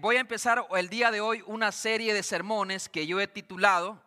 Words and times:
Voy 0.00 0.16
a 0.16 0.20
empezar 0.20 0.66
el 0.74 0.88
día 0.88 1.10
de 1.10 1.20
hoy 1.20 1.44
una 1.46 1.70
serie 1.70 2.14
de 2.14 2.22
sermones 2.22 2.88
que 2.88 3.06
yo 3.06 3.20
he 3.20 3.28
titulado 3.28 4.02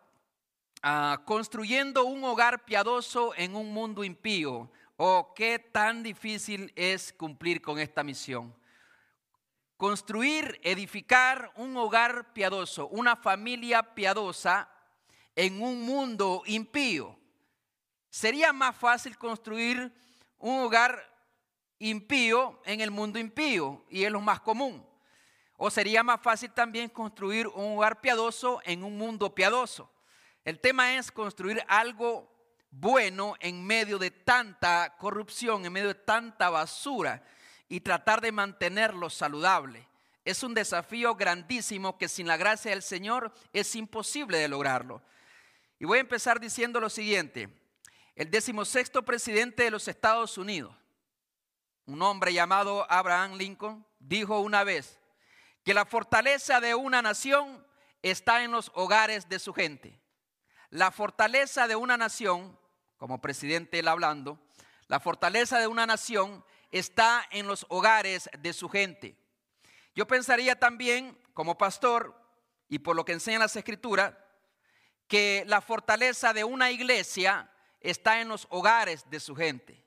ah, 0.81 1.21
Construyendo 1.23 2.05
un 2.05 2.23
hogar 2.23 2.65
piadoso 2.65 3.35
en 3.35 3.55
un 3.55 3.71
mundo 3.71 4.03
impío 4.03 4.71
o 4.97 5.35
qué 5.35 5.59
tan 5.59 6.01
difícil 6.01 6.73
es 6.75 7.13
cumplir 7.13 7.61
con 7.61 7.77
esta 7.77 8.03
misión. 8.03 8.55
Construir, 9.77 10.59
edificar 10.63 11.51
un 11.57 11.77
hogar 11.77 12.33
piadoso, 12.33 12.87
una 12.87 13.15
familia 13.15 13.93
piadosa 13.93 14.67
en 15.35 15.61
un 15.61 15.83
mundo 15.83 16.41
impío. 16.47 17.15
Sería 18.09 18.51
más 18.51 18.75
fácil 18.75 19.15
construir 19.15 19.93
un 20.39 20.59
hogar 20.61 21.07
impío 21.77 22.63
en 22.65 22.81
el 22.81 22.89
mundo 22.89 23.19
impío 23.19 23.85
y 23.91 24.05
es 24.05 24.11
lo 24.11 24.21
más 24.21 24.39
común. 24.39 24.91
O 25.65 25.71
sería 25.71 26.03
más 26.03 26.19
fácil 26.19 26.51
también 26.51 26.89
construir 26.89 27.47
un 27.47 27.77
hogar 27.77 28.01
piadoso 28.01 28.59
en 28.65 28.83
un 28.83 28.97
mundo 28.97 29.33
piadoso. 29.33 29.89
El 30.43 30.59
tema 30.59 30.97
es 30.97 31.09
construir 31.09 31.63
algo 31.69 32.29
bueno 32.69 33.35
en 33.39 33.65
medio 33.65 33.97
de 33.97 34.11
tanta 34.11 34.97
corrupción, 34.97 35.65
en 35.65 35.71
medio 35.71 35.87
de 35.87 35.95
tanta 35.95 36.49
basura 36.49 37.23
y 37.69 37.79
tratar 37.79 38.19
de 38.19 38.33
mantenerlo 38.33 39.09
saludable. 39.09 39.87
Es 40.25 40.43
un 40.43 40.53
desafío 40.53 41.15
grandísimo 41.15 41.97
que 41.97 42.09
sin 42.09 42.27
la 42.27 42.35
gracia 42.35 42.71
del 42.71 42.83
Señor 42.83 43.33
es 43.53 43.73
imposible 43.77 44.39
de 44.39 44.49
lograrlo. 44.49 45.01
Y 45.79 45.85
voy 45.85 45.99
a 45.99 46.01
empezar 46.01 46.41
diciendo 46.41 46.81
lo 46.81 46.89
siguiente. 46.89 47.47
El 48.15 48.29
decimosexto 48.29 49.05
presidente 49.05 49.63
de 49.63 49.71
los 49.71 49.87
Estados 49.87 50.37
Unidos, 50.37 50.75
un 51.85 52.01
hombre 52.01 52.33
llamado 52.33 52.85
Abraham 52.91 53.37
Lincoln, 53.37 53.85
dijo 53.97 54.41
una 54.41 54.65
vez, 54.65 54.99
que 55.63 55.73
la 55.73 55.85
fortaleza 55.85 56.59
de 56.59 56.75
una 56.75 57.01
nación 57.01 57.65
está 58.01 58.43
en 58.43 58.51
los 58.51 58.71
hogares 58.75 59.29
de 59.29 59.39
su 59.39 59.53
gente. 59.53 59.99
La 60.69 60.91
fortaleza 60.91 61.67
de 61.67 61.75
una 61.75 61.97
nación, 61.97 62.57
como 62.97 63.21
presidente 63.21 63.79
él 63.79 63.87
hablando, 63.87 64.39
la 64.87 64.99
fortaleza 64.99 65.59
de 65.59 65.67
una 65.67 65.85
nación 65.85 66.43
está 66.71 67.25
en 67.31 67.47
los 67.47 67.65
hogares 67.69 68.29
de 68.39 68.53
su 68.53 68.67
gente. 68.67 69.15
Yo 69.95 70.07
pensaría 70.07 70.59
también, 70.59 71.17
como 71.33 71.57
pastor, 71.57 72.19
y 72.67 72.79
por 72.79 72.95
lo 72.95 73.05
que 73.05 73.13
enseñan 73.13 73.41
las 73.41 73.55
escrituras, 73.55 74.15
que 75.07 75.43
la 75.47 75.61
fortaleza 75.61 76.33
de 76.33 76.43
una 76.43 76.71
iglesia 76.71 77.51
está 77.79 78.19
en 78.19 78.29
los 78.29 78.47
hogares 78.49 79.09
de 79.09 79.19
su 79.19 79.35
gente. 79.35 79.85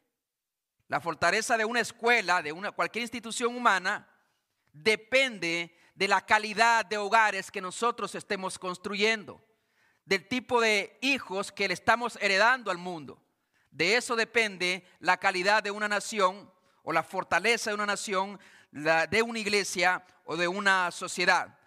La 0.89 1.01
fortaleza 1.01 1.57
de 1.57 1.65
una 1.65 1.81
escuela, 1.81 2.43
de 2.43 2.53
una, 2.53 2.71
cualquier 2.71 3.03
institución 3.03 3.57
humana, 3.57 4.09
depende 4.83 5.77
de 5.95 6.09
la 6.09 6.25
calidad 6.25 6.85
de 6.85 6.99
hogares 6.99 7.51
que 7.51 7.61
nosotros 7.61 8.15
estemos 8.15 8.59
construyendo, 8.59 9.43
del 10.05 10.29
tipo 10.29 10.61
de 10.61 10.99
hijos 11.01 11.51
que 11.51 11.69
le 11.69 11.75
estamos 11.75 12.19
heredando 12.21 12.71
al 12.71 12.79
mundo. 12.79 13.21
De 13.71 13.97
eso 13.97 14.17
depende 14.17 14.87
la 15.01 15.17
calidad 15.17 15.63
de 15.63 15.71
una 15.71 15.89
nación 15.89 16.51
o 16.83 16.93
la 16.93 17.03
fortaleza 17.03 17.71
de 17.71 17.75
una 17.75 17.87
nación, 17.87 18.39
de 18.71 19.23
una 19.23 19.39
iglesia 19.39 20.05
o 20.25 20.37
de 20.37 20.49
una 20.49 20.91
sociedad. 20.91 21.59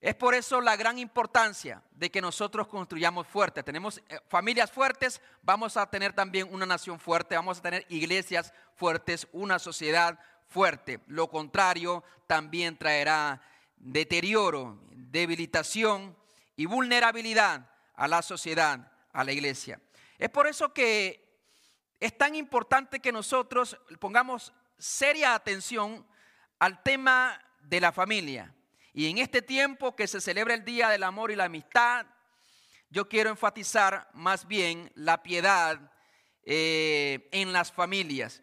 Es 0.00 0.14
por 0.14 0.34
eso 0.34 0.60
la 0.60 0.76
gran 0.76 0.98
importancia 0.98 1.82
de 1.92 2.10
que 2.10 2.20
nosotros 2.20 2.66
construyamos 2.68 3.26
fuerte. 3.26 3.62
Tenemos 3.62 4.02
eh, 4.10 4.20
familias 4.28 4.70
fuertes, 4.70 5.22
vamos 5.40 5.78
a 5.78 5.88
tener 5.88 6.12
también 6.12 6.52
una 6.52 6.66
nación 6.66 7.00
fuerte, 7.00 7.36
vamos 7.36 7.58
a 7.58 7.62
tener 7.62 7.86
iglesias 7.88 8.52
fuertes, 8.74 9.26
una 9.32 9.58
sociedad 9.58 10.10
fuerte. 10.12 10.33
Lo 11.08 11.28
contrario 11.28 12.04
también 12.26 12.76
traerá 12.76 13.42
deterioro, 13.76 14.80
debilitación 14.90 16.16
y 16.56 16.66
vulnerabilidad 16.66 17.68
a 17.96 18.08
la 18.08 18.22
sociedad, 18.22 18.92
a 19.12 19.24
la 19.24 19.32
iglesia. 19.32 19.80
Es 20.18 20.30
por 20.30 20.46
eso 20.46 20.72
que 20.72 21.24
es 21.98 22.16
tan 22.16 22.34
importante 22.34 23.00
que 23.00 23.12
nosotros 23.12 23.78
pongamos 23.98 24.52
seria 24.78 25.34
atención 25.34 26.06
al 26.58 26.82
tema 26.82 27.40
de 27.60 27.80
la 27.80 27.92
familia. 27.92 28.54
Y 28.92 29.10
en 29.10 29.18
este 29.18 29.42
tiempo 29.42 29.96
que 29.96 30.06
se 30.06 30.20
celebra 30.20 30.54
el 30.54 30.64
Día 30.64 30.88
del 30.88 31.02
Amor 31.02 31.30
y 31.30 31.36
la 31.36 31.44
Amistad, 31.44 32.06
yo 32.90 33.08
quiero 33.08 33.30
enfatizar 33.30 34.08
más 34.12 34.46
bien 34.46 34.92
la 34.94 35.22
piedad 35.22 35.80
eh, 36.44 37.28
en 37.32 37.52
las 37.52 37.72
familias. 37.72 38.40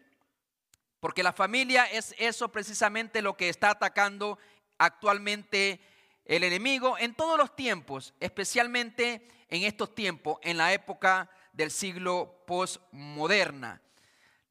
Porque 1.02 1.24
la 1.24 1.32
familia 1.32 1.86
es 1.86 2.14
eso 2.16 2.52
precisamente 2.52 3.22
lo 3.22 3.36
que 3.36 3.48
está 3.48 3.70
atacando 3.70 4.38
actualmente 4.78 5.80
el 6.24 6.44
enemigo 6.44 6.96
en 6.96 7.16
todos 7.16 7.36
los 7.36 7.56
tiempos, 7.56 8.14
especialmente 8.20 9.26
en 9.48 9.64
estos 9.64 9.96
tiempos, 9.96 10.38
en 10.42 10.58
la 10.58 10.72
época 10.72 11.28
del 11.52 11.72
siglo 11.72 12.44
postmoderna. 12.46 13.82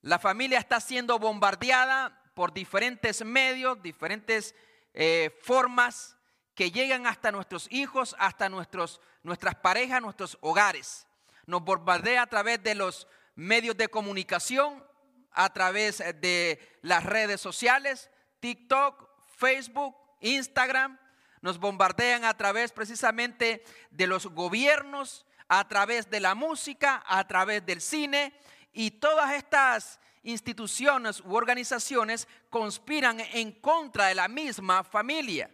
La 0.01 0.19
familia 0.19 0.59
está 0.59 0.81
siendo 0.81 1.19
bombardeada 1.19 2.21
por 2.33 2.51
diferentes 2.51 3.23
medios, 3.23 3.81
diferentes 3.81 4.53
eh, 4.93 5.33
formas 5.43 6.17
que 6.53 6.69
llegan 6.69 7.07
hasta 7.07 7.31
nuestros 7.31 7.71
hijos, 7.71 8.13
hasta 8.19 8.49
nuestros, 8.49 8.99
nuestras 9.23 9.55
parejas, 9.55 10.01
nuestros 10.01 10.37
hogares. 10.41 11.07
Nos 11.45 11.63
bombardea 11.63 12.23
a 12.23 12.27
través 12.27 12.61
de 12.61 12.75
los 12.75 13.07
medios 13.35 13.77
de 13.77 13.87
comunicación, 13.87 14.90
a 15.33 15.51
través 15.53 15.99
de 15.99 16.59
las 16.81 17.03
redes 17.03 17.41
sociales, 17.41 18.09
TikTok, 18.39 19.09
Facebook, 19.37 19.95
Instagram, 20.19 20.99
nos 21.41 21.59
bombardean 21.59 22.23
a 22.25 22.37
través 22.37 22.71
precisamente 22.71 23.63
de 23.89 24.07
los 24.07 24.27
gobiernos, 24.27 25.25
a 25.47 25.67
través 25.67 26.09
de 26.09 26.19
la 26.19 26.35
música, 26.35 27.03
a 27.07 27.27
través 27.27 27.65
del 27.65 27.81
cine. 27.81 28.33
Y 28.73 28.91
todas 28.91 29.33
estas 29.33 29.99
instituciones 30.23 31.21
u 31.21 31.35
organizaciones 31.35 32.27
conspiran 32.49 33.19
en 33.19 33.51
contra 33.53 34.07
de 34.07 34.15
la 34.15 34.27
misma 34.27 34.83
familia. 34.83 35.49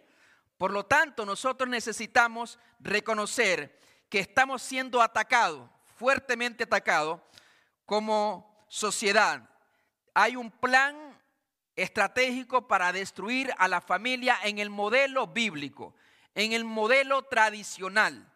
Por 0.57 0.71
lo 0.71 0.85
tanto, 0.85 1.25
nosotros 1.25 1.69
necesitamos 1.69 2.59
reconocer 2.79 3.79
que 4.09 4.19
estamos 4.19 4.61
siendo 4.61 5.01
atacados, 5.01 5.69
fuertemente 5.95 6.63
atacados 6.63 7.21
como 7.85 8.65
sociedad, 8.67 9.49
hay 10.19 10.35
un 10.35 10.49
plan 10.49 10.95
estratégico 11.75 12.67
para 12.67 12.91
destruir 12.91 13.53
a 13.59 13.67
la 13.67 13.81
familia 13.81 14.39
en 14.43 14.57
el 14.57 14.71
modelo 14.71 15.27
bíblico, 15.27 15.93
en 16.33 16.53
el 16.53 16.65
modelo 16.65 17.21
tradicional. 17.25 18.27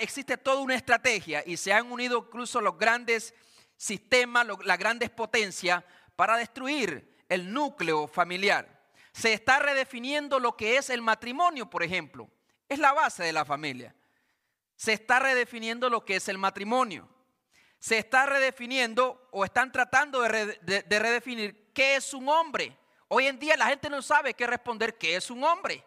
Existe 0.00 0.36
toda 0.36 0.60
una 0.60 0.74
estrategia 0.74 1.42
y 1.46 1.56
se 1.56 1.72
han 1.72 1.90
unido 1.90 2.26
incluso 2.26 2.60
los 2.60 2.76
grandes 2.76 3.32
sistemas, 3.78 4.48
las 4.62 4.78
grandes 4.78 5.08
potencias 5.08 5.82
para 6.14 6.36
destruir 6.36 7.24
el 7.30 7.50
núcleo 7.50 8.06
familiar. 8.06 8.82
Se 9.12 9.32
está 9.32 9.60
redefiniendo 9.60 10.38
lo 10.38 10.58
que 10.58 10.76
es 10.76 10.90
el 10.90 11.00
matrimonio, 11.00 11.70
por 11.70 11.82
ejemplo. 11.82 12.28
Es 12.68 12.78
la 12.78 12.92
base 12.92 13.22
de 13.22 13.32
la 13.32 13.46
familia. 13.46 13.94
Se 14.76 14.92
está 14.92 15.20
redefiniendo 15.20 15.88
lo 15.88 16.04
que 16.04 16.16
es 16.16 16.28
el 16.28 16.36
matrimonio 16.36 17.08
se 17.80 17.96
está 17.96 18.26
redefiniendo 18.26 19.26
o 19.30 19.44
están 19.44 19.72
tratando 19.72 20.20
de, 20.20 20.84
redefinir 20.86 21.72
qué 21.72 21.96
es 21.96 22.12
un 22.12 22.28
hombre. 22.28 22.76
Hoy 23.08 23.26
en 23.26 23.38
día 23.38 23.56
la 23.56 23.66
gente 23.66 23.88
no 23.88 24.02
sabe 24.02 24.34
qué 24.34 24.46
responder, 24.46 24.98
qué 24.98 25.16
es 25.16 25.30
un 25.30 25.42
hombre. 25.42 25.82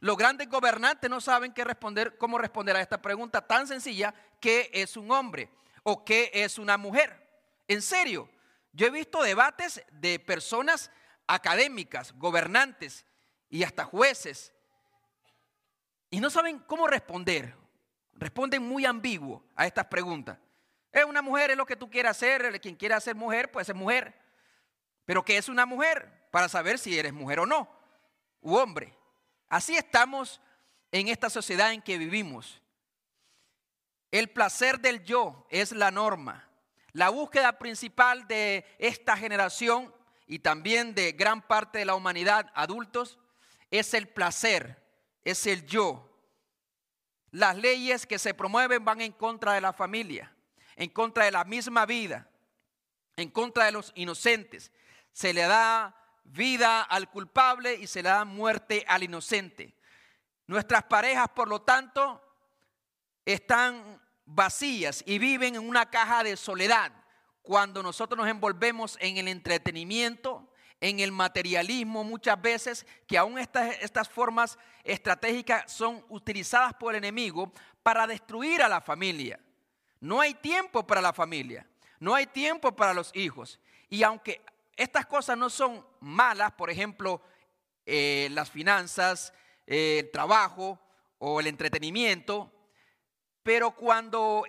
Los 0.00 0.16
grandes 0.16 0.48
gobernantes 0.48 1.08
no 1.08 1.20
saben 1.20 1.52
qué 1.52 1.62
responder, 1.62 2.18
cómo 2.18 2.36
responder 2.36 2.76
a 2.76 2.80
esta 2.80 3.00
pregunta 3.00 3.46
tan 3.46 3.68
sencilla, 3.68 4.12
¿qué 4.40 4.70
es 4.74 4.96
un 4.96 5.10
hombre? 5.12 5.48
¿O 5.84 6.04
qué 6.04 6.30
es 6.34 6.58
una 6.58 6.76
mujer? 6.76 7.28
En 7.68 7.80
serio, 7.80 8.28
yo 8.72 8.88
he 8.88 8.90
visto 8.90 9.22
debates 9.22 9.84
de 9.92 10.18
personas 10.18 10.90
académicas, 11.28 12.12
gobernantes 12.12 13.04
y 13.48 13.62
hasta 13.62 13.84
jueces, 13.84 14.52
y 16.10 16.18
no 16.18 16.28
saben 16.28 16.58
cómo 16.58 16.88
responder. 16.88 17.54
Responden 18.14 18.62
muy 18.62 18.84
ambiguo 18.84 19.44
a 19.54 19.66
estas 19.66 19.86
preguntas. 19.86 20.36
Es 20.92 21.04
una 21.04 21.22
mujer, 21.22 21.50
es 21.50 21.56
lo 21.56 21.66
que 21.66 21.76
tú 21.76 21.88
quieras 21.88 22.16
hacer. 22.16 22.60
Quien 22.60 22.74
quiera 22.74 23.00
ser 23.00 23.14
mujer, 23.14 23.50
puede 23.50 23.64
ser 23.64 23.74
mujer. 23.74 24.14
Pero 25.04 25.24
¿qué 25.24 25.36
es 25.36 25.48
una 25.48 25.66
mujer? 25.66 26.28
Para 26.30 26.48
saber 26.48 26.78
si 26.78 26.98
eres 26.98 27.12
mujer 27.12 27.40
o 27.40 27.46
no, 27.46 27.68
u 28.40 28.56
hombre. 28.56 28.96
Así 29.48 29.76
estamos 29.76 30.40
en 30.92 31.08
esta 31.08 31.30
sociedad 31.30 31.72
en 31.72 31.82
que 31.82 31.98
vivimos. 31.98 32.60
El 34.10 34.30
placer 34.30 34.80
del 34.80 35.04
yo 35.04 35.46
es 35.50 35.72
la 35.72 35.90
norma. 35.90 36.48
La 36.92 37.08
búsqueda 37.08 37.58
principal 37.58 38.26
de 38.26 38.66
esta 38.78 39.16
generación 39.16 39.94
y 40.26 40.40
también 40.40 40.94
de 40.94 41.12
gran 41.12 41.42
parte 41.42 41.78
de 41.78 41.84
la 41.84 41.94
humanidad, 41.94 42.50
adultos, 42.54 43.18
es 43.70 43.94
el 43.94 44.08
placer, 44.08 44.84
es 45.24 45.46
el 45.46 45.66
yo. 45.66 46.08
Las 47.30 47.56
leyes 47.56 48.06
que 48.06 48.18
se 48.18 48.34
promueven 48.34 48.84
van 48.84 49.00
en 49.00 49.12
contra 49.12 49.52
de 49.52 49.60
la 49.60 49.72
familia 49.72 50.32
en 50.80 50.88
contra 50.88 51.26
de 51.26 51.30
la 51.30 51.44
misma 51.44 51.84
vida, 51.84 52.26
en 53.14 53.30
contra 53.30 53.66
de 53.66 53.72
los 53.72 53.92
inocentes. 53.96 54.72
Se 55.12 55.34
le 55.34 55.42
da 55.42 55.94
vida 56.24 56.80
al 56.80 57.10
culpable 57.10 57.74
y 57.74 57.86
se 57.86 58.02
le 58.02 58.08
da 58.08 58.24
muerte 58.24 58.86
al 58.88 59.02
inocente. 59.02 59.76
Nuestras 60.46 60.84
parejas, 60.84 61.28
por 61.28 61.48
lo 61.48 61.60
tanto, 61.60 62.22
están 63.26 64.00
vacías 64.24 65.04
y 65.06 65.18
viven 65.18 65.54
en 65.54 65.68
una 65.68 65.90
caja 65.90 66.24
de 66.24 66.34
soledad 66.38 66.92
cuando 67.42 67.82
nosotros 67.82 68.16
nos 68.16 68.28
envolvemos 68.28 68.96
en 69.02 69.18
el 69.18 69.28
entretenimiento, 69.28 70.50
en 70.80 71.00
el 71.00 71.12
materialismo 71.12 72.04
muchas 72.04 72.40
veces, 72.40 72.86
que 73.06 73.18
aún 73.18 73.38
estas, 73.38 73.76
estas 73.82 74.08
formas 74.08 74.58
estratégicas 74.82 75.70
son 75.70 76.02
utilizadas 76.08 76.72
por 76.72 76.94
el 76.94 77.04
enemigo 77.04 77.52
para 77.82 78.06
destruir 78.06 78.62
a 78.62 78.68
la 78.68 78.80
familia. 78.80 79.38
No 80.00 80.20
hay 80.20 80.34
tiempo 80.34 80.86
para 80.86 81.00
la 81.00 81.12
familia, 81.12 81.66
no 81.98 82.14
hay 82.14 82.26
tiempo 82.26 82.72
para 82.72 82.94
los 82.94 83.14
hijos. 83.14 83.60
Y 83.88 84.02
aunque 84.02 84.40
estas 84.76 85.06
cosas 85.06 85.36
no 85.36 85.50
son 85.50 85.84
malas, 86.00 86.52
por 86.52 86.70
ejemplo, 86.70 87.20
eh, 87.84 88.28
las 88.32 88.50
finanzas, 88.50 89.32
eh, 89.66 90.00
el 90.00 90.10
trabajo 90.10 90.78
o 91.18 91.40
el 91.40 91.46
entretenimiento, 91.46 92.50
pero 93.42 93.72
cuando 93.72 94.44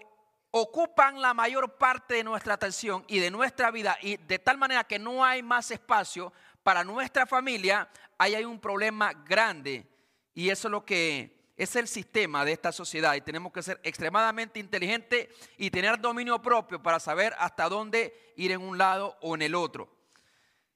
ocupan 0.51 1.21
la 1.21 1.33
mayor 1.33 1.77
parte 1.77 2.15
de 2.15 2.23
nuestra 2.23 2.53
atención 2.53 3.03
y 3.07 3.19
de 3.19 3.31
nuestra 3.31 3.71
vida 3.71 3.97
y 4.01 4.17
de 4.17 4.39
tal 4.39 4.57
manera 4.57 4.83
que 4.83 4.99
no 4.99 5.23
hay 5.23 5.43
más 5.43 5.71
espacio 5.71 6.31
para 6.63 6.83
nuestra 6.83 7.25
familia, 7.25 7.89
ahí 8.17 8.35
hay 8.35 8.45
un 8.45 8.59
problema 8.59 9.13
grande 9.13 9.87
y 10.33 10.49
eso 10.49 10.67
es 10.67 10.71
lo 10.71 10.85
que 10.85 11.40
es 11.61 11.75
el 11.75 11.87
sistema 11.87 12.43
de 12.43 12.53
esta 12.53 12.71
sociedad 12.71 13.13
y 13.13 13.21
tenemos 13.21 13.51
que 13.51 13.61
ser 13.61 13.79
extremadamente 13.83 14.59
inteligentes 14.59 15.27
y 15.57 15.69
tener 15.69 16.01
dominio 16.01 16.41
propio 16.41 16.81
para 16.81 16.99
saber 16.99 17.35
hasta 17.37 17.69
dónde 17.69 18.33
ir 18.35 18.51
en 18.51 18.61
un 18.61 18.79
lado 18.79 19.15
o 19.21 19.35
en 19.35 19.43
el 19.43 19.53
otro. 19.53 19.95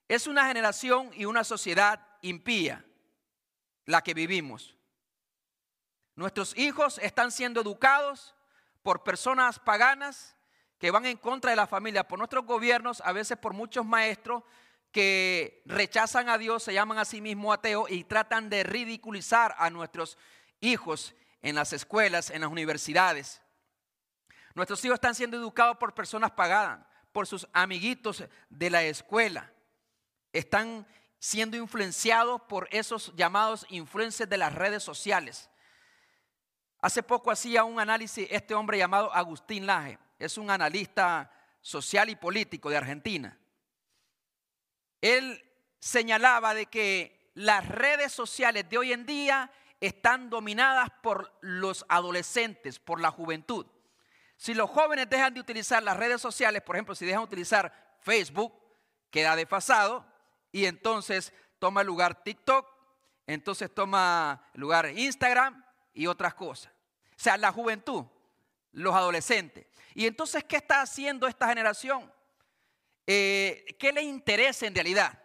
Es 0.07 0.27
una 0.27 0.45
generación 0.45 1.09
y 1.15 1.25
una 1.25 1.43
sociedad 1.43 2.05
impía 2.21 2.85
la 3.85 4.03
que 4.03 4.13
vivimos. 4.13 4.77
Nuestros 6.15 6.55
hijos 6.55 6.99
están 6.99 7.31
siendo 7.31 7.61
educados 7.61 8.35
por 8.83 9.03
personas 9.03 9.57
paganas 9.57 10.35
que 10.77 10.91
van 10.91 11.07
en 11.07 11.17
contra 11.17 11.49
de 11.49 11.57
la 11.57 11.65
familia, 11.65 12.07
por 12.07 12.19
nuestros 12.19 12.45
gobiernos, 12.45 13.01
a 13.03 13.11
veces 13.11 13.39
por 13.39 13.53
muchos 13.53 13.87
maestros 13.87 14.43
que 14.91 15.63
rechazan 15.65 16.29
a 16.29 16.37
Dios, 16.37 16.61
se 16.61 16.73
llaman 16.75 16.99
a 16.99 17.05
sí 17.05 17.21
mismos 17.21 17.55
ateos 17.55 17.89
y 17.89 18.03
tratan 18.03 18.51
de 18.51 18.63
ridiculizar 18.63 19.55
a 19.57 19.71
nuestros 19.71 20.17
hijos 20.61 21.15
en 21.41 21.55
las 21.55 21.73
escuelas, 21.73 22.29
en 22.29 22.41
las 22.41 22.51
universidades. 22.51 23.41
Nuestros 24.53 24.83
hijos 24.85 24.95
están 24.95 25.15
siendo 25.15 25.37
educados 25.37 25.77
por 25.77 25.93
personas 25.93 26.31
pagadas, 26.31 26.85
por 27.11 27.27
sus 27.27 27.47
amiguitos 27.53 28.23
de 28.49 28.69
la 28.69 28.83
escuela. 28.83 29.51
Están 30.33 30.87
siendo 31.19 31.57
influenciados 31.57 32.41
por 32.43 32.67
esos 32.71 33.13
llamados 33.15 33.65
influencers 33.69 34.29
de 34.29 34.37
las 34.37 34.53
redes 34.53 34.83
sociales. 34.83 35.49
Hace 36.79 37.01
poco 37.03 37.31
hacía 37.31 37.63
un 37.63 37.79
análisis 37.79 38.27
este 38.29 38.53
hombre 38.53 38.77
llamado 38.77 39.13
Agustín 39.13 39.65
Laje, 39.65 39.97
es 40.19 40.37
un 40.37 40.51
analista 40.51 41.31
social 41.61 42.09
y 42.09 42.15
político 42.15 42.69
de 42.69 42.77
Argentina. 42.77 43.37
Él 45.01 45.43
señalaba 45.79 46.53
de 46.53 46.67
que 46.67 47.31
las 47.33 47.67
redes 47.67 48.11
sociales 48.11 48.69
de 48.69 48.77
hoy 48.77 48.93
en 48.93 49.05
día 49.05 49.51
están 49.79 50.29
dominadas 50.29 50.89
por 51.01 51.37
los 51.41 51.85
adolescentes, 51.89 52.79
por 52.79 52.99
la 52.99 53.11
juventud. 53.11 53.65
Si 54.37 54.53
los 54.53 54.69
jóvenes 54.69 55.09
dejan 55.09 55.33
de 55.33 55.39
utilizar 55.39 55.81
las 55.83 55.97
redes 55.97 56.21
sociales, 56.21 56.61
por 56.61 56.75
ejemplo, 56.75 56.95
si 56.95 57.05
dejan 57.05 57.21
de 57.21 57.27
utilizar 57.27 57.97
Facebook, 58.01 58.53
queda 59.09 59.35
desfasado 59.35 60.05
y 60.51 60.65
entonces 60.65 61.33
toma 61.59 61.83
lugar 61.83 62.23
TikTok, 62.23 62.67
entonces 63.27 63.73
toma 63.73 64.49
lugar 64.53 64.91
Instagram 64.95 65.65
y 65.93 66.07
otras 66.07 66.33
cosas. 66.33 66.71
O 67.11 67.17
sea, 67.17 67.37
la 67.37 67.51
juventud, 67.51 68.05
los 68.73 68.93
adolescentes. 68.93 69.65
Y 69.93 70.05
entonces, 70.05 70.43
¿qué 70.43 70.57
está 70.57 70.81
haciendo 70.81 71.27
esta 71.27 71.47
generación? 71.47 72.11
Eh, 73.07 73.65
¿Qué 73.79 73.93
le 73.93 74.03
interesa 74.03 74.67
en 74.67 74.75
realidad? 74.75 75.17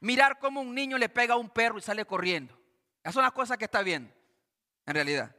Mirar 0.00 0.38
cómo 0.38 0.60
un 0.60 0.74
niño 0.74 0.96
le 0.98 1.08
pega 1.08 1.34
a 1.34 1.38
un 1.38 1.50
perro 1.50 1.78
y 1.78 1.82
sale 1.82 2.04
corriendo. 2.04 2.61
Esas 3.02 3.14
son 3.14 3.24
las 3.24 3.32
cosas 3.32 3.58
que 3.58 3.64
está 3.64 3.82
viendo, 3.82 4.12
en 4.86 4.94
realidad. 4.94 5.34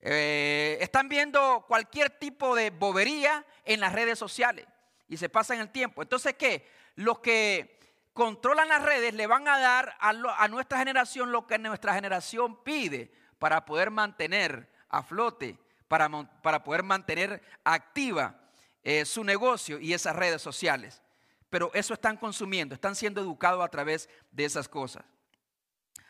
Eh, 0.00 0.78
están 0.80 1.08
viendo 1.08 1.64
cualquier 1.66 2.10
tipo 2.10 2.54
de 2.54 2.70
bobería 2.70 3.44
en 3.64 3.80
las 3.80 3.92
redes 3.92 4.18
sociales 4.18 4.66
y 5.08 5.16
se 5.16 5.28
pasan 5.28 5.60
el 5.60 5.70
tiempo. 5.70 6.02
Entonces, 6.02 6.34
¿qué? 6.34 6.68
Los 6.96 7.20
que 7.20 7.78
controlan 8.12 8.68
las 8.68 8.82
redes 8.82 9.14
le 9.14 9.26
van 9.26 9.46
a 9.46 9.58
dar 9.58 9.96
a, 10.00 10.48
nuestra 10.48 10.78
generación 10.78 11.32
lo 11.32 11.46
que 11.46 11.58
nuestra 11.58 11.94
generación 11.94 12.62
pide 12.62 13.12
para 13.38 13.64
poder 13.64 13.90
mantener 13.90 14.70
a 14.88 15.02
flote, 15.02 15.58
para, 15.86 16.08
para 16.42 16.64
poder 16.64 16.82
mantener 16.82 17.42
activa 17.62 18.40
eh, 18.82 19.04
su 19.04 19.22
negocio 19.22 19.78
y 19.78 19.92
esas 19.92 20.16
redes 20.16 20.42
sociales. 20.42 21.02
Pero 21.50 21.70
eso 21.74 21.94
están 21.94 22.16
consumiendo, 22.16 22.74
están 22.74 22.96
siendo 22.96 23.20
educados 23.20 23.64
a 23.64 23.68
través 23.68 24.08
de 24.32 24.44
esas 24.44 24.68
cosas. 24.68 25.04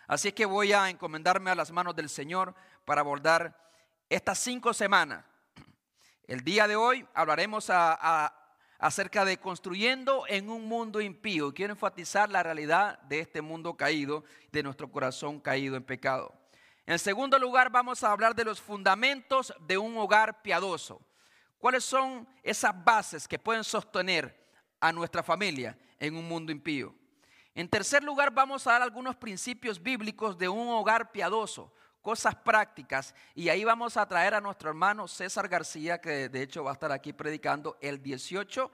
Así 0.07 0.29
es 0.29 0.35
que 0.35 0.47
voy 0.47 0.73
a 0.73 0.89
encomendarme 0.89 1.51
a 1.51 1.57
las 1.57 1.73
manos 1.73 1.97
del 1.97 2.09
Señor 2.09 2.55
para 2.85 3.01
abordar 3.01 3.57
estas 4.09 4.39
cinco 4.39 4.73
semanas. 4.73 5.25
El 6.29 6.43
día 6.43 6.69
de 6.69 6.77
hoy 6.77 7.07
hablaremos 7.13 7.71
acerca 8.79 9.25
de 9.25 9.39
construyendo 9.39 10.25
en 10.29 10.49
un 10.49 10.67
mundo 10.69 11.01
impío. 11.01 11.53
Quiero 11.53 11.73
enfatizar 11.73 12.31
la 12.31 12.45
realidad 12.45 13.01
de 13.03 13.21
este 13.21 13.43
mundo 13.43 13.77
caído, 13.77 14.25
de 14.53 14.63
nuestro 14.63 14.91
corazón 14.91 15.41
caído 15.41 15.77
en 15.77 15.83
pecado. 15.83 16.33
En 16.85 17.01
segundo 17.01 17.37
lugar, 17.37 17.71
vamos 17.71 18.05
a 18.05 18.13
hablar 18.13 18.35
de 18.37 18.45
los 18.45 18.61
fundamentos 18.61 19.53
de 19.67 19.77
un 19.77 19.97
hogar 19.99 20.41
piadoso. 20.41 21.01
¿Cuáles 21.59 21.85
son 21.85 22.29
esas 22.45 22.73
bases 22.85 23.27
que 23.27 23.41
pueden 23.41 23.65
sostener 23.65 24.47
a 24.79 24.93
nuestra 24.93 25.25
familia 25.25 25.77
en 25.99 26.15
un 26.17 26.29
mundo 26.29 26.53
impío? 26.53 26.95
En 27.57 27.71
tercer 27.71 28.05
lugar, 28.05 28.33
vamos 28.33 28.67
a 28.67 28.73
dar 28.73 28.83
algunos 28.83 29.17
principios 29.17 29.83
bíblicos 29.83 30.37
de 30.37 30.47
un 30.47 30.69
hogar 30.69 31.11
piadoso, 31.11 31.73
cosas 32.03 32.35
prácticas. 32.35 33.15
Y 33.35 33.49
ahí 33.49 33.65
vamos 33.65 33.97
a 33.97 34.07
traer 34.07 34.35
a 34.35 34.43
nuestro 34.43 34.69
hermano 34.69 35.09
César 35.09 35.49
García, 35.49 35.99
que 35.99 36.29
de 36.29 36.43
hecho 36.43 36.65
va 36.65 36.73
a 36.73 36.75
estar 36.75 36.93
aquí 36.93 37.15
predicando 37.15 37.79
el 37.81 38.03
18 38.03 38.71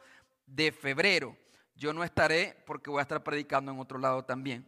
de 0.46 0.72
febrero. 0.72 1.36
Yo 1.76 1.92
no 1.92 2.02
estaré 2.02 2.60
porque 2.66 2.90
voy 2.90 2.98
a 2.98 3.02
estar 3.02 3.22
predicando 3.22 3.70
en 3.70 3.78
otro 3.78 4.00
lado 4.00 4.24
también. 4.24 4.66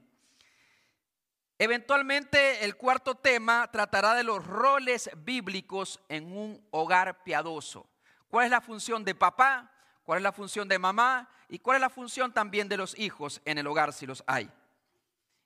Eventualmente 1.58 2.64
el 2.64 2.76
cuarto 2.76 3.16
tema 3.16 3.68
tratará 3.72 4.14
de 4.14 4.22
los 4.22 4.46
roles 4.46 5.10
bíblicos 5.24 5.98
en 6.08 6.36
un 6.36 6.64
hogar 6.70 7.24
piadoso. 7.24 7.90
¿Cuál 8.28 8.44
es 8.44 8.52
la 8.52 8.60
función 8.60 9.04
de 9.04 9.16
papá? 9.16 9.73
¿Cuál 10.04 10.18
es 10.18 10.22
la 10.22 10.32
función 10.32 10.68
de 10.68 10.78
mamá? 10.78 11.28
¿Y 11.48 11.58
cuál 11.58 11.76
es 11.76 11.80
la 11.80 11.90
función 11.90 12.32
también 12.32 12.68
de 12.68 12.76
los 12.76 12.98
hijos 12.98 13.40
en 13.44 13.58
el 13.58 13.66
hogar 13.66 13.92
si 13.92 14.06
los 14.06 14.22
hay? 14.26 14.50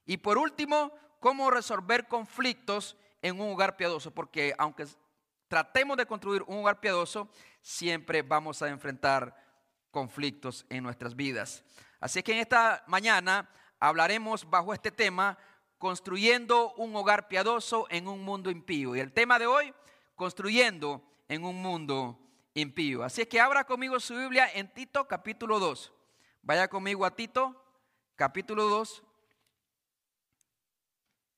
Y 0.05 0.17
por 0.17 0.37
último, 0.37 0.93
cómo 1.21 1.51
resolver 1.51 2.09
conflictos 2.09 2.97
en 3.23 3.41
un 3.41 3.53
hogar 3.53 3.77
piadoso, 3.77 4.13
porque 4.13 4.55
aunque 4.59 4.87
tratemos 5.49 5.97
de 5.97 6.07
construir 6.07 6.43
un 6.47 6.59
hogar 6.59 6.81
piadoso, 6.81 7.29
siempre 7.61 8.23
vamos 8.23 8.63
a 8.63 8.69
enfrentar 8.69 9.35
conflictos 9.91 10.67
en 10.69 10.83
nuestras 10.83 11.15
vidas. 11.15 11.65
Así 12.01 12.23
que 12.23 12.33
en 12.33 12.39
esta 12.39 12.85
mañana 12.87 13.49
hablaremos 13.81 14.49
bajo 14.49 14.73
este 14.73 14.91
tema 14.91 15.39
construyendo 15.79 16.75
un 16.75 16.95
hogar 16.97 17.29
piadoso 17.29 17.87
en 17.91 18.09
un 18.09 18.25
mundo 18.25 18.51
impío. 18.51 18.97
Y 18.97 19.01
el 19.01 19.13
tema 19.13 19.39
de 19.39 19.47
hoy, 19.47 19.73
construyendo 20.17 21.03
en 21.29 21.45
un 21.45 21.61
mundo 21.63 22.19
impío. 22.61 23.03
Así 23.03 23.23
es 23.23 23.29
que 23.29 23.41
abra 23.41 23.65
conmigo 23.65 23.99
su 24.01 24.17
Biblia 24.17 24.51
en 24.53 24.73
Tito 24.73 25.07
capítulo 25.07 25.59
2. 25.59 25.93
Vaya 26.43 26.69
conmigo 26.69 27.05
a 27.05 27.15
Tito 27.15 27.65
capítulo 28.17 28.65
2. 28.65 29.03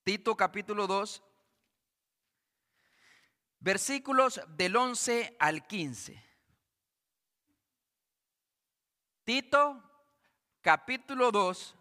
Tito 0.05 0.37
capítulo 0.37 0.87
2. 0.87 1.23
Versículos 3.59 4.41
del 4.49 4.77
11 4.77 5.37
al 5.39 5.67
15. 5.67 6.31
Tito 9.25 9.81
capítulo 10.61 11.31
2, 11.31 11.77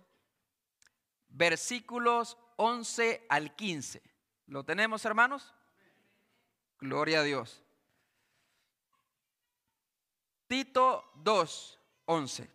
versículos 1.29 2.37
11 2.57 3.25
al 3.29 3.55
15. 3.55 4.01
¿Lo 4.47 4.63
tenemos, 4.63 5.05
hermanos? 5.05 5.53
Gloria 6.79 7.21
a 7.21 7.23
Dios. 7.23 7.63
Tito 10.49 11.11
2, 11.13 11.79
11. 12.05 12.49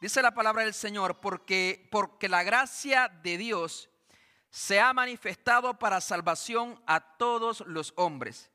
Dice 0.00 0.22
la 0.22 0.32
palabra 0.32 0.64
del 0.64 0.72
Señor, 0.72 1.20
porque, 1.20 1.86
porque 1.90 2.30
la 2.30 2.42
gracia 2.42 3.08
de 3.08 3.36
Dios 3.36 3.90
se 4.48 4.80
ha 4.80 4.94
manifestado 4.94 5.78
para 5.78 6.00
salvación 6.00 6.82
a 6.86 7.18
todos 7.18 7.60
los 7.66 7.92
hombres, 7.96 8.50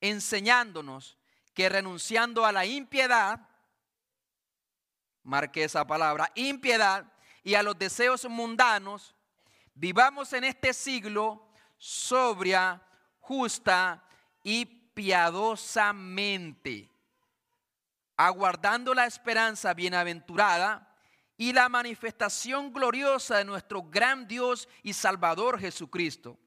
enseñándonos 0.00 1.18
que 1.52 1.68
renunciando 1.68 2.46
a 2.46 2.52
la 2.52 2.64
impiedad 2.64 3.40
marque 5.24 5.64
esa 5.64 5.84
palabra, 5.84 6.30
impiedad 6.36 7.12
y 7.42 7.54
a 7.54 7.62
los 7.64 7.76
deseos 7.76 8.24
mundanos, 8.26 9.16
vivamos 9.74 10.32
en 10.32 10.44
este 10.44 10.72
siglo 10.72 11.48
sobria, 11.76 12.80
justa 13.18 14.04
y 14.44 14.81
piadosamente, 14.94 16.90
aguardando 18.16 18.94
la 18.94 19.06
esperanza 19.06 19.74
bienaventurada 19.74 20.88
y 21.36 21.52
la 21.52 21.68
manifestación 21.68 22.72
gloriosa 22.72 23.38
de 23.38 23.44
nuestro 23.44 23.82
gran 23.82 24.28
Dios 24.28 24.68
y 24.82 24.92
Salvador 24.92 25.58
Jesucristo, 25.58 26.38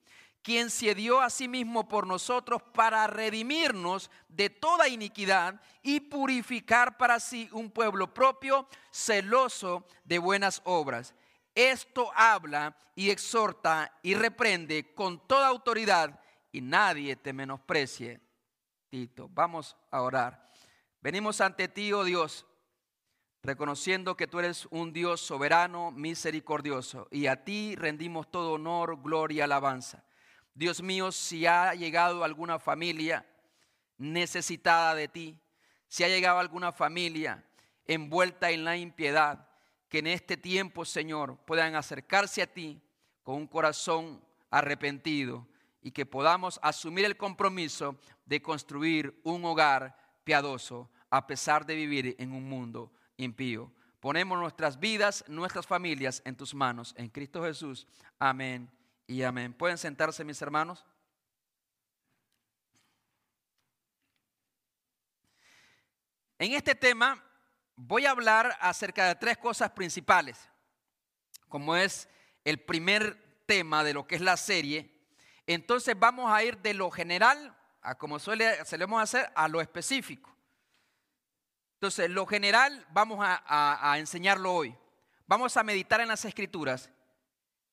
quien 0.42 0.70
se 0.70 0.94
dio 0.94 1.22
a 1.22 1.30
sí 1.30 1.48
mismo 1.48 1.88
por 1.88 2.06
nosotros 2.06 2.62
para 2.74 3.08
redimirnos 3.08 4.12
de 4.30 4.50
toda 4.50 4.88
iniquidad 4.88 5.60
y 5.82 6.00
purificar 6.02 6.98
para 6.98 7.20
sí 7.20 7.50
un 7.52 7.72
pueblo 7.72 8.14
propio, 8.14 8.68
celoso 8.92 9.86
de 10.04 10.20
buenas 10.20 10.62
obras. 10.66 11.16
Esto 11.56 12.12
habla 12.16 12.78
y 12.96 13.10
exhorta 13.10 13.92
y 14.04 14.14
reprende 14.14 14.94
con 14.94 15.25
toda 15.28 15.48
autoridad 15.48 16.20
y 16.52 16.62
nadie 16.62 17.16
te 17.16 17.34
menosprecie. 17.34 18.25
Vamos 19.30 19.75
a 19.92 20.02
orar. 20.02 20.52
Venimos 21.02 21.42
ante 21.42 21.68
ti, 21.68 21.92
oh 21.92 22.04
Dios, 22.04 22.46
reconociendo 23.44 24.16
que 24.16 24.28
tú 24.28 24.40
eres 24.40 24.68
un 24.72 24.94
Dios 24.94 25.22
soberano, 25.22 25.92
misericordioso, 25.92 27.08
y 27.12 27.28
a 27.28 27.44
ti 27.44 27.75
rendimos 27.75 28.32
todo 28.32 28.54
honor, 28.54 29.02
gloria 29.02 29.38
y 29.38 29.42
alabanza. 29.42 30.04
Dios 30.54 30.82
mío, 30.82 31.12
si 31.12 31.46
ha 31.46 31.74
llegado 31.74 32.24
alguna 32.24 32.58
familia 32.58 33.25
necesitada 33.98 34.96
de 34.96 35.08
ti, 35.08 35.40
si 35.88 36.04
ha 36.04 36.08
llegado 36.08 36.40
alguna 36.40 36.72
familia 36.72 37.46
envuelta 37.86 38.50
en 38.52 38.64
la 38.64 38.78
impiedad, 38.78 39.50
que 39.90 40.00
en 40.00 40.08
este 40.08 40.38
tiempo, 40.38 40.86
Señor, 40.86 41.38
puedan 41.46 41.75
acercarse 41.75 42.42
a 42.42 42.48
ti 42.48 42.82
con 43.24 43.36
un 43.36 43.48
corazón 43.48 44.24
arrepentido 44.50 45.48
y 45.86 45.92
que 45.92 46.08
podamos 46.08 46.60
asumir 46.63 47.06
el 47.06 47.15
compromiso 47.15 47.96
de 48.25 48.42
construir 48.42 49.22
un 49.24 49.46
hogar 49.46 49.96
piadoso 50.24 50.89
a 51.12 51.27
pesar 51.27 51.63
de 51.63 51.75
vivir 51.75 52.15
en 52.18 52.32
un 52.32 52.50
mundo 52.50 52.92
impío. 53.18 53.72
Ponemos 54.00 54.39
nuestras 54.39 54.80
vidas, 54.80 55.24
nuestras 55.27 55.68
familias 55.68 56.24
en 56.25 56.36
tus 56.36 56.56
manos, 56.56 56.96
en 56.98 57.08
Cristo 57.10 57.44
Jesús. 57.44 57.86
Amén 58.18 58.68
y 59.06 59.22
amén. 59.22 59.54
¿Pueden 59.54 59.77
sentarse 59.77 60.24
mis 60.24 60.42
hermanos? 60.42 60.84
En 66.39 66.54
este 66.54 66.74
tema 66.74 67.24
voy 67.75 68.08
a 68.08 68.12
hablar 68.12 68.58
acerca 68.60 69.08
de 69.08 69.13
tres 69.13 69.38
cosas 69.38 69.70
principales, 69.70 70.50
como 71.48 71.75
es 71.75 72.10
el 72.44 72.60
primer 72.60 73.44
tema 73.46 73.84
de 73.84 73.94
lo 73.94 74.08
que 74.08 74.15
es 74.15 74.22
la 74.22 74.36
serie. 74.36 74.95
Entonces 75.48 75.98
vamos 75.98 76.32
a 76.32 76.44
ir 76.44 76.58
de 76.58 76.74
lo 76.74 76.90
general, 76.90 77.56
a 77.82 77.96
como 77.96 78.20
suele, 78.20 78.66
solemos 78.66 79.02
hacer, 79.02 79.32
a 79.36 79.48
lo 79.48 79.62
específico. 79.62 80.36
Entonces, 81.75 82.10
lo 82.10 82.25
general 82.25 82.86
vamos 82.92 83.20
a, 83.22 83.96
enseñarlo 84.00 84.54
hoy. 84.54 84.75
Vamos 85.28 85.56
a 85.58 85.64
meditar 85.64 86.02
en 86.02 86.08
las 86.08 86.25
escrituras 86.25 86.90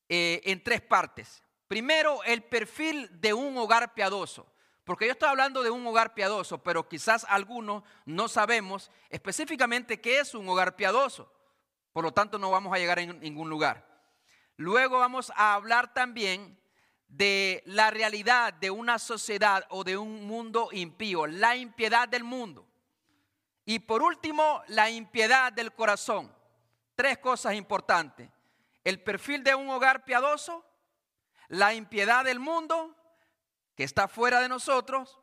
eh, 0.09 0.41
en 0.45 0.62
tres 0.62 0.81
partes. 0.83 1.43
Primero, 1.69 2.23
el 2.25 2.43
perfil 2.43 3.09
de 3.21 3.33
un 3.33 3.57
hogar 3.57 3.95
piadoso. 3.95 4.47
Porque 4.85 5.07
yo 5.07 5.12
estoy 5.12 5.29
hablando 5.29 5.62
de 5.62 5.71
un 5.71 5.87
hogar 5.87 6.12
piadoso, 6.12 6.62
pero 6.62 6.88
quizás 6.88 7.25
algunos 7.29 7.85
no 8.05 8.29
sabemos 8.29 8.91
específicamente 9.09 10.00
qué 10.00 10.19
es 10.19 10.35
un 10.35 10.49
hogar 10.49 10.75
piadoso. 10.75 11.33
Por 11.93 12.05
lo 12.05 12.12
tanto, 12.12 12.38
no 12.38 12.50
vamos 12.50 12.75
a 12.75 12.79
llegar 12.79 12.99
en 12.99 13.21
ningún 13.21 13.49
lugar. 13.49 13.87
Luego 14.57 14.99
vamos 14.99 15.33
a 15.37 15.55
hablar 15.55 15.95
también 15.95 16.61
de 17.12 17.62
la 17.66 17.90
realidad 17.90 18.54
de 18.54 18.71
una 18.71 18.99
sociedad 18.99 19.66
o 19.69 19.85
de 19.85 19.99
un 19.99 20.26
mundo 20.26 20.71
impío, 20.73 21.26
la 21.26 21.57
impiedad 21.57 22.09
del 22.09 22.25
mundo. 22.25 22.66
Y 23.66 23.81
por 23.81 24.02
último, 24.02 24.62
la 24.69 24.88
impiedad 24.88 25.52
del 25.52 25.75
corazón. 25.75 26.35
Tres 26.95 27.19
cosas 27.19 27.54
importantes. 27.54 28.31
El 28.83 29.02
perfil 29.02 29.45
de 29.45 29.54
un 29.54 29.69
hogar 29.69 30.07
piadoso, 30.07 30.64
la 31.49 31.75
impiedad 31.75 32.25
del 32.25 32.40
mundo, 32.40 32.97
que 33.76 33.85
está 33.85 34.09
fuera 34.09 34.40
de 34.40 34.49
nosotros, 34.49 35.21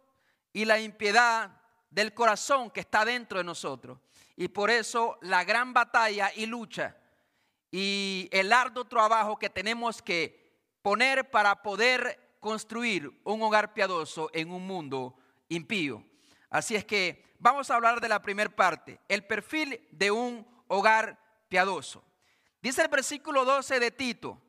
y 0.54 0.66
la 0.66 0.80
impiedad 0.80 1.60
del 1.90 2.14
corazón 2.14 2.70
que 2.70 2.82
está 2.82 3.04
dentro 3.04 3.40
de 3.40 3.44
nosotros. 3.44 3.98
Y 4.36 4.50
por 4.50 4.70
eso 4.70 5.18
la 5.22 5.44
gran 5.44 5.74
batalla 5.74 6.32
y 6.36 6.46
lucha 6.46 6.96
y 7.72 8.30
el 8.32 8.54
arduo 8.54 8.86
trabajo 8.86 9.38
que 9.38 9.50
tenemos 9.50 10.02
que 10.02 10.39
poner 10.82 11.30
para 11.30 11.62
poder 11.62 12.38
construir 12.40 13.12
un 13.24 13.42
hogar 13.42 13.74
piadoso 13.74 14.30
en 14.34 14.52
un 14.52 14.66
mundo 14.66 15.18
impío. 15.50 16.04
Así 16.50 16.76
es 16.76 16.86
que 16.86 17.36
vamos 17.40 17.70
a 17.70 17.76
hablar 17.76 18.02
de 18.02 18.10
la 18.10 18.22
primera 18.22 18.50
parte, 18.50 19.00
el 19.08 19.26
perfil 19.26 19.88
de 19.92 20.12
un 20.12 20.48
hogar 20.68 21.20
piadoso. 21.48 22.04
Dice 22.62 22.82
el 22.82 22.88
versículo 22.88 23.46
12 23.46 23.80
de 23.80 23.92
Tito, 23.92 24.42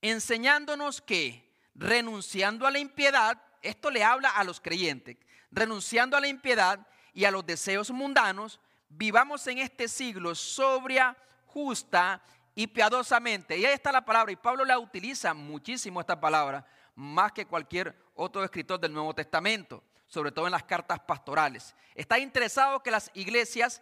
enseñándonos 0.00 1.00
que 1.00 1.52
renunciando 1.74 2.66
a 2.66 2.70
la 2.70 2.78
impiedad, 2.78 3.42
esto 3.62 3.90
le 3.90 4.04
habla 4.04 4.30
a 4.30 4.44
los 4.44 4.60
creyentes, 4.60 5.16
renunciando 5.50 6.16
a 6.16 6.20
la 6.20 6.28
impiedad 6.28 6.86
y 7.12 7.24
a 7.24 7.30
los 7.30 7.46
deseos 7.46 7.90
mundanos, 7.90 8.60
vivamos 8.88 9.46
en 9.46 9.58
este 9.58 9.88
siglo 9.88 10.34
sobria, 10.34 11.16
justa 11.46 12.22
y 12.54 12.66
piadosamente. 12.66 13.56
Y 13.56 13.64
ahí 13.64 13.74
está 13.74 13.92
la 13.92 14.04
palabra, 14.04 14.32
y 14.32 14.36
Pablo 14.36 14.64
la 14.64 14.78
utiliza 14.78 15.34
muchísimo 15.34 16.00
esta 16.00 16.20
palabra, 16.20 16.66
más 16.94 17.32
que 17.32 17.46
cualquier 17.46 17.96
otro 18.14 18.44
escritor 18.44 18.78
del 18.78 18.92
Nuevo 18.92 19.14
Testamento 19.14 19.82
sobre 20.12 20.30
todo 20.30 20.44
en 20.44 20.52
las 20.52 20.64
cartas 20.64 21.00
pastorales. 21.00 21.74
Está 21.94 22.18
interesado 22.18 22.82
que 22.82 22.90
las 22.90 23.10
iglesias 23.14 23.80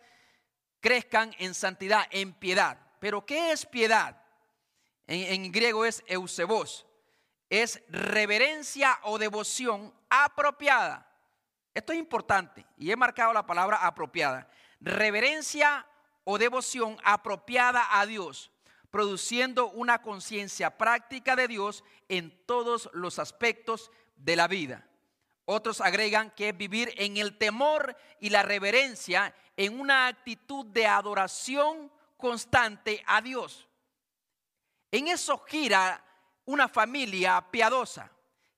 crezcan 0.78 1.34
en 1.40 1.54
santidad, 1.54 2.06
en 2.12 2.32
piedad. 2.32 2.78
Pero 3.00 3.26
¿qué 3.26 3.50
es 3.50 3.66
piedad? 3.66 4.22
En, 5.08 5.50
griego 5.50 5.84
es 5.84 6.04
eusebos. 6.06 6.86
Es 7.48 7.82
reverencia 7.88 9.00
o 9.02 9.18
devoción 9.18 9.92
apropiada. 10.08 11.04
Esto 11.74 11.92
es 11.92 11.98
importante 11.98 12.64
y 12.76 12.92
he 12.92 12.96
marcado 12.96 13.32
la 13.32 13.44
palabra 13.44 13.84
apropiada. 13.84 14.48
Reverencia 14.78 15.84
o 16.22 16.38
devoción 16.38 16.96
apropiada 17.02 17.98
a 17.98 18.06
Dios, 18.06 18.52
produciendo 18.90 19.70
una 19.70 20.02
conciencia 20.02 20.76
práctica 20.76 21.36
de 21.36 21.48
Dios 21.48 21.84
en 22.08 22.44
todos 22.46 22.90
los 22.92 23.18
aspectos 23.18 23.90
de 24.16 24.36
la 24.36 24.48
vida. 24.48 24.86
Otros 25.44 25.80
agregan 25.80 26.30
que 26.30 26.50
es 26.50 26.56
vivir 26.56 26.92
en 26.96 27.16
el 27.16 27.36
temor 27.36 27.96
y 28.20 28.30
la 28.30 28.42
reverencia 28.42 29.34
en 29.56 29.80
una 29.80 30.06
actitud 30.06 30.66
de 30.66 30.86
adoración 30.86 31.90
constante 32.16 33.02
a 33.06 33.20
Dios. 33.20 33.68
En 34.92 35.08
eso 35.08 35.38
gira 35.38 36.04
una 36.44 36.68
familia 36.68 37.44
piadosa. 37.50 38.10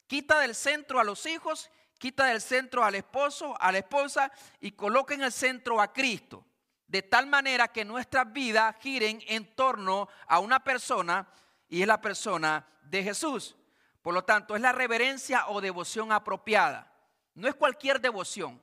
Quita 0.07 0.41
del 0.41 0.55
centro 0.55 1.01
a 1.01 1.05
los 1.05 1.25
hijos, 1.27 1.71
quita 1.99 2.27
del 2.27 2.41
centro 2.41 2.85
al 2.85 2.95
esposo, 2.95 3.55
a 3.61 3.73
la 3.73 3.79
esposa 3.79 4.31
y 4.61 4.73
coloca 4.73 5.15
en 5.15 5.23
el 5.23 5.33
centro 5.33 5.81
a 5.81 5.93
Cristo. 5.93 6.45
De 6.93 7.01
tal 7.01 7.27
manera 7.27 7.69
que 7.69 7.87
nuestras 7.87 8.31
vidas 8.35 8.77
giren 8.79 9.25
en 9.27 9.55
torno 9.55 10.11
a 10.27 10.41
una 10.41 10.63
persona 10.63 11.27
y 11.67 11.81
es 11.81 11.89
la 11.89 12.03
persona 12.03 12.69
de 12.83 13.03
Jesús. 13.03 13.57
Por 14.03 14.13
lo 14.13 14.25
tanto, 14.25 14.55
es 14.55 14.61
la 14.61 14.73
reverencia 14.73 15.49
o 15.49 15.63
devoción 15.63 16.13
apropiada. 16.13 16.93
No 17.33 17.49
es 17.49 17.55
cualquier 17.55 17.99
devoción, 17.99 18.61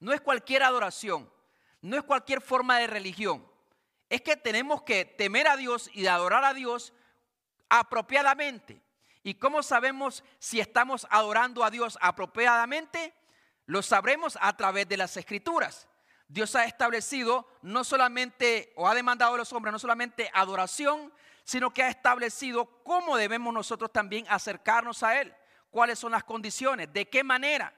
no 0.00 0.12
es 0.12 0.20
cualquier 0.20 0.64
adoración, 0.64 1.32
no 1.80 1.96
es 1.96 2.02
cualquier 2.02 2.42
forma 2.42 2.78
de 2.78 2.88
religión. 2.88 3.42
Es 4.10 4.20
que 4.20 4.36
tenemos 4.36 4.82
que 4.82 5.06
temer 5.06 5.48
a 5.48 5.56
Dios 5.56 5.88
y 5.94 6.06
adorar 6.06 6.44
a 6.44 6.52
Dios 6.52 6.92
apropiadamente. 7.70 8.82
¿Y 9.22 9.36
cómo 9.36 9.62
sabemos 9.62 10.24
si 10.38 10.60
estamos 10.60 11.06
adorando 11.08 11.64
a 11.64 11.70
Dios 11.70 11.96
apropiadamente? 12.02 13.14
Lo 13.64 13.80
sabremos 13.80 14.36
a 14.42 14.54
través 14.58 14.86
de 14.90 14.98
las 14.98 15.16
escrituras. 15.16 15.88
Dios 16.32 16.56
ha 16.56 16.64
establecido 16.64 17.46
no 17.60 17.84
solamente, 17.84 18.72
o 18.76 18.88
ha 18.88 18.94
demandado 18.94 19.34
a 19.34 19.36
los 19.36 19.52
hombres 19.52 19.70
no 19.70 19.78
solamente 19.78 20.30
adoración, 20.32 21.12
sino 21.44 21.74
que 21.74 21.82
ha 21.82 21.88
establecido 21.88 22.64
cómo 22.82 23.18
debemos 23.18 23.52
nosotros 23.52 23.92
también 23.92 24.24
acercarnos 24.30 25.02
a 25.02 25.20
Él, 25.20 25.34
cuáles 25.70 25.98
son 25.98 26.12
las 26.12 26.24
condiciones, 26.24 26.90
de 26.90 27.06
qué 27.06 27.22
manera. 27.22 27.74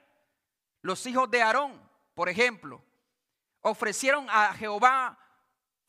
Los 0.81 1.05
hijos 1.05 1.29
de 1.29 1.41
Aarón, 1.41 1.81
por 2.13 2.29
ejemplo, 2.29 2.81
ofrecieron 3.59 4.25
a 4.29 4.53
Jehová 4.53 5.19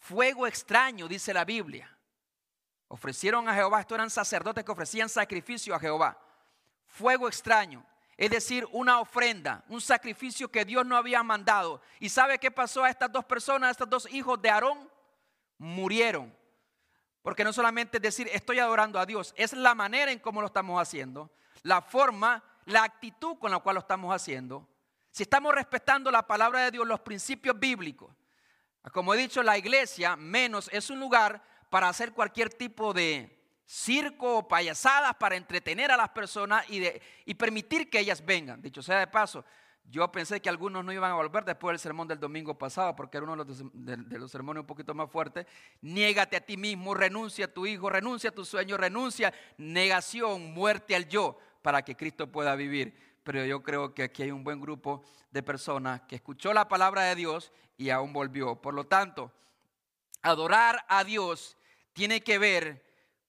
fuego 0.00 0.44
extraño, 0.48 1.06
dice 1.06 1.32
la 1.32 1.44
Biblia. 1.44 1.96
Ofrecieron 2.88 3.48
a 3.48 3.54
Jehová, 3.54 3.80
estos 3.80 3.94
eran 3.94 4.10
sacerdotes 4.10 4.64
que 4.64 4.72
ofrecían 4.72 5.08
sacrificio 5.08 5.72
a 5.72 5.78
Jehová. 5.78 6.18
Fuego 6.88 7.28
extraño. 7.28 7.86
Es 8.16 8.30
decir, 8.30 8.66
una 8.72 9.00
ofrenda, 9.00 9.62
un 9.68 9.80
sacrificio 9.80 10.50
que 10.50 10.64
Dios 10.64 10.86
no 10.86 10.96
había 10.96 11.22
mandado. 11.22 11.82
¿Y 12.00 12.08
sabe 12.08 12.38
qué 12.38 12.50
pasó 12.50 12.84
a 12.84 12.90
estas 12.90 13.12
dos 13.12 13.24
personas, 13.24 13.68
a 13.68 13.70
estos 13.72 13.90
dos 13.90 14.10
hijos 14.10 14.40
de 14.40 14.48
Aarón? 14.48 14.90
Murieron. 15.58 16.34
Porque 17.20 17.44
no 17.44 17.52
solamente 17.52 17.98
es 17.98 18.02
decir, 18.02 18.28
estoy 18.32 18.58
adorando 18.58 18.98
a 18.98 19.04
Dios, 19.04 19.34
es 19.36 19.52
la 19.52 19.74
manera 19.74 20.12
en 20.12 20.18
cómo 20.18 20.40
lo 20.40 20.46
estamos 20.46 20.80
haciendo, 20.80 21.30
la 21.62 21.82
forma, 21.82 22.42
la 22.64 22.84
actitud 22.84 23.36
con 23.38 23.50
la 23.50 23.58
cual 23.58 23.74
lo 23.74 23.80
estamos 23.80 24.14
haciendo. 24.14 24.66
Si 25.10 25.24
estamos 25.24 25.54
respetando 25.54 26.10
la 26.10 26.26
palabra 26.26 26.60
de 26.60 26.70
Dios, 26.70 26.86
los 26.86 27.00
principios 27.00 27.58
bíblicos, 27.58 28.14
como 28.92 29.12
he 29.12 29.18
dicho, 29.18 29.42
la 29.42 29.58
iglesia 29.58 30.16
menos 30.16 30.70
es 30.72 30.88
un 30.88 31.00
lugar 31.00 31.42
para 31.68 31.88
hacer 31.88 32.12
cualquier 32.12 32.48
tipo 32.54 32.94
de 32.94 33.35
circo 33.66 34.38
o 34.38 34.48
payasadas 34.48 35.14
para 35.16 35.36
entretener 35.36 35.90
a 35.90 35.96
las 35.96 36.10
personas 36.10 36.64
y, 36.70 36.78
de, 36.78 37.02
y 37.24 37.34
permitir 37.34 37.90
que 37.90 37.98
ellas 37.98 38.24
vengan. 38.24 38.62
Dicho 38.62 38.82
sea 38.82 39.00
de 39.00 39.08
paso, 39.08 39.44
yo 39.88 40.10
pensé 40.10 40.40
que 40.40 40.48
algunos 40.48 40.84
no 40.84 40.92
iban 40.92 41.10
a 41.10 41.14
volver 41.14 41.44
después 41.44 41.72
del 41.72 41.78
sermón 41.78 42.08
del 42.08 42.18
domingo 42.18 42.56
pasado, 42.56 42.96
porque 42.96 43.18
era 43.18 43.24
uno 43.24 43.44
de 43.44 43.50
los, 43.50 43.62
de 43.72 44.18
los, 44.18 44.30
sermones 44.30 44.62
un 44.62 44.66
poquito 44.66 44.94
más 44.94 45.10
fuertes. 45.10 45.46
Niégate 45.80 46.36
a 46.36 46.40
ti 46.40 46.56
mismo, 46.56 46.94
renuncia 46.94 47.46
a 47.46 47.48
tu 47.48 47.66
hijo, 47.66 47.90
renuncia 47.90 48.30
a 48.30 48.34
tu 48.34 48.44
sueño, 48.44 48.76
renuncia, 48.76 49.32
negación, 49.58 50.52
muerte 50.52 50.96
al 50.96 51.08
yo, 51.08 51.38
para 51.62 51.82
que 51.82 51.96
Cristo 51.96 52.30
pueda 52.30 52.56
vivir. 52.56 52.96
Pero 53.22 53.44
yo 53.44 53.62
creo 53.62 53.94
que 53.94 54.04
aquí 54.04 54.22
hay 54.22 54.30
un 54.30 54.44
buen 54.44 54.60
grupo 54.60 55.04
de 55.30 55.42
personas 55.42 56.02
que 56.02 56.16
escuchó 56.16 56.52
la 56.52 56.68
palabra 56.68 57.02
de 57.02 57.14
Dios 57.14 57.52
y 57.76 57.90
aún 57.90 58.12
volvió. 58.12 58.60
Por 58.60 58.74
lo 58.74 58.84
tanto, 58.84 59.32
adorar 60.22 60.84
a 60.88 61.04
Dios 61.04 61.56
tiene 61.92 62.22
que 62.22 62.38
ver 62.38 62.85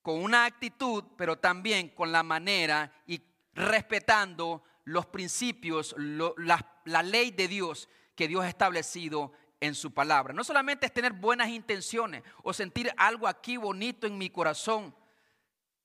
con 0.07 0.23
una 0.23 0.45
actitud, 0.45 1.03
pero 1.17 1.37
también 1.37 1.89
con 1.89 2.13
la 2.13 2.23
manera 2.23 2.93
y 3.07 3.21
respetando 3.53 4.63
los 4.85 5.05
principios, 5.05 5.93
la, 5.97 7.03
ley 7.03 7.31
de 7.31 7.49
Dios 7.49 7.89
que 8.15 8.29
Dios 8.29 8.45
ha 8.45 8.47
establecido 8.47 9.33
en 9.59 9.75
su 9.75 9.93
palabra. 9.93 10.33
No 10.33 10.45
solamente 10.45 10.85
es 10.85 10.93
tener 10.93 11.11
buenas 11.11 11.49
intenciones 11.49 12.23
o 12.41 12.53
sentir 12.53 12.89
algo 12.95 13.27
aquí 13.27 13.57
bonito 13.57 14.07
en 14.07 14.17
mi 14.17 14.29
corazón. 14.29 14.95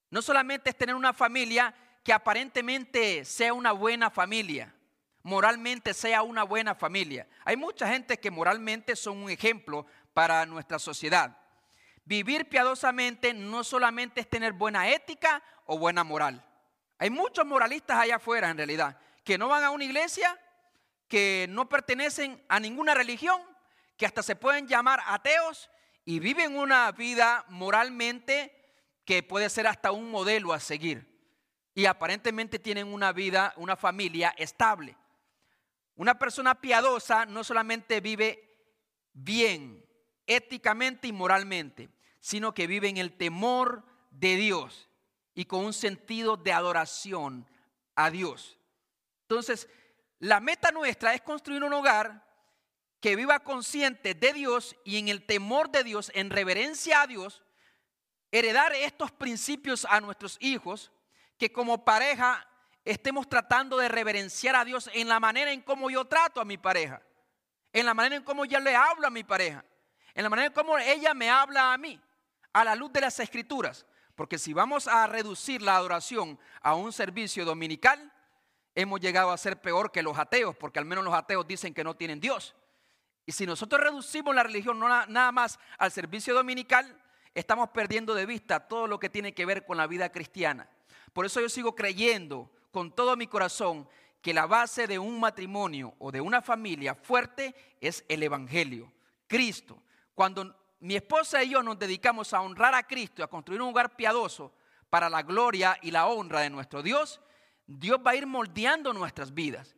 No 0.09 0.23
solamente 0.23 0.71
es 0.71 0.79
tener 0.79 0.95
una 0.95 1.13
familia 1.13 1.75
que 2.05 2.13
aparentemente 2.13 3.25
sea 3.25 3.53
una 3.53 3.73
buena 3.73 4.09
familia, 4.09 4.73
moralmente 5.25 5.95
sea 5.95 6.23
una 6.23 6.45
buena 6.45 6.77
familia. 6.77 7.27
Hay 7.45 7.57
mucha 7.57 7.89
gente 7.89 8.21
que 8.21 8.31
moralmente 8.31 8.95
son 8.95 9.19
un 9.19 9.31
ejemplo 9.31 9.85
para 10.15 10.47
nuestra 10.47 10.79
sociedad. 10.79 11.42
Vivir 12.05 12.49
piadosamente 12.49 13.33
no 13.33 13.63
solamente 13.63 14.21
es 14.21 14.29
tener 14.29 14.53
buena 14.53 14.89
ética 14.89 15.43
o 15.67 15.79
buena 15.79 16.05
moral. 16.05 16.45
Hay 16.99 17.11
muchos 17.11 17.47
moralistas 17.47 17.99
allá 17.99 18.17
afuera 18.17 18.51
en 18.51 18.57
realidad 18.57 18.99
que 19.25 19.39
no 19.39 19.49
van 19.49 19.65
a 19.65 19.71
una 19.71 19.85
iglesia, 19.85 20.39
que 21.09 21.47
no 21.49 21.69
pertenecen 21.69 22.45
a 22.49 22.59
ninguna 22.59 22.95
religión, 22.95 23.41
que 23.97 24.07
hasta 24.07 24.23
se 24.23 24.37
pueden 24.37 24.67
llamar 24.67 25.01
ateos 25.07 25.71
y 26.05 26.19
viven 26.19 26.57
una 26.57 26.91
vida 26.93 27.45
moralmente 27.49 28.53
que 29.05 29.23
puede 29.23 29.49
ser 29.49 29.67
hasta 29.67 29.93
un 29.93 30.11
modelo 30.11 30.53
a 30.53 30.61
seguir. 30.61 31.09
Y 31.75 31.87
aparentemente 31.87 32.59
tienen 32.59 32.93
una 32.93 33.13
vida, 33.13 33.55
una 33.57 33.77
familia 33.77 34.35
estable. 34.37 34.97
Una 35.95 36.19
persona 36.19 36.61
piadosa 36.61 37.27
no 37.27 37.45
solamente 37.45 38.01
vive 38.01 38.59
bien, 39.13 39.85
éticamente 40.27 41.09
y 41.09 41.13
moralmente, 41.13 41.91
sino 42.21 42.55
que 42.55 42.67
vive 42.67 42.89
en 42.89 42.97
el 42.97 43.13
temor 43.17 43.85
de 44.11 44.37
Dios 44.37 44.89
y 45.35 45.45
con 45.45 45.65
un 45.65 45.73
sentido 45.73 46.37
de 46.37 46.53
adoración 46.53 47.47
a 47.95 48.11
Dios. 48.11 48.59
Entonces, 49.23 49.69
la 50.19 50.41
meta 50.41 50.71
nuestra 50.71 51.15
es 51.15 51.23
construir 51.23 51.65
un 51.65 51.73
hogar 51.73 52.25
que 53.01 53.17
viva 53.17 53.41
consciente 53.41 54.15
de 54.15 54.33
Dios 54.33 54.77
y 54.85 54.99
en 54.99 55.09
el 55.09 55.27
temor 55.27 55.71
de 55.71 55.83
Dios, 55.83 56.13
en 56.15 56.31
reverencia 56.31 57.03
a 57.03 57.07
Dios, 57.07 57.43
heredar 58.31 58.73
estos 58.75 59.11
principios 59.11 59.85
a 59.91 60.01
nuestros 60.01 60.37
hijos, 60.41 60.93
que 61.37 61.53
como 61.53 61.85
pareja 61.85 62.47
estemos 62.85 63.29
tratando 63.29 63.77
de 63.79 63.89
reverenciar 63.89 64.55
a 64.55 64.65
Dios 64.65 64.89
en 64.95 65.09
la 65.09 65.19
manera 65.19 65.51
en 65.51 65.63
cómo 65.63 65.91
yo 65.91 66.05
trato 66.05 66.41
a 66.41 66.45
mi 66.45 66.57
pareja, 66.57 67.03
en 67.73 67.87
la 67.87 67.95
manera 67.95 68.17
en 68.17 68.23
cómo 68.23 68.45
yo 68.45 68.61
le 68.61 68.77
hablo 68.77 69.09
a 69.09 69.11
mi 69.11 69.25
pareja, 69.25 69.65
en 70.15 70.23
la 70.23 70.31
manera 70.31 70.47
en 70.49 70.53
cómo 70.53 70.79
ella 70.79 71.15
me 71.15 71.31
habla 71.31 71.73
a 71.73 71.79
mí, 71.79 72.01
a 72.53 72.65
la 72.65 72.75
luz 72.75 72.93
de 72.93 73.01
las 73.01 73.19
escrituras. 73.21 73.87
Porque 74.15 74.39
si 74.39 74.53
vamos 74.53 74.89
a 74.89 75.07
reducir 75.07 75.63
la 75.63 75.77
adoración 75.77 76.39
a 76.61 76.75
un 76.75 76.93
servicio 76.93 77.45
dominical, 77.45 78.13
hemos 78.75 79.01
llegado 79.01 79.31
a 79.31 79.39
ser 79.39 79.61
peor 79.61 79.91
que 79.91 80.03
los 80.03 80.19
ateos, 80.19 80.57
porque 80.57 80.79
al 80.79 80.85
menos 80.85 81.05
los 81.05 81.15
ateos 81.15 81.47
dicen 81.47 81.75
que 81.75 81.85
no 81.85 81.95
tienen 81.95 82.21
Dios. 82.21 82.55
Y 83.25 83.33
si 83.33 83.47
nosotros 83.47 83.81
reducimos 83.81 84.35
la 84.35 84.43
religión 84.43 84.79
no 84.79 84.89
nada 85.07 85.33
más 85.33 85.59
al 85.79 85.93
servicio 85.93 86.35
dominical, 86.35 87.01
estamos 87.35 87.71
perdiendo 87.71 88.15
de 88.15 88.27
vista 88.27 88.61
todo 88.61 88.87
lo 88.87 88.99
que 88.99 89.09
tiene 89.09 89.33
que 89.33 89.47
ver 89.47 89.65
con 89.65 89.77
la 89.77 89.87
vida 89.87 90.11
cristiana. 90.11 90.69
Por 91.13 91.25
eso 91.25 91.41
yo 91.41 91.49
sigo 91.49 91.75
creyendo 91.75 92.51
con 92.71 92.95
todo 92.95 93.17
mi 93.17 93.27
corazón 93.27 93.89
que 94.21 94.35
la 94.35 94.47
base 94.47 94.87
de 94.87 94.99
un 94.99 95.21
matrimonio 95.21 95.95
o 95.99 96.11
de 96.11 96.21
una 96.21 96.43
familia 96.43 96.95
fuerte 96.95 97.55
es 97.81 98.05
el 98.09 98.23
Evangelio, 98.23 98.93
Cristo. 99.27 99.83
Cuando 100.15 100.55
mi 100.81 100.97
esposa 100.97 101.43
y 101.43 101.51
yo 101.51 101.63
nos 101.63 101.79
dedicamos 101.79 102.33
a 102.35 102.41
honrar 102.41 102.75
a 102.75 102.83
Cristo 102.83 103.23
y 103.23 103.25
a 103.25 103.29
construir 103.29 103.63
un 103.63 103.71
hogar 103.71 103.97
piadoso 103.97 104.53
para 104.91 105.09
la 105.09 105.23
gloria 105.23 105.79
y 105.81 105.91
la 105.91 106.07
honra 106.07 106.41
de 106.41 106.51
nuestro 106.51 106.83
Dios, 106.83 107.21
Dios 107.67 107.99
va 108.05 108.13
a 108.13 108.17
ir 108.17 108.27
moldeando 108.27 108.93
nuestras 108.93 109.33
vidas. 109.33 109.77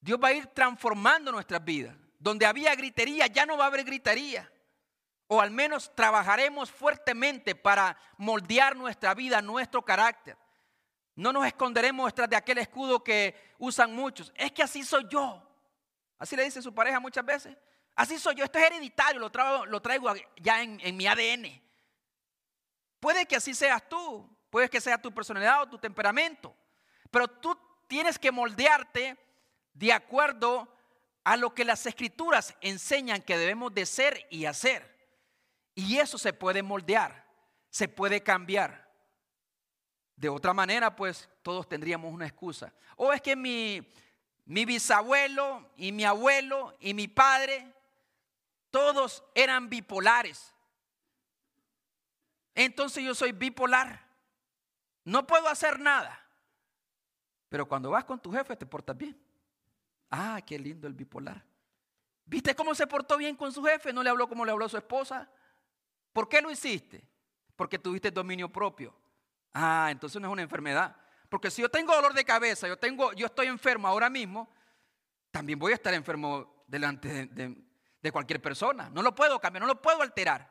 Dios 0.00 0.18
va 0.22 0.28
a 0.28 0.32
ir 0.32 0.46
transformando 0.46 1.32
nuestras 1.32 1.64
vidas. 1.64 1.96
Donde 2.18 2.46
había 2.46 2.74
gritería, 2.74 3.26
ya 3.26 3.46
no 3.46 3.56
va 3.56 3.64
a 3.64 3.66
haber 3.68 3.84
gritería. 3.84 4.50
O 5.26 5.40
al 5.40 5.50
menos 5.50 5.94
trabajaremos 5.94 6.70
fuertemente 6.70 7.54
para 7.54 7.98
moldear 8.16 8.76
nuestra 8.76 9.14
vida, 9.14 9.42
nuestro 9.42 9.84
carácter. 9.84 10.36
No 11.14 11.32
nos 11.32 11.46
esconderemos 11.46 12.06
detrás 12.06 12.30
de 12.30 12.36
aquel 12.36 12.58
escudo 12.58 13.02
que 13.02 13.34
usan 13.58 13.94
muchos. 13.94 14.32
Es 14.36 14.52
que 14.52 14.62
así 14.62 14.84
soy 14.84 15.06
yo. 15.08 15.42
Así 16.18 16.36
le 16.36 16.44
dice 16.44 16.62
su 16.62 16.74
pareja 16.74 17.00
muchas 17.00 17.24
veces. 17.24 17.56
Así 17.98 18.16
soy 18.16 18.36
yo, 18.36 18.44
esto 18.44 18.60
es 18.60 18.64
hereditario, 18.64 19.18
lo 19.18 19.28
traigo, 19.28 19.66
lo 19.66 19.82
traigo 19.82 20.08
ya 20.36 20.62
en, 20.62 20.96
mi 20.96 21.08
ADN. 21.08 21.60
Puede 23.00 23.26
que 23.26 23.34
así 23.34 23.56
seas 23.56 23.88
tú, 23.88 24.30
puede 24.50 24.70
que 24.70 24.80
sea 24.80 25.02
tu 25.02 25.12
personalidad 25.12 25.62
o 25.62 25.68
tu 25.68 25.78
temperamento, 25.78 26.54
pero 27.10 27.26
tú 27.26 27.58
tienes 27.88 28.16
que 28.16 28.30
moldearte 28.30 29.18
de 29.72 29.92
acuerdo 29.92 30.72
a 31.24 31.36
lo 31.36 31.52
que 31.52 31.64
las 31.64 31.86
escrituras 31.86 32.54
enseñan 32.60 33.20
que 33.20 33.36
debemos 33.36 33.74
de 33.74 33.84
ser 33.84 34.28
y 34.30 34.44
hacer. 34.44 34.96
Y 35.74 35.98
eso 35.98 36.18
se 36.18 36.32
puede 36.32 36.62
moldear, 36.62 37.26
se 37.68 37.88
puede 37.88 38.22
cambiar. 38.22 38.92
De 40.14 40.28
otra 40.28 40.54
manera, 40.54 40.94
pues 40.94 41.28
todos 41.42 41.68
tendríamos 41.68 42.14
una 42.14 42.28
excusa. 42.28 42.72
O 42.94 43.12
es 43.12 43.20
que 43.20 43.34
mi 43.34 43.84
bisabuelo 44.46 45.68
y 45.76 45.90
mi 45.90 46.04
abuelo 46.04 46.76
y 46.78 46.94
mi 46.94 47.08
padre 47.08 47.74
todos 48.70 49.24
eran 49.34 49.68
bipolares. 49.68 50.54
Entonces 52.54 53.04
yo 53.04 53.14
soy 53.14 53.32
bipolar. 53.32 54.06
No 55.04 55.26
puedo 55.26 55.48
hacer 55.48 55.78
nada. 55.78 56.20
Pero 57.48 57.66
cuando 57.66 57.90
vas 57.90 58.04
con 58.04 58.20
tu 58.20 58.32
jefe 58.32 58.56
te 58.56 58.66
portas 58.66 58.96
bien. 58.96 59.18
Ah, 60.10 60.40
qué 60.44 60.58
lindo 60.58 60.86
el 60.86 60.94
bipolar. 60.94 61.44
¿Viste 62.24 62.54
cómo 62.54 62.74
se 62.74 62.86
portó 62.86 63.16
bien 63.16 63.36
con 63.36 63.52
su 63.52 63.64
jefe? 63.64 63.92
No 63.92 64.02
le 64.02 64.10
habló 64.10 64.28
como 64.28 64.44
le 64.44 64.52
habló 64.52 64.66
a 64.66 64.68
su 64.68 64.76
esposa. 64.76 65.30
¿Por 66.12 66.28
qué 66.28 66.42
lo 66.42 66.50
hiciste? 66.50 67.06
Porque 67.56 67.78
tuviste 67.78 68.10
dominio 68.10 68.50
propio. 68.50 68.94
Ah, 69.54 69.88
entonces 69.90 70.20
no 70.20 70.28
es 70.28 70.32
una 70.32 70.42
enfermedad. 70.42 70.96
Porque 71.28 71.50
si 71.50 71.62
yo 71.62 71.70
tengo 71.70 71.94
dolor 71.94 72.12
de 72.12 72.24
cabeza, 72.24 72.68
yo, 72.68 72.76
tengo, 72.76 73.12
yo 73.12 73.26
estoy 73.26 73.46
enfermo 73.46 73.88
ahora 73.88 74.10
mismo, 74.10 74.48
también 75.30 75.58
voy 75.58 75.72
a 75.72 75.76
estar 75.76 75.94
enfermo 75.94 76.64
delante 76.66 77.08
de, 77.08 77.26
de 77.26 77.67
cualquier 78.12 78.40
persona. 78.40 78.90
No 78.90 79.02
lo 79.02 79.14
puedo 79.14 79.40
cambiar, 79.40 79.62
no 79.62 79.66
lo 79.66 79.82
puedo 79.82 80.02
alterar. 80.02 80.50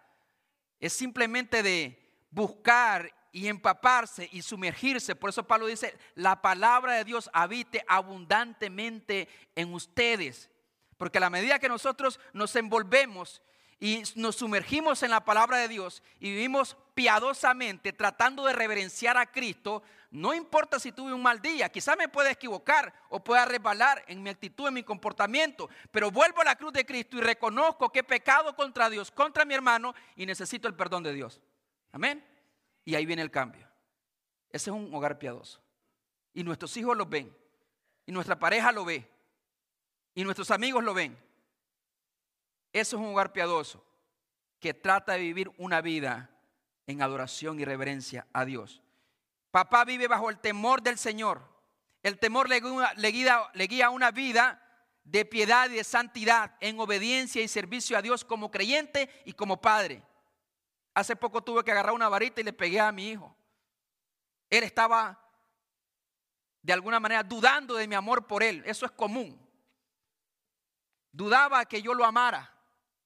Es 0.79 0.93
simplemente 0.93 1.63
de 1.63 2.25
buscar 2.29 3.12
y 3.31 3.47
empaparse 3.47 4.29
y 4.31 4.41
sumergirse. 4.41 5.15
Por 5.15 5.29
eso 5.29 5.45
Pablo 5.45 5.67
dice, 5.67 5.97
la 6.15 6.41
palabra 6.41 6.93
de 6.93 7.03
Dios 7.03 7.29
habite 7.33 7.83
abundantemente 7.88 9.27
en 9.55 9.73
ustedes. 9.73 10.49
Porque 10.97 11.19
a 11.19 11.21
la 11.21 11.29
medida 11.29 11.60
que 11.60 11.69
nosotros 11.69 12.19
nos 12.33 12.55
envolvemos 12.55 13.41
y 13.79 14.03
nos 14.15 14.37
sumergimos 14.37 15.03
en 15.03 15.11
la 15.11 15.23
palabra 15.23 15.57
de 15.57 15.67
Dios 15.67 16.01
y 16.19 16.31
vivimos 16.31 16.77
piadosamente 16.95 17.93
tratando 17.93 18.45
de 18.45 18.53
reverenciar 18.53 19.17
a 19.17 19.31
Cristo, 19.31 19.83
no 20.09 20.33
importa 20.33 20.79
si 20.79 20.91
tuve 20.91 21.13
un 21.13 21.21
mal 21.21 21.41
día, 21.41 21.69
quizás 21.69 21.95
me 21.97 22.07
pueda 22.09 22.31
equivocar 22.31 22.93
o 23.09 23.23
pueda 23.23 23.45
resbalar 23.45 24.03
en 24.07 24.23
mi 24.23 24.29
actitud, 24.29 24.67
en 24.67 24.73
mi 24.73 24.83
comportamiento, 24.83 25.69
pero 25.91 26.09
vuelvo 26.09 26.41
a 26.41 26.45
la 26.45 26.55
cruz 26.55 26.73
de 26.73 26.85
Cristo 26.85 27.17
y 27.17 27.21
reconozco 27.21 27.91
que 27.91 27.99
he 27.99 28.03
pecado 28.03 28.55
contra 28.55 28.89
Dios, 28.89 29.11
contra 29.11 29.45
mi 29.45 29.53
hermano 29.53 29.93
y 30.15 30.25
necesito 30.25 30.67
el 30.67 30.73
perdón 30.73 31.03
de 31.03 31.13
Dios. 31.13 31.41
Amén. 31.91 32.25
Y 32.83 32.95
ahí 32.95 33.05
viene 33.05 33.21
el 33.21 33.31
cambio. 33.31 33.67
Ese 34.49 34.69
es 34.69 34.75
un 34.75 34.93
hogar 34.93 35.19
piadoso. 35.19 35.61
Y 36.33 36.43
nuestros 36.43 36.75
hijos 36.77 36.97
los 36.97 37.09
ven. 37.09 37.35
y 38.05 38.11
nuestra 38.11 38.39
pareja 38.39 38.71
lo 38.71 38.85
ve 38.85 39.05
y 40.17 40.23
nuestros 40.23 40.49
amigos 40.49 40.83
lo 40.83 40.95
ven. 40.95 41.15
Eso 42.79 42.97
es 42.97 43.01
un 43.01 43.09
hogar 43.09 43.33
piadoso 43.33 43.83
que 44.59 44.73
trata 44.73 45.13
de 45.13 45.19
vivir 45.19 45.51
una 45.57 45.81
vida 45.81 46.29
en 46.85 47.01
adoración 47.01 47.59
y 47.59 47.65
reverencia 47.65 48.27
a 48.33 48.45
Dios. 48.45 48.83
Papá 49.49 49.83
vive 49.83 50.07
bajo 50.07 50.29
el 50.29 50.37
temor 50.37 50.83
del 50.83 50.99
Señor. 50.99 51.41
El 52.03 52.19
temor 52.19 52.47
le 52.47 52.59
guía, 53.11 53.89
una 53.89 54.11
vida 54.11 54.63
de 55.03 55.25
piedad 55.25 55.69
y 55.69 55.73
de 55.73 55.83
santidad, 55.83 56.55
en 56.59 56.79
obediencia 56.79 57.41
y 57.41 57.47
servicio 57.47 57.97
a 57.97 58.01
Dios 58.03 58.23
como 58.23 58.51
creyente 58.51 59.09
y 59.25 59.33
como 59.33 59.59
padre. 59.59 60.03
Hace 60.93 61.15
poco 61.15 61.43
tuve 61.43 61.63
que 61.63 61.71
agarrar 61.71 61.93
una 61.93 62.09
varita 62.09 62.41
y 62.41 62.43
le 62.43 62.53
pegué 62.53 62.79
a 62.79 62.91
mi 62.91 63.09
hijo. 63.09 63.35
Él 64.49 64.63
estaba 64.63 65.19
de 66.61 66.73
alguna 66.73 66.99
manera 66.99 67.23
dudando 67.23 67.73
de 67.75 67.87
mi 67.87 67.95
amor 67.95 68.27
por 68.27 68.43
él. 68.43 68.61
Eso 68.65 68.85
es 68.85 68.91
común. 68.91 69.39
Dudaba 71.11 71.65
que 71.65 71.81
yo 71.81 71.95
lo 71.95 72.05
amara. 72.05 72.53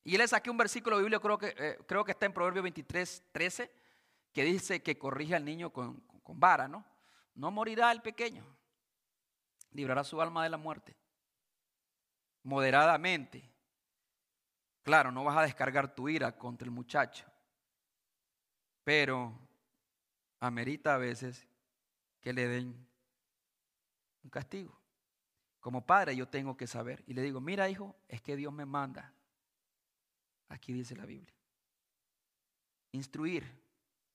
Y 0.04 0.18
le 0.18 0.28
saqué 0.28 0.50
un 0.50 0.58
versículo 0.58 0.98
de 0.98 1.04
Biblia, 1.04 1.20
creo 1.20 1.38
que, 1.38 1.54
eh, 1.58 1.78
creo 1.88 2.04
que 2.04 2.12
está 2.12 2.26
en 2.26 2.34
Proverbio 2.34 2.64
23, 2.64 3.24
13, 3.32 3.72
que 4.34 4.44
dice 4.44 4.82
que 4.82 4.98
corrige 4.98 5.36
al 5.36 5.46
niño 5.46 5.72
con, 5.72 6.00
con 6.24 6.40
vara, 6.40 6.68
¿no? 6.68 6.86
No 7.36 7.52
morirá 7.52 7.92
el 7.92 8.02
pequeño. 8.02 8.44
Librará 9.72 10.04
su 10.04 10.22
alma 10.22 10.44
de 10.44 10.50
la 10.50 10.58
muerte 10.58 10.96
moderadamente. 12.44 13.50
Claro, 14.84 15.12
no 15.12 15.24
vas 15.24 15.38
a 15.38 15.44
descargar 15.44 15.94
tu 15.94 16.10
ira 16.10 16.38
contra 16.38 16.66
el 16.66 16.72
muchacho, 16.72 17.26
pero 18.84 19.38
amerita 20.40 20.96
a 20.96 20.98
veces 20.98 21.48
que 22.20 22.34
le 22.34 22.48
den 22.48 22.88
un 24.24 24.30
castigo. 24.30 24.80
Como 25.60 25.86
padre 25.86 26.16
yo 26.16 26.28
tengo 26.28 26.58
que 26.58 26.66
saber. 26.66 27.04
Y 27.06 27.14
le 27.14 27.22
digo, 27.22 27.40
mira 27.40 27.70
hijo, 27.70 27.96
es 28.08 28.22
que 28.22 28.36
Dios 28.36 28.52
me 28.52 28.66
manda. 28.66 29.14
Aquí 30.52 30.74
dice 30.74 30.96
la 30.96 31.06
Biblia. 31.06 31.34
Instruir 32.92 33.50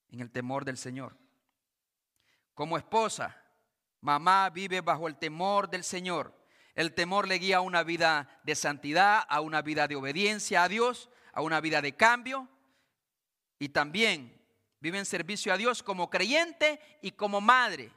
en 0.09 0.19
el 0.19 0.31
temor 0.31 0.65
del 0.65 0.77
Señor. 0.77 1.17
Como 2.53 2.77
esposa, 2.77 3.35
mamá 4.01 4.49
vive 4.51 4.81
bajo 4.81 5.07
el 5.07 5.17
temor 5.17 5.67
del 5.67 5.83
Señor. 5.83 6.33
El 6.75 6.93
temor 6.93 7.27
le 7.27 7.39
guía 7.39 7.57
a 7.57 7.61
una 7.61 7.83
vida 7.83 8.39
de 8.43 8.53
santidad, 8.53 9.25
a 9.27 9.41
una 9.41 9.63
vida 9.63 9.87
de 9.87 9.95
obediencia 9.95 10.63
a 10.63 10.69
Dios, 10.69 11.09
a 11.33 11.41
una 11.41 11.59
vida 11.59 11.81
de 11.81 11.95
cambio. 11.95 12.47
Y 13.57 13.69
también 13.69 14.39
vive 14.79 14.99
en 14.99 15.07
servicio 15.07 15.51
a 15.51 15.57
Dios 15.57 15.81
como 15.81 16.11
creyente 16.11 16.79
y 17.01 17.13
como 17.13 17.41
madre. 17.41 17.91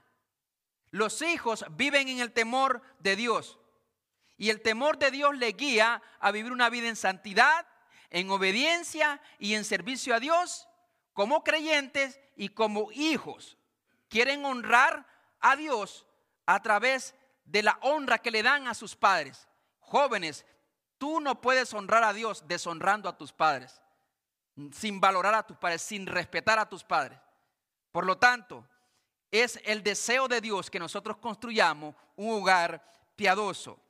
Los 0.91 1.21
hijos 1.21 1.67
viven 1.73 2.09
en 2.09 2.21
el 2.21 2.33
temor 2.33 2.81
de 3.01 3.17
Dios. 3.17 3.59
Y 4.39 4.49
el 4.49 4.63
temor 4.63 4.99
de 4.99 5.11
Dios 5.11 5.37
le 5.37 5.53
guía 5.53 6.03
a 6.19 6.33
vivir 6.33 6.53
una 6.53 6.71
vida 6.71 6.89
en 6.89 6.97
santidad, 6.97 7.67
en 8.11 8.31
obediencia 8.31 9.21
y 9.39 9.55
en 9.55 9.65
servicio 9.65 10.15
a 10.15 10.21
Dios 10.21 10.69
como 11.13 11.45
creyentes 11.45 12.21
y 12.37 12.49
como 12.49 12.91
hijos. 12.93 13.57
Quieren 14.09 14.45
honrar 14.45 15.07
a 15.41 15.57
Dios 15.57 16.07
a 16.47 16.61
través 16.61 17.15
de 17.45 17.63
la 17.63 17.79
honra 17.83 18.19
que 18.19 18.31
le 18.31 18.43
dan 18.43 18.67
a 18.67 18.75
sus 18.75 18.97
padres. 18.97 19.49
Jóvenes, 19.81 20.45
tú 20.99 21.21
no 21.21 21.41
puedes 21.41 21.73
honrar 21.75 22.05
a 22.05 22.13
Dios 22.13 22.47
deshonrando 22.47 23.09
a 23.09 23.17
tus 23.17 23.33
padres, 23.33 23.81
sin 24.73 25.01
valorar 25.01 25.35
a 25.35 25.47
tus 25.47 25.57
padres, 25.57 25.83
sin 25.83 26.07
respetar 26.07 26.59
a 26.59 26.69
tus 26.69 26.85
padres. 26.85 27.19
Por 27.93 28.07
lo 28.07 28.19
tanto, 28.19 28.67
es 29.31 29.61
el 29.65 29.83
deseo 29.83 30.29
de 30.29 30.41
Dios 30.41 30.71
que 30.71 30.79
nosotros 30.79 31.17
construyamos 31.19 31.95
un 32.17 32.41
hogar 32.41 32.85
piadoso. 33.17 33.81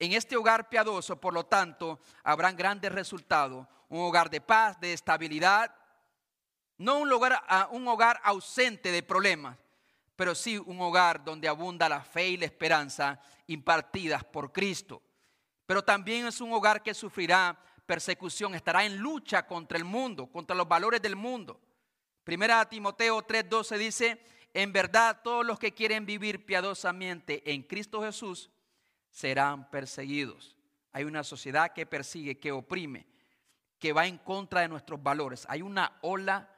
En 0.00 0.14
este 0.14 0.34
hogar 0.34 0.70
piadoso, 0.70 1.20
por 1.20 1.34
lo 1.34 1.44
tanto, 1.44 2.00
habrán 2.24 2.56
grandes 2.56 2.90
resultados. 2.90 3.66
Un 3.90 4.00
hogar 4.00 4.30
de 4.30 4.40
paz, 4.40 4.80
de 4.80 4.94
estabilidad, 4.94 5.74
no 6.78 7.00
un 7.00 7.12
hogar, 7.12 7.38
un 7.72 7.86
hogar 7.86 8.18
ausente 8.24 8.90
de 8.90 9.02
problemas, 9.02 9.58
pero 10.16 10.34
sí 10.34 10.56
un 10.56 10.80
hogar 10.80 11.22
donde 11.22 11.48
abunda 11.48 11.86
la 11.86 12.02
fe 12.02 12.28
y 12.28 12.36
la 12.38 12.46
esperanza 12.46 13.20
impartidas 13.46 14.24
por 14.24 14.52
Cristo. 14.52 15.02
Pero 15.66 15.84
también 15.84 16.26
es 16.26 16.40
un 16.40 16.50
hogar 16.54 16.82
que 16.82 16.94
sufrirá 16.94 17.60
persecución, 17.84 18.54
estará 18.54 18.86
en 18.86 18.96
lucha 18.96 19.46
contra 19.46 19.76
el 19.76 19.84
mundo, 19.84 20.28
contra 20.28 20.56
los 20.56 20.66
valores 20.66 21.02
del 21.02 21.14
mundo. 21.14 21.60
Primera 22.24 22.66
Timoteo 22.66 23.20
3:12 23.20 23.76
dice, 23.76 24.24
en 24.54 24.72
verdad 24.72 25.20
todos 25.22 25.44
los 25.44 25.58
que 25.58 25.74
quieren 25.74 26.06
vivir 26.06 26.46
piadosamente 26.46 27.52
en 27.52 27.62
Cristo 27.64 28.00
Jesús 28.00 28.50
serán 29.10 29.70
perseguidos. 29.70 30.56
Hay 30.92 31.04
una 31.04 31.24
sociedad 31.24 31.72
que 31.72 31.86
persigue, 31.86 32.38
que 32.38 32.52
oprime, 32.52 33.06
que 33.78 33.92
va 33.92 34.06
en 34.06 34.18
contra 34.18 34.62
de 34.62 34.68
nuestros 34.68 35.02
valores. 35.02 35.46
Hay 35.48 35.62
una 35.62 35.98
ola 36.02 36.50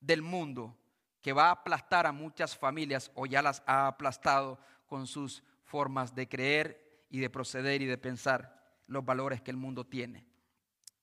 del 0.00 0.22
mundo 0.22 0.76
que 1.20 1.32
va 1.32 1.48
a 1.48 1.52
aplastar 1.52 2.06
a 2.06 2.12
muchas 2.12 2.56
familias 2.56 3.10
o 3.14 3.26
ya 3.26 3.42
las 3.42 3.62
ha 3.66 3.86
aplastado 3.86 4.58
con 4.86 5.06
sus 5.06 5.42
formas 5.64 6.14
de 6.14 6.28
creer 6.28 7.04
y 7.10 7.18
de 7.20 7.30
proceder 7.30 7.82
y 7.82 7.86
de 7.86 7.98
pensar 7.98 8.60
los 8.86 9.04
valores 9.04 9.42
que 9.42 9.50
el 9.50 9.56
mundo 9.56 9.84
tiene. 9.84 10.26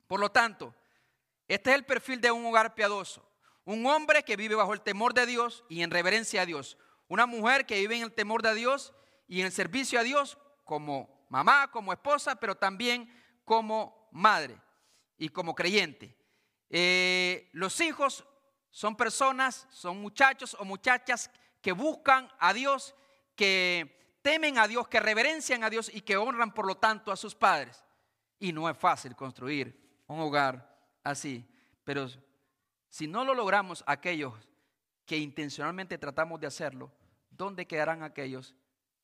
Por 0.07 0.19
lo 0.19 0.31
tanto, 0.31 0.73
este 1.47 1.71
es 1.71 1.75
el 1.75 1.85
perfil 1.85 2.19
de 2.19 2.31
un 2.31 2.45
hogar 2.45 2.73
piadoso. 2.73 3.29
Un 3.65 3.85
hombre 3.85 4.23
que 4.23 4.37
vive 4.37 4.55
bajo 4.55 4.73
el 4.73 4.81
temor 4.81 5.13
de 5.13 5.25
Dios 5.25 5.63
y 5.69 5.81
en 5.81 5.91
reverencia 5.91 6.41
a 6.41 6.45
Dios. 6.45 6.77
Una 7.07 7.25
mujer 7.25 7.65
que 7.65 7.79
vive 7.79 7.97
en 7.97 8.03
el 8.03 8.13
temor 8.13 8.41
de 8.41 8.55
Dios 8.55 8.93
y 9.27 9.41
en 9.41 9.47
el 9.47 9.51
servicio 9.51 9.99
a 9.99 10.03
Dios 10.03 10.37
como 10.67 11.25
mamá, 11.29 11.71
como 11.71 11.91
esposa, 11.91 12.35
pero 12.35 12.53
también 12.53 13.11
como 13.43 14.07
madre 14.11 14.61
y 15.17 15.29
como 15.29 15.55
creyente. 15.55 16.15
Eh, 16.69 17.49
los 17.53 17.79
hijos 17.81 18.25
son 18.69 18.95
personas, 18.95 19.65
son 19.71 19.99
muchachos 19.99 20.55
o 20.59 20.65
muchachas 20.65 21.31
que 21.61 21.71
buscan 21.71 22.29
a 22.37 22.53
Dios, 22.53 22.93
que 23.35 24.19
temen 24.21 24.59
a 24.59 24.67
Dios, 24.67 24.87
que 24.87 24.99
reverencian 24.99 25.63
a 25.63 25.69
Dios 25.69 25.89
y 25.91 26.01
que 26.01 26.17
honran 26.17 26.53
por 26.53 26.67
lo 26.67 26.75
tanto 26.75 27.11
a 27.11 27.15
sus 27.15 27.33
padres. 27.33 27.83
Y 28.37 28.51
no 28.51 28.69
es 28.69 28.77
fácil 28.77 29.15
construir 29.15 30.03
un 30.05 30.19
hogar 30.19 30.77
así. 31.03 31.49
Pero 31.83 32.07
si 32.89 33.07
no 33.07 33.23
lo 33.23 33.33
logramos 33.33 33.83
aquellos 33.87 34.33
que 35.05 35.17
intencionalmente 35.17 35.97
tratamos 35.97 36.39
de 36.39 36.47
hacerlo, 36.47 36.91
¿dónde 37.29 37.65
quedarán 37.65 38.03
aquellos 38.03 38.53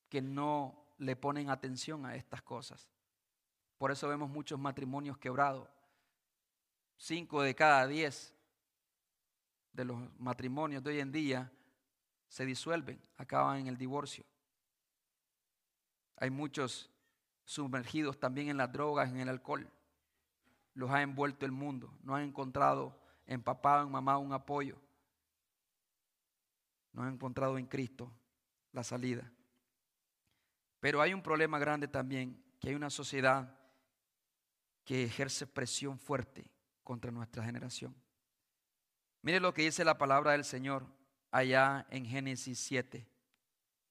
que 0.09 0.21
no 0.21 0.82
le 1.03 1.15
ponen 1.15 1.49
atención 1.49 2.05
a 2.05 2.15
estas 2.15 2.41
cosas? 2.41 2.89
Por 3.77 3.91
eso 3.91 4.07
vemos 4.07 4.29
muchos 4.29 4.59
matrimonios 4.59 5.17
quebrados. 5.17 5.67
Cinco 6.97 7.41
de 7.41 7.53
cada 7.53 7.85
diez 7.87 8.33
de 9.73 9.85
los 9.85 9.97
matrimonios 10.19 10.83
de 10.83 10.91
hoy 10.91 10.99
en 10.99 11.11
día 11.11 11.51
se 12.27 12.45
disuelven, 12.45 13.01
acaban 13.17 13.59
en 13.59 13.67
el 13.67 13.77
divorcio. 13.77 14.25
Hay 16.17 16.29
muchos 16.29 16.89
sumergidos 17.43 18.19
también 18.19 18.49
en 18.49 18.57
las 18.57 18.71
drogas, 18.71 19.09
en 19.09 19.19
el 19.19 19.29
alcohol. 19.29 19.69
Los 20.73 20.89
ha 20.91 21.01
envuelto 21.01 21.45
el 21.45 21.51
mundo. 21.51 21.93
No 22.01 22.15
han 22.15 22.23
encontrado 22.23 22.97
en 23.25 23.41
papá 23.43 23.81
o 23.81 23.85
en 23.85 23.91
mamá 23.91 24.17
un 24.17 24.33
apoyo. 24.33 24.77
No 26.93 27.03
han 27.03 27.13
encontrado 27.13 27.57
en 27.57 27.65
Cristo 27.65 28.11
la 28.71 28.83
salida. 28.83 29.29
Pero 30.83 31.01
hay 31.01 31.13
un 31.13 31.23
problema 31.23 31.57
grande 31.59 31.87
también, 31.87 32.43
que 32.59 32.67
hay 32.67 32.75
una 32.75 32.89
sociedad 32.89 33.57
que 34.83 35.05
ejerce 35.05 35.47
presión 35.47 35.97
fuerte 35.97 36.43
contra 36.83 37.09
nuestra 37.09 37.41
generación. 37.41 37.95
Mire 39.21 39.39
lo 39.39 39.53
que 39.53 39.61
dice 39.61 39.85
la 39.85 39.97
palabra 39.97 40.33
del 40.33 40.43
Señor 40.43 40.85
allá 41.31 41.87
en 41.89 42.05
Génesis 42.05 42.59
7, 42.59 43.07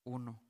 1. 0.05 0.42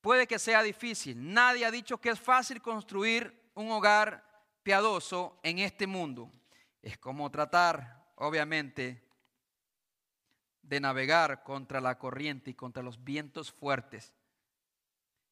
Puede 0.00 0.26
que 0.26 0.40
sea 0.40 0.64
difícil. 0.64 1.32
Nadie 1.32 1.64
ha 1.64 1.70
dicho 1.70 1.98
que 1.98 2.10
es 2.10 2.18
fácil 2.18 2.60
construir 2.60 3.52
un 3.54 3.70
hogar 3.70 4.44
piadoso 4.64 5.38
en 5.44 5.60
este 5.60 5.86
mundo. 5.86 6.28
Es 6.82 6.98
como 6.98 7.30
tratar, 7.30 8.12
obviamente, 8.16 9.00
de 10.60 10.80
navegar 10.80 11.44
contra 11.44 11.80
la 11.80 11.96
corriente 12.00 12.50
y 12.50 12.54
contra 12.54 12.82
los 12.82 13.04
vientos 13.04 13.52
fuertes. 13.52 14.12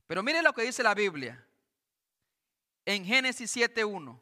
Pero 0.09 0.23
mire 0.23 0.43
lo 0.43 0.55
que 0.55 0.63
dice 0.63 0.83
la 0.83 0.95
Biblia 0.95 1.47
en 2.87 3.05
Génesis 3.05 3.55
7.1. 3.55 4.19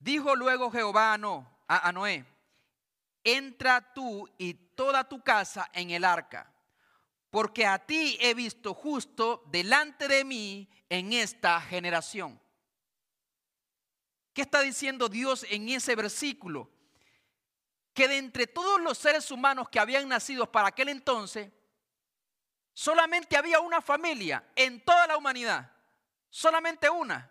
Dijo 0.00 0.34
luego 0.34 0.70
Jehová 0.72 1.14
a, 1.14 1.92
Noé, 1.92 2.26
entra 3.22 3.94
tú 3.94 4.28
y 4.36 4.54
toda 4.54 5.08
tu 5.08 5.22
casa 5.22 5.70
en 5.72 5.92
el 5.92 6.04
arca, 6.04 6.52
porque 7.30 7.64
a 7.64 7.78
ti 7.78 8.18
he 8.20 8.34
visto 8.34 8.74
justo 8.74 9.44
delante 9.46 10.08
de 10.08 10.24
mí 10.24 10.68
en 10.88 11.12
esta 11.12 11.60
generación. 11.60 12.40
¿Qué 14.32 14.42
está 14.42 14.60
diciendo 14.60 15.08
Dios 15.08 15.46
en 15.48 15.68
ese 15.68 15.94
versículo? 15.94 16.68
Que 17.92 18.08
de 18.08 18.18
entre 18.18 18.48
todos 18.48 18.80
los 18.80 18.98
seres 18.98 19.30
humanos 19.30 19.68
que 19.68 19.78
habían 19.78 20.08
nacido 20.08 20.50
para 20.50 20.68
aquel 20.68 20.88
entonces, 20.88 21.52
Solamente 22.74 23.36
había 23.36 23.60
una 23.60 23.80
familia 23.80 24.44
en 24.56 24.84
toda 24.84 25.06
la 25.06 25.16
humanidad, 25.16 25.70
solamente 26.28 26.90
una, 26.90 27.30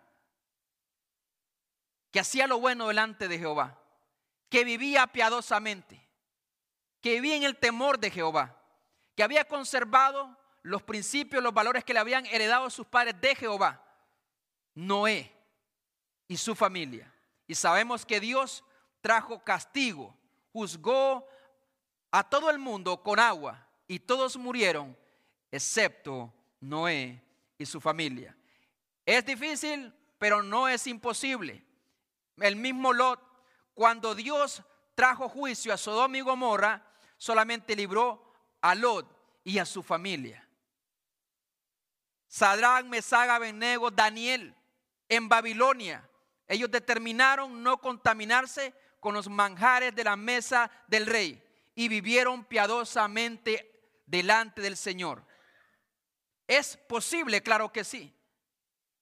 que 2.10 2.20
hacía 2.20 2.46
lo 2.46 2.58
bueno 2.58 2.88
delante 2.88 3.28
de 3.28 3.38
Jehová, 3.38 3.78
que 4.48 4.64
vivía 4.64 5.06
piadosamente, 5.06 6.08
que 7.02 7.14
vivía 7.14 7.36
en 7.36 7.42
el 7.42 7.58
temor 7.58 7.98
de 7.98 8.10
Jehová, 8.10 8.58
que 9.14 9.22
había 9.22 9.46
conservado 9.46 10.34
los 10.62 10.82
principios, 10.82 11.42
los 11.42 11.52
valores 11.52 11.84
que 11.84 11.92
le 11.92 12.00
habían 12.00 12.24
heredado 12.26 12.70
sus 12.70 12.86
padres 12.86 13.20
de 13.20 13.34
Jehová, 13.34 13.84
Noé 14.74 15.30
y 16.26 16.38
su 16.38 16.54
familia. 16.54 17.12
Y 17.46 17.54
sabemos 17.54 18.06
que 18.06 18.18
Dios 18.18 18.64
trajo 19.02 19.44
castigo, 19.44 20.16
juzgó 20.54 21.28
a 22.10 22.28
todo 22.30 22.48
el 22.48 22.58
mundo 22.58 23.02
con 23.02 23.18
agua 23.18 23.68
y 23.86 23.98
todos 23.98 24.38
murieron 24.38 24.96
excepto 25.54 26.34
Noé 26.60 27.22
y 27.56 27.64
su 27.64 27.80
familia. 27.80 28.36
Es 29.06 29.24
difícil, 29.24 29.94
pero 30.18 30.42
no 30.42 30.66
es 30.66 30.86
imposible. 30.88 31.64
El 32.38 32.56
mismo 32.56 32.92
Lot, 32.92 33.20
cuando 33.72 34.14
Dios 34.14 34.62
trajo 34.96 35.28
juicio 35.28 35.72
a 35.72 35.76
Sodoma 35.76 36.18
y 36.18 36.22
Gomorra, 36.22 36.84
solamente 37.16 37.76
libró 37.76 38.32
a 38.62 38.74
Lot 38.74 39.06
y 39.44 39.58
a 39.58 39.64
su 39.64 39.82
familia. 39.82 40.44
Sadrach, 42.26 42.84
Mesag, 42.86 43.40
Benego, 43.40 43.92
Daniel 43.92 44.56
en 45.08 45.28
Babilonia. 45.28 46.08
Ellos 46.48 46.70
determinaron 46.70 47.62
no 47.62 47.80
contaminarse 47.80 48.74
con 48.98 49.14
los 49.14 49.28
manjares 49.28 49.94
de 49.94 50.02
la 50.02 50.16
mesa 50.16 50.68
del 50.88 51.06
rey 51.06 51.40
y 51.76 51.86
vivieron 51.86 52.44
piadosamente 52.44 53.70
delante 54.06 54.60
del 54.60 54.76
Señor. 54.76 55.24
¿Es 56.46 56.76
posible? 56.76 57.42
Claro 57.42 57.72
que 57.72 57.84
sí. 57.84 58.14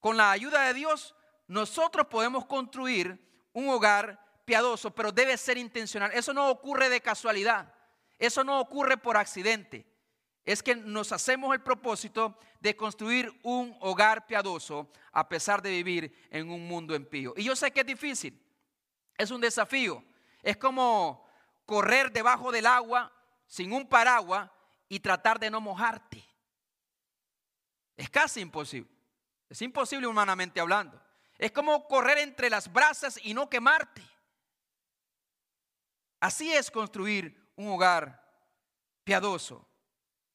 Con 0.00 0.16
la 0.16 0.30
ayuda 0.30 0.64
de 0.66 0.74
Dios, 0.74 1.14
nosotros 1.46 2.06
podemos 2.08 2.46
construir 2.46 3.48
un 3.52 3.68
hogar 3.68 4.18
piadoso, 4.44 4.90
pero 4.90 5.12
debe 5.12 5.36
ser 5.36 5.58
intencional. 5.58 6.10
Eso 6.12 6.32
no 6.32 6.50
ocurre 6.50 6.88
de 6.88 7.00
casualidad. 7.00 7.72
Eso 8.18 8.44
no 8.44 8.60
ocurre 8.60 8.96
por 8.96 9.16
accidente. 9.16 9.86
Es 10.44 10.62
que 10.62 10.74
nos 10.74 11.12
hacemos 11.12 11.54
el 11.54 11.62
propósito 11.62 12.36
de 12.60 12.76
construir 12.76 13.32
un 13.42 13.76
hogar 13.80 14.26
piadoso 14.26 14.90
a 15.12 15.28
pesar 15.28 15.62
de 15.62 15.70
vivir 15.70 16.26
en 16.30 16.50
un 16.50 16.66
mundo 16.66 16.94
impío. 16.94 17.34
Y 17.36 17.44
yo 17.44 17.54
sé 17.54 17.70
que 17.70 17.80
es 17.80 17.86
difícil. 17.86 18.40
Es 19.16 19.30
un 19.30 19.40
desafío. 19.40 20.04
Es 20.42 20.56
como 20.56 21.26
correr 21.66 22.12
debajo 22.12 22.50
del 22.50 22.66
agua 22.66 23.12
sin 23.46 23.72
un 23.72 23.88
paraguas 23.88 24.50
y 24.88 25.00
tratar 25.00 25.38
de 25.38 25.50
no 25.50 25.60
mojarte. 25.60 26.24
Es 27.96 28.10
casi 28.10 28.40
imposible. 28.40 28.90
Es 29.48 29.60
imposible 29.62 30.06
humanamente 30.06 30.60
hablando. 30.60 31.00
Es 31.38 31.52
como 31.52 31.86
correr 31.88 32.18
entre 32.18 32.48
las 32.48 32.72
brasas 32.72 33.18
y 33.22 33.34
no 33.34 33.50
quemarte. 33.50 34.02
Así 36.20 36.52
es 36.52 36.70
construir 36.70 37.52
un 37.56 37.68
hogar 37.68 38.22
piadoso 39.04 39.68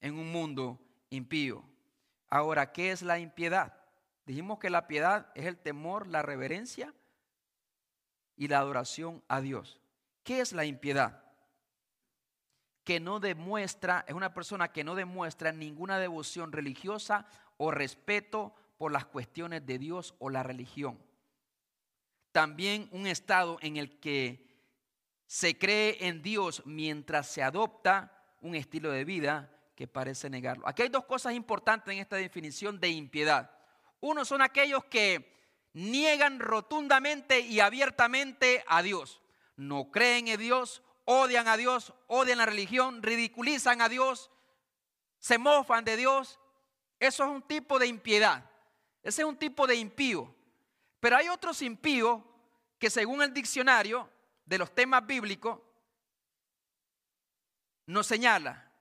en 0.01 0.19
un 0.19 0.31
mundo 0.31 0.79
impío. 1.09 1.63
Ahora, 2.29 2.71
¿qué 2.73 2.91
es 2.91 3.01
la 3.01 3.19
impiedad? 3.19 3.73
Dijimos 4.25 4.59
que 4.59 4.69
la 4.69 4.87
piedad 4.87 5.31
es 5.33 5.45
el 5.45 5.57
temor, 5.57 6.07
la 6.07 6.21
reverencia 6.21 6.93
y 8.35 8.49
la 8.49 8.59
adoración 8.59 9.23
a 9.29 9.39
Dios. 9.39 9.79
¿Qué 10.23 10.41
es 10.41 10.51
la 10.51 10.65
impiedad? 10.65 11.23
Que 12.83 12.99
no 12.99 13.21
demuestra, 13.21 14.03
es 14.07 14.13
una 14.13 14.33
persona 14.33 14.73
que 14.73 14.83
no 14.83 14.95
demuestra 14.95 15.53
ninguna 15.53 15.99
devoción 15.99 16.51
religiosa 16.51 17.25
o 17.57 17.71
respeto 17.71 18.53
por 18.77 18.91
las 18.91 19.05
cuestiones 19.05 19.65
de 19.65 19.79
Dios 19.79 20.15
o 20.19 20.29
la 20.29 20.43
religión. 20.43 20.99
También 22.31 22.87
un 22.91 23.07
estado 23.07 23.57
en 23.61 23.77
el 23.77 23.99
que 23.99 24.47
se 25.25 25.57
cree 25.57 26.07
en 26.07 26.21
Dios 26.21 26.61
mientras 26.65 27.27
se 27.27 27.43
adopta 27.43 28.13
un 28.41 28.55
estilo 28.55 28.91
de 28.91 29.03
vida 29.03 29.51
que 29.75 29.87
parece 29.87 30.29
negarlo. 30.29 30.67
Aquí 30.67 30.83
hay 30.83 30.89
dos 30.89 31.05
cosas 31.05 31.33
importantes 31.33 31.93
en 31.93 31.99
esta 31.99 32.15
definición 32.15 32.79
de 32.79 32.89
impiedad. 32.89 33.51
Uno 33.99 34.25
son 34.25 34.41
aquellos 34.41 34.85
que 34.85 35.35
niegan 35.73 36.39
rotundamente 36.39 37.39
y 37.39 37.59
abiertamente 37.59 38.63
a 38.67 38.81
Dios. 38.81 39.21
No 39.55 39.91
creen 39.91 40.27
en 40.27 40.39
Dios, 40.39 40.81
odian 41.05 41.47
a 41.47 41.57
Dios, 41.57 41.93
odian 42.07 42.37
la 42.37 42.45
religión, 42.45 43.01
ridiculizan 43.01 43.81
a 43.81 43.89
Dios, 43.89 44.31
se 45.19 45.37
mofan 45.37 45.83
de 45.83 45.97
Dios 45.97 46.39
eso 46.99 47.23
es 47.23 47.29
un 47.29 47.41
tipo 47.41 47.79
de 47.79 47.87
impiedad. 47.87 48.43
Ese 49.03 49.21
es 49.21 49.27
un 49.27 49.37
tipo 49.37 49.67
de 49.67 49.75
impío. 49.75 50.33
Pero 50.99 51.17
hay 51.17 51.29
otros 51.29 51.61
impíos 51.61 52.21
que 52.79 52.89
según 52.89 53.21
el 53.21 53.33
diccionario 53.33 54.09
de 54.45 54.57
los 54.57 54.73
temas 54.73 55.05
bíblicos 55.05 55.59
nos 57.85 58.07
señala 58.07 58.71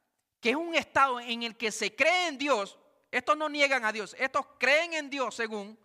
que 0.40 0.50
es 0.50 0.57
un 0.57 0.74
estado 0.74 1.20
en 1.20 1.42
el 1.42 1.57
que 1.57 1.72
se 1.72 1.94
cree 1.94 2.29
en 2.29 2.38
Dios. 2.38 2.79
Estos 3.11 3.37
no 3.37 3.48
niegan 3.48 3.85
a 3.85 3.92
Dios, 3.92 4.14
estos 4.18 4.46
creen 4.59 4.94
en 4.94 5.09
Dios 5.11 5.35
según, 5.35 5.79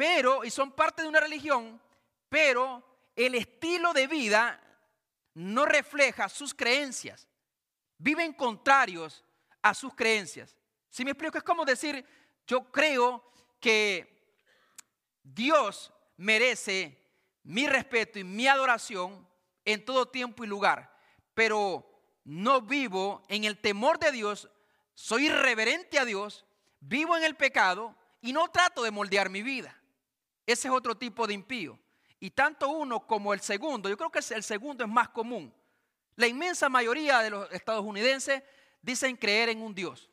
pero, 0.00 0.44
y 0.44 0.50
son 0.50 0.72
parte 0.72 1.02
de 1.02 1.08
una 1.08 1.20
religión, 1.20 1.78
pero 2.30 2.82
el 3.14 3.34
estilo 3.34 3.92
de 3.92 4.06
vida 4.06 4.58
no 5.34 5.66
refleja 5.66 6.30
sus 6.30 6.54
creencias. 6.54 7.28
Viven 7.98 8.32
contrarios 8.32 9.22
a 9.62 9.74
sus 9.74 9.94
creencias. 9.94 10.56
Si 10.88 11.04
me 11.04 11.12
explico, 11.12 11.38
es 11.38 11.44
como 11.44 11.64
decir, 11.64 12.04
yo 12.46 12.70
creo 12.70 13.24
que 13.60 14.20
Dios 15.22 15.92
merece 16.16 17.00
mi 17.42 17.66
respeto 17.66 18.18
y 18.18 18.24
mi 18.24 18.46
adoración 18.46 19.26
en 19.64 19.84
todo 19.84 20.08
tiempo 20.08 20.44
y 20.44 20.46
lugar, 20.46 20.94
pero 21.34 21.86
no 22.24 22.60
vivo 22.60 23.22
en 23.28 23.44
el 23.44 23.58
temor 23.58 23.98
de 23.98 24.12
Dios, 24.12 24.48
soy 24.94 25.26
irreverente 25.26 25.98
a 25.98 26.04
Dios, 26.04 26.44
vivo 26.80 27.16
en 27.16 27.24
el 27.24 27.36
pecado 27.36 27.94
y 28.20 28.32
no 28.32 28.48
trato 28.48 28.82
de 28.82 28.90
moldear 28.90 29.30
mi 29.30 29.42
vida. 29.42 29.76
Ese 30.46 30.68
es 30.68 30.74
otro 30.74 30.96
tipo 30.96 31.26
de 31.26 31.34
impío. 31.34 31.78
Y 32.18 32.30
tanto 32.30 32.68
uno 32.68 33.06
como 33.06 33.32
el 33.32 33.40
segundo, 33.40 33.88
yo 33.88 33.96
creo 33.96 34.10
que 34.10 34.20
el 34.34 34.42
segundo 34.42 34.84
es 34.84 34.90
más 34.90 35.08
común. 35.08 35.54
La 36.16 36.26
inmensa 36.26 36.68
mayoría 36.68 37.20
de 37.20 37.30
los 37.30 37.50
estadounidenses 37.50 38.42
dicen 38.82 39.16
creer 39.16 39.48
en 39.48 39.62
un 39.62 39.74
Dios. 39.74 40.10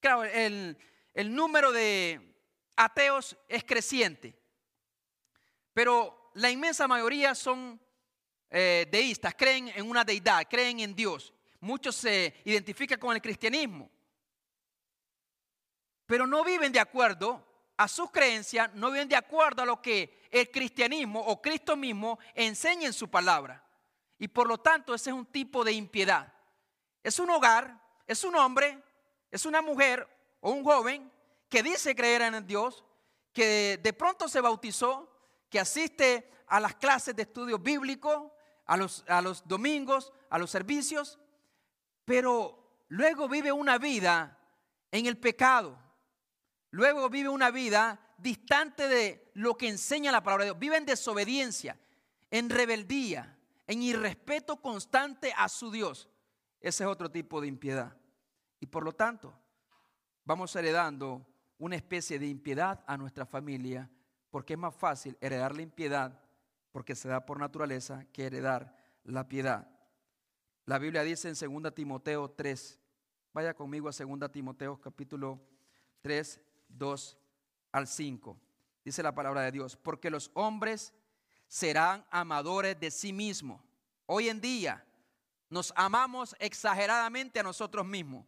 Claro, 0.00 0.24
el, 0.24 0.76
número 1.14 1.72
de 1.72 2.36
ateos 2.76 3.36
es 3.48 3.64
creciente, 3.64 4.38
pero 5.72 6.30
la 6.34 6.50
inmensa 6.50 6.86
mayoría 6.86 7.34
son 7.34 7.80
eh, 8.50 8.86
deístas, 8.90 9.34
creen 9.34 9.68
en 9.74 9.88
una 9.88 10.04
deidad, 10.04 10.46
creen 10.48 10.80
en 10.80 10.94
Dios. 10.94 11.32
Muchos 11.60 11.96
se 11.96 12.34
identifican 12.44 13.00
con 13.00 13.14
el 13.14 13.22
cristianismo, 13.22 13.90
pero 16.06 16.26
no 16.26 16.44
viven 16.44 16.70
de 16.70 16.80
acuerdo 16.80 17.44
a 17.76 17.88
sus 17.88 18.10
creencias, 18.10 18.72
no 18.74 18.90
viven 18.90 19.08
de 19.08 19.16
acuerdo 19.16 19.62
a 19.62 19.66
lo 19.66 19.82
que 19.82 20.26
el 20.30 20.50
cristianismo 20.50 21.20
o 21.20 21.42
Cristo 21.42 21.76
mismo 21.76 22.18
enseña 22.34 22.86
en 22.86 22.92
su 22.92 23.08
palabra. 23.08 23.64
Y 24.18 24.28
por 24.28 24.48
lo 24.48 24.58
tanto 24.58 24.94
ese 24.94 25.10
es 25.10 25.14
un 25.14 25.26
tipo 25.26 25.64
de 25.64 25.72
impiedad. 25.72 26.32
Es 27.02 27.18
un 27.18 27.30
hogar, 27.30 27.80
es 28.06 28.24
un 28.24 28.34
hombre, 28.36 28.82
es 29.30 29.46
una 29.46 29.62
mujer 29.62 30.08
o 30.40 30.50
un 30.50 30.64
joven 30.64 31.10
que 31.48 31.62
dice 31.62 31.94
creer 31.94 32.22
en 32.22 32.46
Dios, 32.46 32.84
que 33.32 33.78
de 33.82 33.92
pronto 33.92 34.28
se 34.28 34.40
bautizó, 34.40 35.10
que 35.48 35.60
asiste 35.60 36.30
a 36.46 36.60
las 36.60 36.74
clases 36.74 37.14
de 37.14 37.22
estudio 37.22 37.58
bíblico, 37.58 38.34
a 38.66 38.76
los, 38.76 39.04
a 39.08 39.22
los 39.22 39.46
domingos, 39.46 40.12
a 40.30 40.38
los 40.38 40.50
servicios, 40.50 41.18
pero 42.04 42.84
luego 42.88 43.28
vive 43.28 43.52
una 43.52 43.78
vida 43.78 44.38
en 44.90 45.06
el 45.06 45.18
pecado. 45.18 45.78
Luego 46.70 47.08
vive 47.08 47.28
una 47.28 47.50
vida 47.50 47.98
distante 48.18 48.88
de 48.88 49.30
lo 49.34 49.56
que 49.56 49.68
enseña 49.68 50.12
la 50.12 50.22
palabra 50.22 50.44
de 50.44 50.50
Dios. 50.50 50.58
Vive 50.58 50.76
en 50.76 50.86
desobediencia, 50.86 51.78
en 52.30 52.50
rebeldía, 52.50 53.38
en 53.66 53.82
irrespeto 53.82 54.60
constante 54.60 55.32
a 55.36 55.48
su 55.48 55.70
Dios. 55.70 56.08
Ese 56.60 56.84
es 56.84 56.88
otro 56.90 57.10
tipo 57.10 57.40
de 57.40 57.46
impiedad. 57.46 57.96
Y 58.60 58.66
por 58.66 58.84
lo 58.84 58.92
tanto, 58.92 59.38
vamos 60.24 60.54
heredando 60.56 61.26
una 61.58 61.76
especie 61.76 62.18
de 62.18 62.26
impiedad 62.26 62.84
a 62.86 62.96
nuestra 62.96 63.26
familia, 63.26 63.90
porque 64.30 64.54
es 64.54 64.58
más 64.58 64.74
fácil 64.74 65.16
heredar 65.20 65.54
la 65.54 65.62
impiedad, 65.62 66.20
porque 66.72 66.94
se 66.94 67.08
da 67.08 67.24
por 67.24 67.38
naturaleza, 67.38 68.04
que 68.12 68.26
heredar 68.26 68.74
la 69.04 69.28
piedad. 69.28 69.68
La 70.64 70.78
Biblia 70.78 71.02
dice 71.02 71.28
en 71.28 71.62
2 71.62 71.74
Timoteo 71.74 72.30
3, 72.30 72.78
vaya 73.32 73.54
conmigo 73.54 73.88
a 73.88 73.92
2 73.92 74.30
Timoteo 74.30 74.80
capítulo 74.80 75.40
3, 76.02 76.40
2 76.68 77.18
al 77.72 77.86
5. 77.86 78.40
Dice 78.84 79.02
la 79.02 79.14
palabra 79.14 79.42
de 79.42 79.52
Dios, 79.52 79.76
porque 79.76 80.10
los 80.10 80.30
hombres 80.34 80.92
serán 81.46 82.04
amadores 82.10 82.78
de 82.78 82.90
sí 82.90 83.12
mismos. 83.12 83.62
Hoy 84.06 84.28
en 84.28 84.40
día 84.40 84.84
Nos 85.50 85.72
amamos 85.76 86.36
exageradamente 86.38 87.40
a 87.40 87.42
nosotros 87.42 87.86
mismos. 87.86 88.26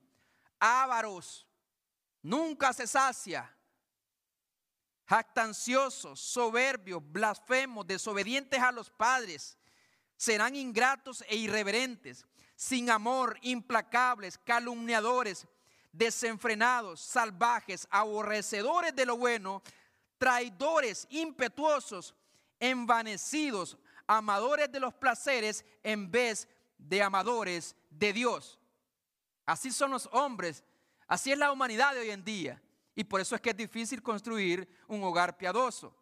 Ávaros, 0.58 1.46
nunca 2.22 2.72
se 2.72 2.86
sacia. 2.86 3.54
Jactanciosos, 5.06 6.20
soberbios, 6.20 7.02
blasfemos, 7.04 7.86
desobedientes 7.86 8.60
a 8.60 8.72
los 8.72 8.90
padres. 8.90 9.58
Serán 10.16 10.54
ingratos 10.54 11.24
e 11.28 11.36
irreverentes, 11.36 12.26
sin 12.54 12.90
amor, 12.90 13.38
implacables, 13.42 14.38
calumniadores, 14.38 15.46
desenfrenados, 15.92 17.00
salvajes, 17.00 17.88
aborrecedores 17.90 18.94
de 18.94 19.06
lo 19.06 19.16
bueno, 19.16 19.62
traidores, 20.18 21.06
impetuosos, 21.10 22.14
envanecidos, 22.60 23.76
amadores 24.06 24.70
de 24.70 24.80
los 24.80 24.94
placeres 24.94 25.64
en 25.82 26.10
vez 26.10 26.46
de 26.46 26.59
amadores 27.02 27.76
de 27.88 28.12
Dios. 28.12 28.58
Así 29.46 29.70
son 29.70 29.90
los 29.90 30.08
hombres, 30.12 30.64
así 31.06 31.32
es 31.32 31.38
la 31.38 31.52
humanidad 31.52 31.94
de 31.94 32.00
hoy 32.00 32.10
en 32.10 32.24
día. 32.24 32.62
Y 32.94 33.04
por 33.04 33.20
eso 33.20 33.34
es 33.34 33.40
que 33.40 33.50
es 33.50 33.56
difícil 33.56 34.02
construir 34.02 34.68
un 34.88 35.02
hogar 35.02 35.36
piadoso. 35.36 35.96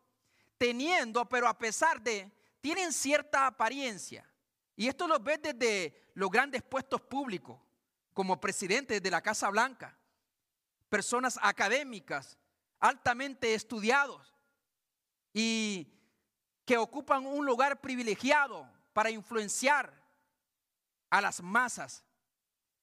Teniendo, 0.57 1.29
pero 1.29 1.47
a 1.47 1.57
pesar 1.57 2.01
de, 2.03 2.31
tienen 2.61 2.93
cierta 2.93 3.47
apariencia. 3.47 4.29
Y 4.75 4.88
esto 4.88 5.07
lo 5.07 5.19
ves 5.19 5.41
desde 5.43 6.11
los 6.14 6.31
grandes 6.31 6.62
puestos 6.62 7.01
públicos, 7.01 7.59
como 8.12 8.41
presidentes 8.41 9.03
de 9.03 9.11
la 9.11 9.23
Casa 9.23 9.49
Blanca, 9.51 9.97
personas 10.88 11.38
académicas, 11.41 12.38
altamente 12.81 13.55
estudiados 13.55 14.35
y 15.33 15.93
que 16.64 16.77
ocupan 16.77 17.27
un 17.27 17.47
lugar 17.47 17.81
privilegiado 17.81 18.69
para 18.93 19.11
influenciar 19.11 19.93
a 21.11 21.21
las 21.21 21.42
masas, 21.42 22.05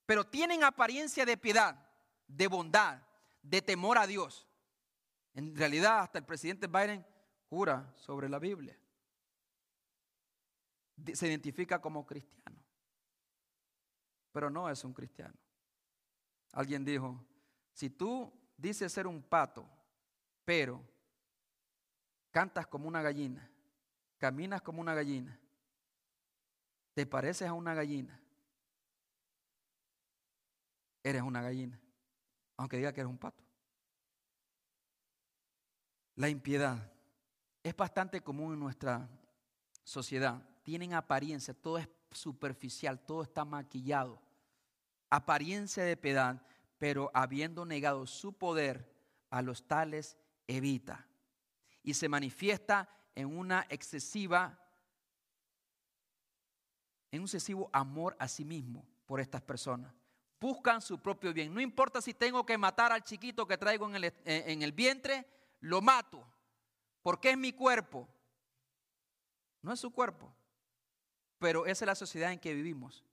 pero 0.06 0.26
tienen 0.26 0.64
apariencia 0.64 1.26
de 1.26 1.38
piedad, 1.38 1.90
de 2.28 2.48
bondad, 2.48 3.02
de 3.42 3.62
temor 3.62 3.98
a 3.98 4.08
Dios. 4.08 4.48
En 5.34 5.56
realidad, 5.56 6.00
hasta 6.00 6.20
el 6.20 6.26
presidente 6.26 6.68
Biden 6.68 7.06
jura 7.50 7.94
sobre 7.96 8.30
la 8.30 8.40
Biblia. 8.40 8.78
Se 11.14 11.28
identifica 11.28 11.82
como 11.82 12.06
cristiano, 12.06 12.58
pero 14.32 14.50
no 14.50 14.70
es 14.70 14.84
un 14.84 14.94
cristiano. 14.94 15.36
Alguien 16.54 16.86
dijo, 16.86 17.26
si 17.74 17.90
tú 17.90 18.32
dices 18.56 18.94
ser 18.94 19.08
un 19.08 19.22
pato, 19.22 19.70
pero 20.46 20.82
cantas 22.32 22.68
como 22.68 22.88
una 22.88 23.02
gallina, 23.02 23.50
caminas 24.18 24.62
como 24.62 24.80
una 24.80 24.94
gallina, 24.94 25.38
te 26.96 27.06
pareces 27.06 27.48
a 27.48 27.54
una 27.54 27.74
gallina, 27.74 28.20
eres 31.04 31.22
una 31.22 31.42
gallina, 31.42 31.80
aunque 32.58 32.78
diga 32.78 32.94
que 32.94 33.02
eres 33.02 33.12
un 33.12 33.18
pato. 33.18 33.44
La 36.16 36.30
impiedad 36.30 36.92
es 37.62 37.76
bastante 37.76 38.22
común 38.22 38.54
en 38.54 38.60
nuestra 38.60 39.10
sociedad. 39.84 40.42
Tienen 40.64 40.94
apariencia, 40.94 41.54
todo 41.54 41.78
es 41.78 41.90
superficial, 42.12 42.98
todo 43.06 43.24
está 43.24 43.44
maquillado. 43.44 44.22
Apariencia 45.10 45.84
de 45.84 45.98
piedad, 45.98 46.42
pero 46.78 47.12
habiendo 47.14 47.66
negado 47.66 48.08
su 48.08 48.32
poder 48.32 48.90
a 49.30 49.42
los 49.42 49.68
tales 49.68 50.18
evita. 50.48 51.06
Y 51.84 51.94
se 51.94 52.08
manifiesta 52.08 52.88
en 53.14 53.38
una 53.38 53.66
excesiva, 53.70 54.65
en 57.16 57.22
un 57.22 57.28
excesivo 57.28 57.70
amor 57.72 58.16
a 58.20 58.28
sí 58.28 58.46
mismo 58.46 58.86
por 59.06 59.20
estas 59.20 59.42
personas. 59.42 59.94
Buscan 60.40 60.82
su 60.82 61.02
propio 61.02 61.34
bien. 61.34 61.54
No 61.54 61.62
importa 61.62 62.02
si 62.02 62.14
tengo 62.14 62.46
que 62.46 62.58
matar 62.58 62.92
al 62.92 63.04
chiquito 63.04 63.48
que 63.48 63.58
traigo 63.58 63.88
en 63.88 63.96
el, 63.96 64.14
en 64.26 64.62
el 64.62 64.72
vientre, 64.72 65.26
lo 65.62 65.82
mato. 65.82 66.26
Porque 67.02 67.32
es 67.32 67.38
mi 67.38 67.54
cuerpo. 67.54 68.08
No 69.62 69.74
es 69.74 69.80
su 69.80 69.92
cuerpo. 69.92 70.36
Pero 71.40 71.66
esa 71.66 71.86
es 71.86 71.88
la 71.88 71.96
sociedad 71.96 72.32
en 72.32 72.40
que 72.40 72.54
vivimos. 72.54 73.04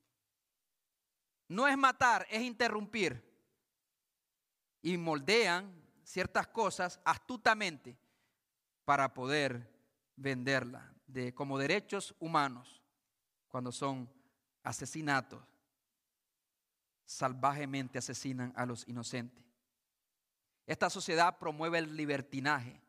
No 1.49 1.69
es 1.69 1.77
matar, 1.77 2.27
es 2.31 2.43
interrumpir. 2.43 3.23
Y 4.83 4.97
moldean 4.97 5.73
ciertas 6.03 6.49
cosas 6.49 7.01
astutamente 7.05 7.97
para 8.85 9.15
poder 9.15 9.71
venderla 10.17 10.93
de, 11.07 11.33
como 11.33 11.59
derechos 11.59 12.15
humanos 12.19 12.82
cuando 13.53 13.71
son 13.71 14.11
asesinatos. 14.65 15.41
Salvajemente 17.05 17.99
asesinan 17.99 18.53
a 18.57 18.65
los 18.65 18.89
inocentes. 18.89 19.45
Esta 20.67 20.89
sociedad 20.89 21.39
promueve 21.39 21.79
el 21.79 21.95
libertinaje, 21.95 22.81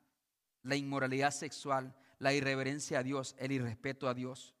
la 0.62 0.74
inmoralidad 0.74 1.32
sexual, 1.32 1.94
la 2.18 2.32
irreverencia 2.32 3.00
a 3.00 3.02
Dios, 3.02 3.36
el 3.38 3.52
irrespeto 3.52 4.08
a 4.08 4.14
Dios. 4.14 4.54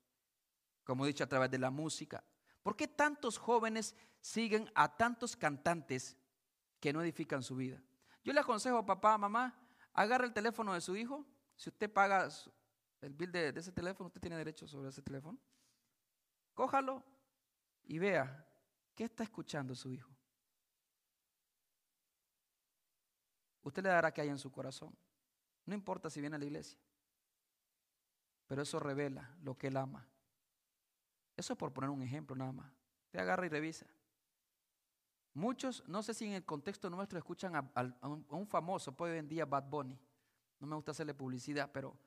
Como 0.84 1.04
he 1.04 1.08
dicho 1.08 1.24
a 1.24 1.28
través 1.28 1.50
de 1.50 1.58
la 1.58 1.70
música. 1.70 2.22
¿Por 2.62 2.76
qué 2.76 2.86
tantos 2.86 3.38
jóvenes 3.38 3.94
siguen 4.20 4.70
a 4.74 4.94
tantos 4.94 5.34
cantantes 5.36 6.18
que 6.80 6.92
no 6.92 7.00
edifican 7.00 7.42
su 7.42 7.56
vida? 7.56 7.82
Yo 8.22 8.34
le 8.34 8.40
aconsejo, 8.40 8.84
papá, 8.84 9.16
mamá, 9.16 9.58
agarre 9.94 10.26
el 10.26 10.34
teléfono 10.34 10.74
de 10.74 10.82
su 10.82 10.94
hijo. 10.96 11.24
Si 11.56 11.70
usted 11.70 11.90
paga 11.90 12.28
el 13.00 13.14
bill 13.14 13.32
de, 13.32 13.54
ese 13.56 13.72
teléfono, 13.72 14.08
usted 14.08 14.20
tiene 14.20 14.36
derecho 14.36 14.66
sobre 14.66 14.90
ese 14.90 15.00
teléfono. 15.00 15.38
Cójalo 16.54 17.02
y 17.84 17.98
vea 17.98 18.46
qué 18.94 19.04
está 19.04 19.24
escuchando 19.24 19.74
su 19.74 19.90
hijo. 19.90 20.10
Usted 23.62 23.82
le 23.82 23.88
dará 23.88 24.12
que 24.12 24.20
hay 24.20 24.28
en 24.28 24.38
su 24.38 24.52
corazón. 24.52 24.96
No 25.66 25.74
importa 25.74 26.10
si 26.10 26.20
viene 26.20 26.36
a 26.36 26.38
la 26.38 26.44
iglesia. 26.44 26.78
Pero 28.46 28.62
eso 28.62 28.78
revela 28.78 29.34
lo 29.42 29.56
que 29.56 29.68
él 29.68 29.76
ama. 29.76 30.06
Eso 31.36 31.54
es 31.54 31.58
por 31.58 31.72
poner 31.72 31.90
un 31.90 32.02
ejemplo 32.02 32.36
nada 32.36 32.52
más. 32.52 32.70
Usted 33.06 33.20
agarra 33.20 33.46
y 33.46 33.48
revisa. 33.48 33.86
Muchos, 35.32 35.82
no 35.88 36.02
sé 36.02 36.14
si 36.14 36.26
en 36.26 36.34
el 36.34 36.44
contexto 36.44 36.88
nuestro 36.90 37.18
escuchan 37.18 37.56
a, 37.56 38.06
un, 38.06 38.46
famoso, 38.46 38.92
pues 38.92 39.12
hoy 39.12 39.18
en 39.18 39.28
día 39.28 39.44
Bad 39.44 39.64
Bunny. 39.68 39.98
No 40.60 40.66
me 40.66 40.76
gusta 40.76 40.92
hacerle 40.92 41.14
publicidad, 41.14 41.70
pero 41.72 41.98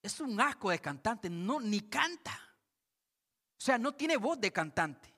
es 0.00 0.20
un 0.20 0.40
asco 0.40 0.70
de 0.70 0.78
cantante, 0.78 1.28
no, 1.28 1.58
ni 1.60 1.80
canta. 1.80 2.49
O 3.60 3.62
sea, 3.62 3.76
no 3.76 3.92
tiene 3.92 4.16
voz 4.16 4.40
de 4.40 4.50
cantante. 4.50 5.12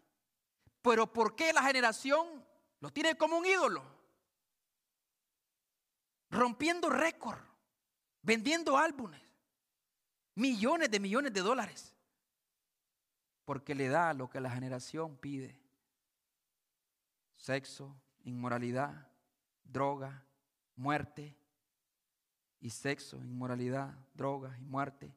Pero 0.82 1.12
¿por 1.12 1.36
qué 1.36 1.52
la 1.52 1.62
generación 1.62 2.44
lo 2.80 2.90
tiene 2.92 3.16
como 3.16 3.38
un 3.38 3.46
ídolo? 3.46 3.84
Rompiendo 6.28 6.90
récord, 6.90 7.38
vendiendo 8.20 8.76
álbumes, 8.76 9.22
millones 10.34 10.90
de 10.90 10.98
millones 10.98 11.32
de 11.32 11.40
dólares. 11.40 11.94
Porque 13.44 13.76
le 13.76 13.86
da 13.86 14.12
lo 14.12 14.28
que 14.28 14.40
la 14.40 14.50
generación 14.50 15.16
pide 15.18 15.56
sexo, 17.36 17.94
inmoralidad, 18.24 19.08
droga, 19.62 20.26
muerte 20.74 21.36
y 22.58 22.70
sexo, 22.70 23.18
inmoralidad, 23.18 23.94
droga 24.14 24.58
y 24.58 24.64
muerte. 24.64 25.14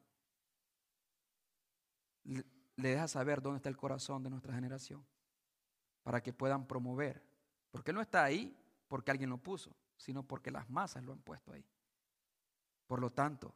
Le, 2.76 2.90
deja 2.90 3.08
saber 3.08 3.42
dónde 3.42 3.56
está 3.58 3.68
el 3.68 3.76
corazón 3.76 4.22
de 4.22 4.30
nuestra 4.30 4.54
generación 4.54 5.04
para 6.02 6.22
que 6.22 6.32
puedan 6.32 6.66
promover. 6.66 7.22
Porque 7.70 7.92
no 7.92 8.00
está 8.00 8.24
ahí 8.24 8.56
porque 8.88 9.10
alguien 9.10 9.30
lo 9.30 9.38
puso, 9.38 9.74
sino 9.96 10.22
porque 10.22 10.50
las 10.50 10.68
masas 10.70 11.02
lo 11.02 11.12
han 11.12 11.20
puesto 11.20 11.52
ahí. 11.52 11.64
Por 12.86 13.00
lo 13.00 13.10
tanto, 13.10 13.54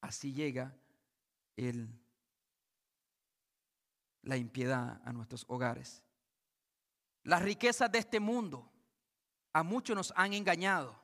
así 0.00 0.32
llega 0.32 0.74
el, 1.56 1.88
la 4.22 4.36
impiedad 4.36 5.00
a 5.04 5.12
nuestros 5.12 5.44
hogares. 5.48 6.02
Las 7.22 7.42
riquezas 7.42 7.90
de 7.92 7.98
este 7.98 8.20
mundo 8.20 8.70
a 9.52 9.62
muchos 9.62 9.96
nos 9.96 10.12
han 10.16 10.32
engañado, 10.32 10.98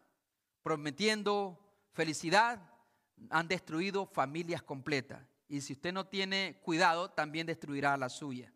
prometiendo 0.62 1.58
felicidad, 1.92 2.60
han 3.30 3.48
destruido 3.48 4.06
familias 4.06 4.62
completas. 4.62 5.22
Y 5.54 5.60
si 5.60 5.74
usted 5.74 5.92
no 5.92 6.04
tiene 6.04 6.58
cuidado, 6.64 7.12
también 7.12 7.46
destruirá 7.46 7.96
la 7.96 8.08
suya. 8.08 8.52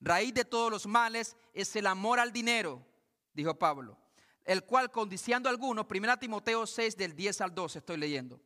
Raíz 0.00 0.34
de 0.34 0.44
todos 0.44 0.68
los 0.68 0.84
males 0.84 1.36
es 1.54 1.76
el 1.76 1.86
amor 1.86 2.18
al 2.18 2.32
dinero, 2.32 2.84
dijo 3.32 3.56
Pablo, 3.56 3.96
el 4.44 4.64
cual 4.64 4.90
codiciando 4.90 5.48
a 5.48 5.52
algunos, 5.52 5.86
1 5.88 6.18
Timoteo 6.18 6.66
6 6.66 6.96
del 6.96 7.14
10 7.14 7.40
al 7.40 7.54
12 7.54 7.78
estoy 7.78 7.98
leyendo. 7.98 8.40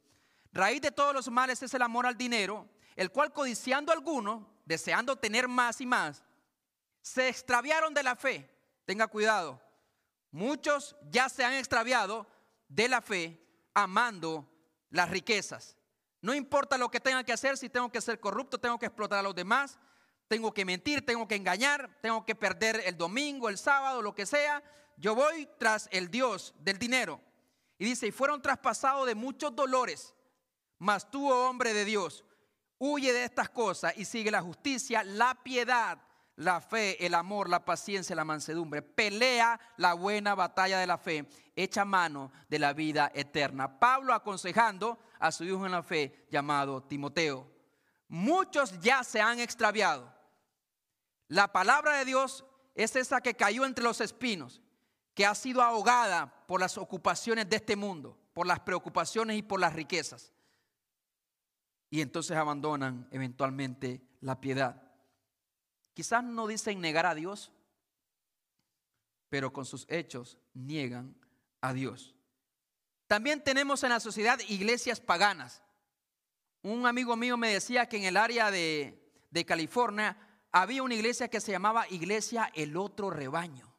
Raíz 0.53 0.83
de 0.83 0.91
todos 0.91 1.15
los 1.15 1.31
males 1.31 1.63
es 1.63 1.73
el 1.73 1.81
amor 1.81 2.05
al 2.05 2.15
dinero, 2.15 2.69
el 2.95 3.11
cual 3.11 3.33
codiciando 3.33 3.91
a 3.91 3.95
algunos, 3.95 4.47
deseando 4.67 5.17
tener 5.17 5.49
más 5.49 5.81
y 5.81 5.87
más, 5.87 6.23
se 7.01 7.31
extraviaron 7.31 7.95
de 7.95 8.03
la 8.03 8.17
fe. 8.17 8.51
Tenga 8.85 9.07
cuidado. 9.07 9.63
Muchos 10.31 10.95
ya 11.11 11.31
se 11.31 11.43
han 11.43 11.55
extraviado 11.55 12.27
de 12.69 12.91
la 12.91 13.01
fe 13.01 13.43
amando 13.73 14.47
las 14.91 15.09
riquezas. 15.09 15.79
No 16.23 16.33
importa 16.33 16.79
lo 16.79 16.89
que 16.89 17.01
tenga 17.01 17.25
que 17.25 17.33
hacer, 17.33 17.59
si 17.59 17.69
tengo 17.69 17.91
que 17.91 18.01
ser 18.01 18.21
corrupto, 18.21 18.59
tengo 18.59 18.79
que 18.79 18.87
explotar 18.87 19.19
a 19.19 19.23
los 19.23 19.35
demás, 19.35 19.79
tengo 20.29 20.55
que 20.55 20.65
mentir, 20.65 21.05
tengo 21.05 21.27
que 21.27 21.35
engañar, 21.35 21.99
tengo 22.01 22.25
que 22.25 22.37
perder 22.37 22.81
el 22.87 22.97
domingo, 22.97 23.49
el 23.49 23.59
sábado, 23.59 24.01
lo 24.01 24.15
que 24.15 24.25
sea. 24.25 24.63
Yo 24.97 25.17
voy 25.17 25.49
tras 25.59 25.89
el 25.91 26.11
Dios 26.11 26.55
del 26.61 26.79
dinero. 26.79 27.21
Y 27.77 27.87
dice, 27.87 28.07
y 28.07 28.13
fueron 28.13 28.41
traspasados 28.41 29.05
de 29.07 29.17
muchos 29.17 29.55
dolores, 29.57 30.15
mas 30.79 31.11
tú, 31.11 31.31
oh 31.31 31.51
hombre 31.51 31.75
de 31.75 31.85
Dios, 31.85 32.25
huye 32.79 33.13
de 33.13 33.25
estas 33.25 33.51
cosas 33.51 33.93
y 33.97 34.05
sigue 34.05 34.31
la 34.31 34.43
justicia, 34.43 35.03
la 35.03 35.35
piedad, 35.43 35.99
la 36.37 36.61
fe, 36.61 37.05
el 37.05 37.15
amor, 37.15 37.49
la 37.49 37.65
paciencia, 37.65 38.17
la 38.17 38.25
mansedumbre. 38.25 38.83
Pelea 38.83 39.61
la 39.77 39.95
buena 39.95 40.35
batalla 40.35 40.79
de 40.79 40.87
la 40.87 40.99
fe, 40.99 41.29
echa 41.55 41.85
mano 41.85 42.33
de 42.49 42.59
la 42.59 42.73
vida 42.73 43.11
eterna. 43.15 43.79
Pablo 43.79 44.15
aconsejando 44.15 44.99
a 45.19 45.31
su 45.31 45.45
hijo 45.45 45.67
en 45.67 45.73
la 45.73 45.83
fe 45.83 46.27
llamado 46.31 46.83
Timoteo. 46.83 47.51
Muchos 48.09 48.81
ya 48.81 49.05
se 49.05 49.21
han 49.21 49.41
extraviado. 49.41 50.13
La 51.29 51.53
palabra 51.53 51.97
de 51.99 52.05
Dios 52.05 52.45
es 52.75 52.97
esa 52.97 53.21
que 53.21 53.35
cayó 53.35 53.65
entre 53.65 53.85
los 53.85 54.01
espinos, 54.01 54.61
que 55.15 55.27
ha 55.27 55.35
sido 55.35 55.63
ahogada 55.63 56.45
por 56.47 56.61
las 56.61 56.77
ocupaciones 56.79 57.49
de 57.49 57.57
este 57.57 57.77
mundo, 57.77 58.19
por 58.33 58.47
las 58.47 58.61
preocupaciones 58.61 59.37
y 59.39 59.43
por 59.43 59.61
las 59.61 59.73
riquezas. 59.73 60.33
Y 61.91 62.01
entonces 62.01 62.37
abandonan 62.37 63.07
eventualmente 63.11 64.03
la 64.21 64.41
piedad. 64.41 64.92
Quizás 65.95 66.25
no 66.25 66.47
dicen 66.47 66.81
negar 66.81 67.07
a 67.07 67.15
Dios, 67.15 67.53
pero 69.29 69.53
con 69.53 69.65
sus 69.65 69.87
hechos 69.89 70.39
niegan 70.55 71.15
a 71.61 71.73
Dios. 71.73 72.15
También 73.07 73.45
tenemos 73.45 73.83
en 73.83 73.91
la 73.91 74.01
sociedad 74.01 74.39
iglesias 74.49 75.01
paganas. 75.01 75.63
Un 76.63 76.87
amigo 76.87 77.17
mío 77.17 77.37
me 77.37 77.53
decía 77.53 77.89
que 77.89 77.99
en 77.99 78.05
el 78.05 78.17
área 78.17 78.51
de, 78.51 78.99
California 79.47 80.17
había 80.51 80.83
una 80.83 80.95
iglesia 80.95 81.29
que 81.29 81.41
se 81.41 81.53
llamaba 81.53 81.89
Iglesia 81.89 82.51
El 82.55 82.77
Otro 82.77 83.11
Rebaño. 83.11 83.71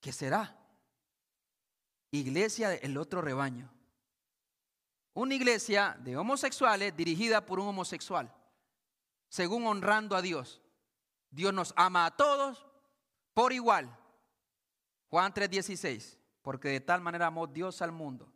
¿Qué 0.00 0.12
será? 0.12 0.58
Iglesia 2.10 2.74
El 2.74 2.98
Otro 2.98 3.22
Rebaño. 3.22 3.72
Una 5.14 5.34
iglesia 5.34 5.96
de 6.00 6.16
homosexuales 6.16 6.96
dirigida 6.96 7.46
por 7.46 7.60
un 7.60 7.68
homosexual 7.68 8.34
según 9.34 9.66
honrando 9.66 10.14
a 10.14 10.22
Dios. 10.22 10.62
Dios 11.32 11.52
nos 11.52 11.74
ama 11.76 12.06
a 12.06 12.16
todos 12.16 12.64
por 13.34 13.52
igual. 13.52 13.98
Juan 15.10 15.34
3:16, 15.34 16.20
porque 16.40 16.68
de 16.68 16.80
tal 16.80 17.00
manera 17.00 17.26
amó 17.26 17.48
Dios 17.48 17.82
al 17.82 17.90
mundo. 17.90 18.32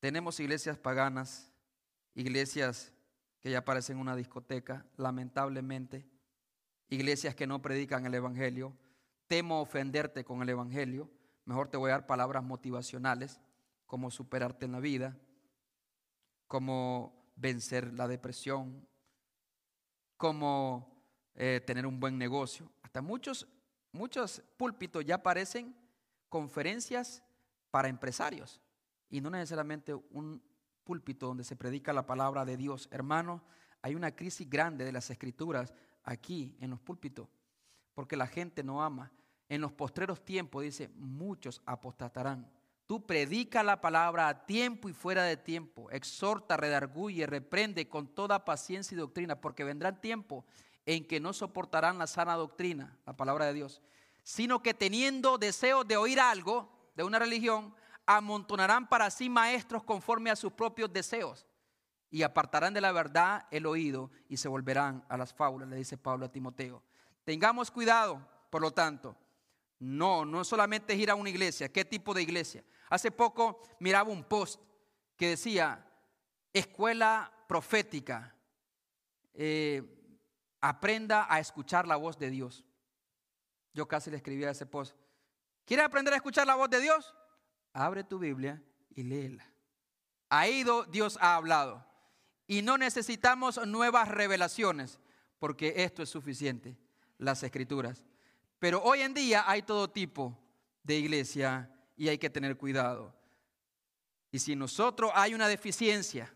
Tenemos 0.00 0.40
iglesias 0.40 0.76
paganas, 0.76 1.52
iglesias 2.14 2.92
que 3.38 3.52
ya 3.52 3.64
parecen 3.64 3.98
una 3.98 4.16
discoteca, 4.16 4.84
lamentablemente, 4.96 6.04
iglesias 6.88 7.36
que 7.36 7.46
no 7.46 7.62
predican 7.62 8.06
el 8.06 8.14
Evangelio. 8.14 8.76
Temo 9.28 9.60
ofenderte 9.60 10.24
con 10.24 10.42
el 10.42 10.48
Evangelio, 10.48 11.08
mejor 11.44 11.68
te 11.68 11.76
voy 11.76 11.90
a 11.90 11.94
dar 11.94 12.06
palabras 12.08 12.42
motivacionales, 12.42 13.40
como 13.86 14.10
superarte 14.10 14.64
en 14.64 14.72
la 14.72 14.80
vida 14.80 15.16
cómo 16.52 17.32
vencer 17.34 17.94
la 17.94 18.06
depresión, 18.06 18.86
cómo 20.18 21.02
eh, 21.34 21.62
tener 21.66 21.86
un 21.86 21.98
buen 21.98 22.18
negocio. 22.18 22.70
Hasta 22.82 23.00
muchos, 23.00 23.48
muchos 23.90 24.42
púlpitos 24.58 25.02
ya 25.02 25.22
parecen 25.22 25.74
conferencias 26.28 27.22
para 27.70 27.88
empresarios 27.88 28.60
y 29.08 29.22
no 29.22 29.30
necesariamente 29.30 29.94
un 29.94 30.42
púlpito 30.84 31.28
donde 31.28 31.42
se 31.42 31.56
predica 31.56 31.94
la 31.94 32.04
palabra 32.04 32.44
de 32.44 32.58
Dios. 32.58 32.86
Hermano, 32.90 33.42
hay 33.80 33.94
una 33.94 34.14
crisis 34.14 34.46
grande 34.46 34.84
de 34.84 34.92
las 34.92 35.08
escrituras 35.08 35.72
aquí 36.04 36.54
en 36.60 36.68
los 36.68 36.80
púlpitos, 36.82 37.30
porque 37.94 38.14
la 38.14 38.26
gente 38.26 38.62
no 38.62 38.82
ama. 38.82 39.10
En 39.48 39.62
los 39.62 39.72
postreros 39.72 40.22
tiempos, 40.22 40.64
dice, 40.64 40.90
muchos 40.96 41.62
apostatarán. 41.64 42.46
Tú 42.92 43.06
predica 43.06 43.62
la 43.62 43.80
palabra 43.80 44.28
a 44.28 44.44
tiempo 44.44 44.86
y 44.86 44.92
fuera 44.92 45.22
de 45.22 45.38
tiempo. 45.38 45.90
Exhorta, 45.90 46.58
redarguye, 46.58 47.26
reprende 47.26 47.88
con 47.88 48.06
toda 48.06 48.44
paciencia 48.44 48.94
y 48.94 48.98
doctrina, 48.98 49.40
porque 49.40 49.64
vendrán 49.64 49.98
tiempos 49.98 50.44
en 50.84 51.06
que 51.06 51.18
no 51.18 51.32
soportarán 51.32 51.96
la 51.96 52.06
sana 52.06 52.34
doctrina, 52.34 52.98
la 53.06 53.16
palabra 53.16 53.46
de 53.46 53.54
Dios, 53.54 53.80
sino 54.24 54.62
que 54.62 54.74
teniendo 54.74 55.38
deseo 55.38 55.84
de 55.84 55.96
oír 55.96 56.20
algo 56.20 56.68
de 56.94 57.02
una 57.02 57.18
religión, 57.18 57.74
amontonarán 58.04 58.86
para 58.86 59.10
sí 59.10 59.30
maestros 59.30 59.82
conforme 59.84 60.28
a 60.30 60.36
sus 60.36 60.52
propios 60.52 60.92
deseos 60.92 61.46
y 62.10 62.24
apartarán 62.24 62.74
de 62.74 62.82
la 62.82 62.92
verdad 62.92 63.46
el 63.50 63.64
oído 63.64 64.10
y 64.28 64.36
se 64.36 64.48
volverán 64.48 65.02
a 65.08 65.16
las 65.16 65.32
fábulas, 65.32 65.66
le 65.66 65.76
dice 65.76 65.96
Pablo 65.96 66.26
a 66.26 66.30
Timoteo. 66.30 66.82
Tengamos 67.24 67.70
cuidado, 67.70 68.20
por 68.50 68.60
lo 68.60 68.70
tanto. 68.70 69.16
No, 69.82 70.24
no 70.24 70.44
solamente 70.44 70.92
es 70.92 71.00
ir 71.00 71.10
a 71.10 71.16
una 71.16 71.28
iglesia. 71.28 71.68
¿Qué 71.68 71.84
tipo 71.84 72.14
de 72.14 72.22
iglesia? 72.22 72.62
Hace 72.88 73.10
poco 73.10 73.60
miraba 73.80 74.10
un 74.10 74.22
post 74.22 74.60
que 75.16 75.30
decía, 75.30 75.84
escuela 76.52 77.32
profética, 77.48 78.32
eh, 79.34 79.82
aprenda 80.60 81.26
a 81.28 81.40
escuchar 81.40 81.88
la 81.88 81.96
voz 81.96 82.16
de 82.16 82.30
Dios. 82.30 82.64
Yo 83.74 83.88
casi 83.88 84.08
le 84.08 84.18
escribí 84.18 84.44
a 84.44 84.52
ese 84.52 84.66
post. 84.66 84.96
¿Quieres 85.64 85.84
aprender 85.84 86.14
a 86.14 86.18
escuchar 86.18 86.46
la 86.46 86.54
voz 86.54 86.70
de 86.70 86.78
Dios? 86.78 87.12
Abre 87.72 88.04
tu 88.04 88.20
Biblia 88.20 88.62
y 88.90 89.02
léela. 89.02 89.44
Ahí 90.28 90.64
Dios 90.92 91.18
ha 91.20 91.34
hablado. 91.34 91.84
Y 92.46 92.62
no 92.62 92.78
necesitamos 92.78 93.66
nuevas 93.66 94.06
revelaciones, 94.06 95.00
porque 95.40 95.82
esto 95.82 96.04
es 96.04 96.08
suficiente, 96.08 96.78
las 97.18 97.42
escrituras. 97.42 98.04
Pero 98.62 98.80
hoy 98.80 99.00
en 99.00 99.12
día 99.12 99.42
hay 99.50 99.62
todo 99.62 99.90
tipo 99.90 100.38
de 100.84 100.94
iglesia 100.94 101.68
y 101.96 102.06
hay 102.06 102.16
que 102.16 102.30
tener 102.30 102.56
cuidado. 102.56 103.12
Y 104.30 104.38
si 104.38 104.54
nosotros 104.54 105.10
hay 105.16 105.34
una 105.34 105.48
deficiencia 105.48 106.32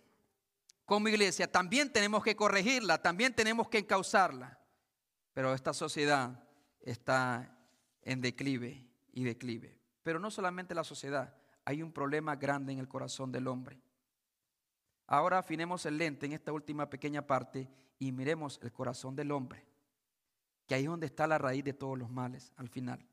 como 0.85 1.07
iglesia, 1.07 1.49
también 1.49 1.93
tenemos 1.93 2.24
que 2.24 2.35
corregirla, 2.35 3.01
también 3.01 3.33
tenemos 3.33 3.68
que 3.68 3.79
encauzarla. 3.79 4.59
Pero 5.35 5.55
esta 5.55 5.72
sociedad 5.72 6.43
está 6.81 7.57
en 8.03 8.20
declive 8.20 8.85
y 9.12 9.22
declive. 9.22 9.79
Pero 10.03 10.18
no 10.18 10.33
solamente 10.33 10.74
la 10.74 10.83
sociedad, 10.83 11.33
hay 11.64 11.81
un 11.81 11.93
problema 11.93 12.35
grande 12.35 12.72
en 12.72 12.81
el 12.81 12.89
corazón 12.89 13.31
del 13.31 13.47
hombre. 13.47 13.81
Ahora 15.07 15.39
afinemos 15.39 15.87
el 15.87 15.97
lente 15.97 16.27
en 16.27 16.33
esta 16.33 16.53
última 16.53 16.91
pequeña 16.91 17.24
parte 17.24 17.70
y 18.01 18.11
miremos 18.11 18.59
el 18.64 18.72
corazón 18.72 19.14
del 19.14 19.31
hombre, 19.31 19.64
que 20.66 20.74
ahí 20.74 20.82
es 20.82 20.88
donde 20.88 21.06
está 21.06 21.26
la 21.26 21.38
raíz 21.38 21.64
de 21.64 21.72
todos 21.72 21.98
los 21.98 22.10
males 22.10 22.52
al 22.56 22.68
final. 22.68 23.06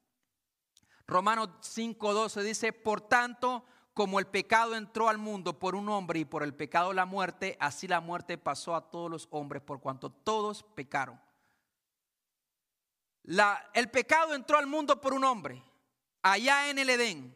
Romanos 1.07 1.49
5:12 1.61 2.41
dice, 2.41 2.73
por 2.73 3.01
tanto, 3.01 3.65
como 3.93 4.19
el 4.19 4.25
pecado 4.25 4.75
entró 4.75 5.09
al 5.09 5.17
mundo 5.17 5.59
por 5.59 5.75
un 5.75 5.87
hombre 5.89 6.19
y 6.19 6.25
por 6.25 6.43
el 6.43 6.53
pecado 6.53 6.93
la 6.93 7.05
muerte, 7.05 7.57
así 7.59 7.87
la 7.87 8.01
muerte 8.01 8.37
pasó 8.37 8.75
a 8.75 8.89
todos 8.89 9.09
los 9.09 9.27
hombres 9.29 9.61
por 9.61 9.79
cuanto 9.79 10.09
todos 10.09 10.63
pecaron. 10.63 11.21
La, 13.23 13.69
el 13.73 13.89
pecado 13.89 14.33
entró 14.33 14.57
al 14.57 14.67
mundo 14.67 14.99
por 14.99 15.13
un 15.13 15.23
hombre. 15.23 15.63
Allá 16.23 16.69
en 16.69 16.79
el 16.79 16.89
Edén, 16.89 17.35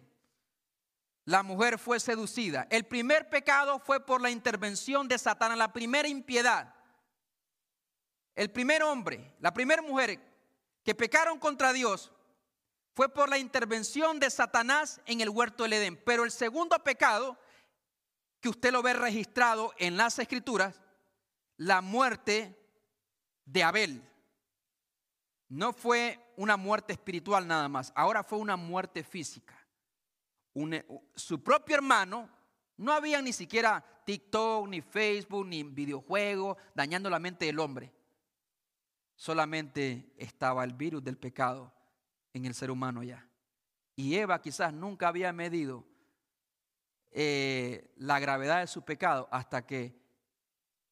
la 1.25 1.43
mujer 1.43 1.77
fue 1.77 1.99
seducida. 1.99 2.67
El 2.69 2.85
primer 2.85 3.29
pecado 3.29 3.79
fue 3.79 4.05
por 4.05 4.21
la 4.21 4.29
intervención 4.29 5.07
de 5.07 5.17
Satanás, 5.17 5.57
la 5.57 5.73
primera 5.73 6.07
impiedad. 6.07 6.73
El 8.37 8.51
primer 8.51 8.83
hombre, 8.83 9.33
la 9.39 9.51
primera 9.51 9.81
mujer 9.81 10.21
que 10.83 10.93
pecaron 10.93 11.39
contra 11.39 11.73
Dios 11.73 12.11
fue 12.93 13.09
por 13.09 13.29
la 13.29 13.39
intervención 13.39 14.19
de 14.19 14.29
Satanás 14.29 15.01
en 15.07 15.21
el 15.21 15.29
huerto 15.29 15.63
del 15.63 15.73
Edén. 15.73 15.99
Pero 16.05 16.23
el 16.23 16.29
segundo 16.29 16.77
pecado, 16.83 17.35
que 18.39 18.49
usted 18.49 18.71
lo 18.71 18.83
ve 18.83 18.93
registrado 18.93 19.73
en 19.79 19.97
las 19.97 20.19
escrituras, 20.19 20.79
la 21.57 21.81
muerte 21.81 22.55
de 23.43 23.63
Abel. 23.63 24.07
No 25.49 25.73
fue 25.73 26.19
una 26.35 26.57
muerte 26.57 26.93
espiritual 26.93 27.47
nada 27.47 27.67
más, 27.67 27.91
ahora 27.95 28.23
fue 28.23 28.37
una 28.37 28.55
muerte 28.55 29.03
física. 29.03 29.57
su 31.15 31.43
propio 31.43 31.75
hermano, 31.75 32.29
no 32.77 32.93
había 32.93 33.19
ni 33.19 33.33
siquiera 33.33 33.83
TikTok, 34.05 34.67
ni 34.67 34.81
Facebook, 34.81 35.47
ni 35.47 35.63
videojuegos 35.63 36.55
dañando 36.75 37.09
la 37.09 37.17
mente 37.17 37.45
del 37.45 37.57
hombre. 37.57 37.96
Solamente 39.17 40.13
estaba 40.15 40.63
el 40.63 40.73
virus 40.73 41.03
del 41.03 41.17
pecado 41.17 41.73
en 42.33 42.45
el 42.45 42.53
ser 42.53 42.69
humano 42.71 43.01
ya. 43.01 43.27
Y 43.95 44.15
Eva 44.15 44.39
quizás 44.39 44.71
nunca 44.71 45.07
había 45.07 45.33
medido 45.33 45.83
eh, 47.11 47.91
la 47.97 48.19
gravedad 48.19 48.59
de 48.59 48.67
su 48.67 48.85
pecado 48.85 49.27
hasta 49.31 49.65
que 49.65 49.99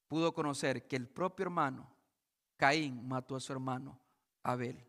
pudo 0.07 0.33
conocer 0.33 0.87
que 0.87 0.95
el 0.95 1.07
propio 1.07 1.43
hermano, 1.43 1.95
Caín, 2.57 3.07
mató 3.07 3.35
a 3.35 3.39
su 3.39 3.53
hermano 3.53 4.01
Abel. 4.41 4.83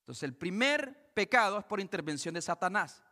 Entonces 0.00 0.24
el 0.24 0.34
primer 0.34 1.14
pecado 1.14 1.58
es 1.58 1.64
por 1.64 1.80
intervención 1.80 2.34
de 2.34 2.42
Satanás. 2.42 3.02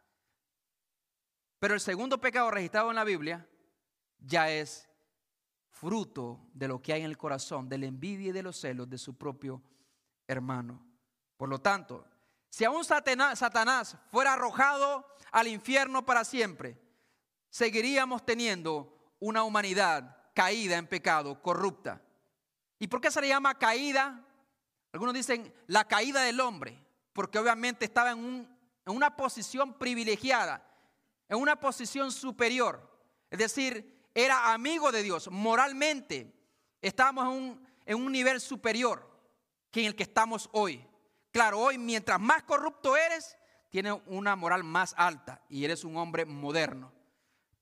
Pero 1.58 1.72
el 1.72 1.80
segundo 1.80 2.20
pecado 2.20 2.50
registrado 2.50 2.90
en 2.90 2.96
la 2.96 3.04
Biblia 3.04 3.48
ya 4.18 4.50
es 4.50 4.86
fruto 5.72 6.46
de 6.54 6.68
lo 6.68 6.80
que 6.80 6.92
hay 6.92 7.00
en 7.00 7.06
el 7.06 7.18
corazón, 7.18 7.68
de 7.68 7.78
la 7.78 7.86
envidia 7.86 8.28
y 8.28 8.32
de 8.32 8.42
los 8.42 8.60
celos 8.60 8.88
de 8.88 8.98
su 8.98 9.18
propio 9.18 9.60
hermano. 10.28 10.80
Por 11.36 11.48
lo 11.48 11.60
tanto, 11.60 12.06
si 12.48 12.64
aún 12.64 12.84
Satanás 12.84 13.96
fuera 14.10 14.34
arrojado 14.34 15.06
al 15.32 15.48
infierno 15.48 16.06
para 16.06 16.24
siempre, 16.24 16.78
seguiríamos 17.50 18.24
teniendo 18.24 19.14
una 19.18 19.42
humanidad 19.42 20.16
caída 20.34 20.76
en 20.76 20.86
pecado, 20.86 21.42
corrupta. 21.42 22.02
¿Y 22.78 22.88
por 22.88 23.00
qué 23.00 23.10
se 23.10 23.20
le 23.20 23.28
llama 23.28 23.58
caída? 23.58 24.24
Algunos 24.92 25.14
dicen 25.14 25.52
la 25.66 25.86
caída 25.88 26.22
del 26.22 26.40
hombre, 26.40 26.78
porque 27.12 27.38
obviamente 27.38 27.84
estaba 27.84 28.10
en, 28.10 28.48
una 28.86 29.16
posición 29.16 29.78
privilegiada, 29.78 30.66
en 31.28 31.38
una 31.38 31.58
posición 31.58 32.12
superior. 32.12 32.90
Es 33.30 33.38
decir, 33.38 34.01
era 34.14 34.52
amigo 34.52 34.92
de 34.92 35.02
Dios. 35.02 35.30
Moralmente 35.30 36.32
estábamos 36.80 37.24
en 37.24 37.30
un, 37.30 37.68
en 37.86 37.96
un 37.96 38.12
nivel 38.12 38.40
superior 38.40 39.08
que 39.70 39.80
en 39.80 39.86
el 39.86 39.94
que 39.94 40.02
estamos 40.02 40.48
hoy. 40.52 40.86
Claro, 41.30 41.58
hoy 41.60 41.78
mientras 41.78 42.20
más 42.20 42.42
corrupto 42.42 42.96
eres, 42.96 43.36
tienes 43.70 43.94
una 44.06 44.36
moral 44.36 44.64
más 44.64 44.94
alta 44.98 45.42
y 45.48 45.64
eres 45.64 45.82
un 45.82 45.96
hombre 45.96 46.26
moderno. 46.26 46.92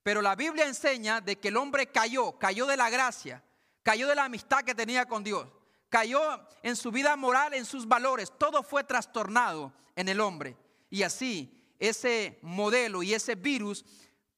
Pero 0.03 0.23
la 0.23 0.35
Biblia 0.35 0.67
enseña 0.67 1.21
de 1.21 1.39
que 1.39 1.49
el 1.49 1.57
hombre 1.57 1.87
cayó, 1.87 2.37
cayó 2.39 2.67
de 2.67 2.77
la 2.77 2.91
gracia, 2.91 3.45
cayó 3.83 4.09
de 4.09 4.15
la 4.15 4.25
amistad 4.25 4.65
que 4.65 4.75
tenía 4.75 5.07
con 5.07 5.23
Dios, 5.23 5.47
cayó 5.89 6.21
en 6.63 6.75
su 6.75 6.91
vida 6.91 7.15
moral, 7.17 7.55
en 7.55 7.65
sus 7.65 7.87
valores, 7.87 8.33
todo 8.39 8.63
fue 8.63 8.83
trastornado 8.83 9.73
en 9.95 10.09
el 10.09 10.21
hombre. 10.21 10.57
Y 10.89 11.03
así 11.03 11.61
ese 11.79 12.39
modelo 12.43 13.03
y 13.03 13.15
ese 13.15 13.35
virus 13.35 13.85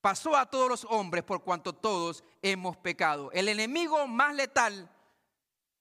pasó 0.02 0.36
a 0.36 0.44
todos 0.46 0.68
los 0.68 0.84
hombres 0.90 1.24
por 1.24 1.42
cuanto 1.42 1.72
todos 1.72 2.22
hemos 2.42 2.76
pecado. 2.76 3.30
El 3.32 3.48
enemigo 3.48 4.06
más 4.06 4.34
letal 4.34 4.90